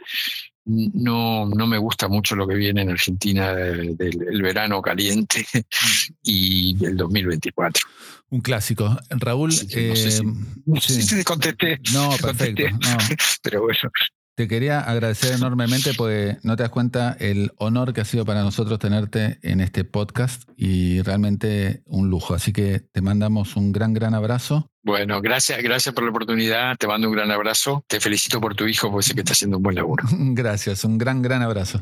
no, 0.69 1.47
no 1.47 1.66
me 1.66 1.79
gusta 1.79 2.09
mucho 2.09 2.37
lo 2.37 2.47
que 2.47 2.55
viene 2.55 2.83
en 2.83 2.91
Argentina 2.91 3.55
del, 3.55 3.97
verano 4.43 4.83
caliente 4.83 5.45
y 6.23 6.77
el 6.85 6.97
2024. 6.97 7.87
Un 8.31 8.41
clásico. 8.41 8.99
Raúl, 9.09 9.51
no, 9.51 10.81
sé 10.81 11.03
si, 11.03 11.19
eh, 11.19 11.25
contesté. 11.25 11.81
No, 11.93 12.11
perfecto. 12.21 12.64
Pero 13.43 13.62
bueno. 13.62 13.91
Te 14.39 14.47
quería 14.47 14.78
agradecer 14.78 15.34
enormemente 15.34 15.95
porque 15.95 16.36
no 16.45 16.55
te 16.55 16.62
das 16.62 16.70
cuenta 16.70 17.16
el 17.18 17.51
honor 17.57 17.93
que 17.93 18.03
ha 18.03 18.05
sido 18.05 18.24
para 18.24 18.45
nosotros 18.45 18.78
tenerte 18.78 19.41
en 19.43 19.61
este 19.61 19.82
podcast 19.82 20.49
y 20.57 21.03
realmente 21.03 21.82
un 21.86 22.09
lujo. 22.09 22.34
Así 22.34 22.53
que 22.53 22.78
te 22.78 23.01
mandamos 23.01 23.57
un 23.57 23.72
gran, 23.72 23.95
gran 23.95 24.14
abrazo. 24.14 24.70
Bueno, 24.84 25.20
gracias, 25.20 25.61
gracias 25.61 25.93
por 25.93 26.05
la 26.05 26.11
oportunidad. 26.11 26.76
Te 26.76 26.86
mando 26.86 27.09
un 27.09 27.16
gran 27.16 27.32
abrazo. 27.32 27.82
Te 27.89 27.99
felicito 27.99 28.41
por 28.41 28.55
tu 28.55 28.68
hijo 28.68 28.93
porque 28.93 29.09
sé 29.09 29.14
que 29.14 29.22
está 29.22 29.32
haciendo 29.32 29.57
un 29.57 29.64
buen 29.64 29.74
laburo. 29.74 30.05
gracias, 30.09 30.84
un 30.84 30.99
gran, 30.99 31.20
gran 31.20 31.43
abrazo. 31.43 31.80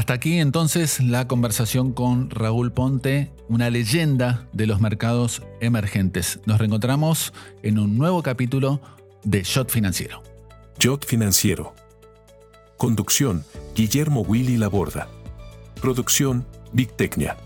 Hasta 0.00 0.14
aquí 0.14 0.38
entonces 0.38 0.98
la 1.00 1.28
conversación 1.28 1.92
con 1.92 2.30
Raúl 2.30 2.72
Ponte, 2.72 3.30
una 3.50 3.68
leyenda 3.68 4.48
de 4.54 4.66
los 4.66 4.80
mercados 4.80 5.42
emergentes. 5.60 6.40
Nos 6.46 6.56
reencontramos 6.58 7.34
en 7.62 7.78
un 7.78 7.98
nuevo 7.98 8.22
capítulo 8.22 8.80
de 9.24 9.42
Shot 9.42 9.68
Financiero. 9.68 10.22
Shot 10.78 11.04
Financiero. 11.04 11.74
Conducción, 12.78 13.44
Guillermo 13.74 14.22
Willy 14.22 14.56
Laborda. 14.56 15.06
Producción, 15.82 16.46
Big 16.72 16.90
Tecnia. 16.96 17.36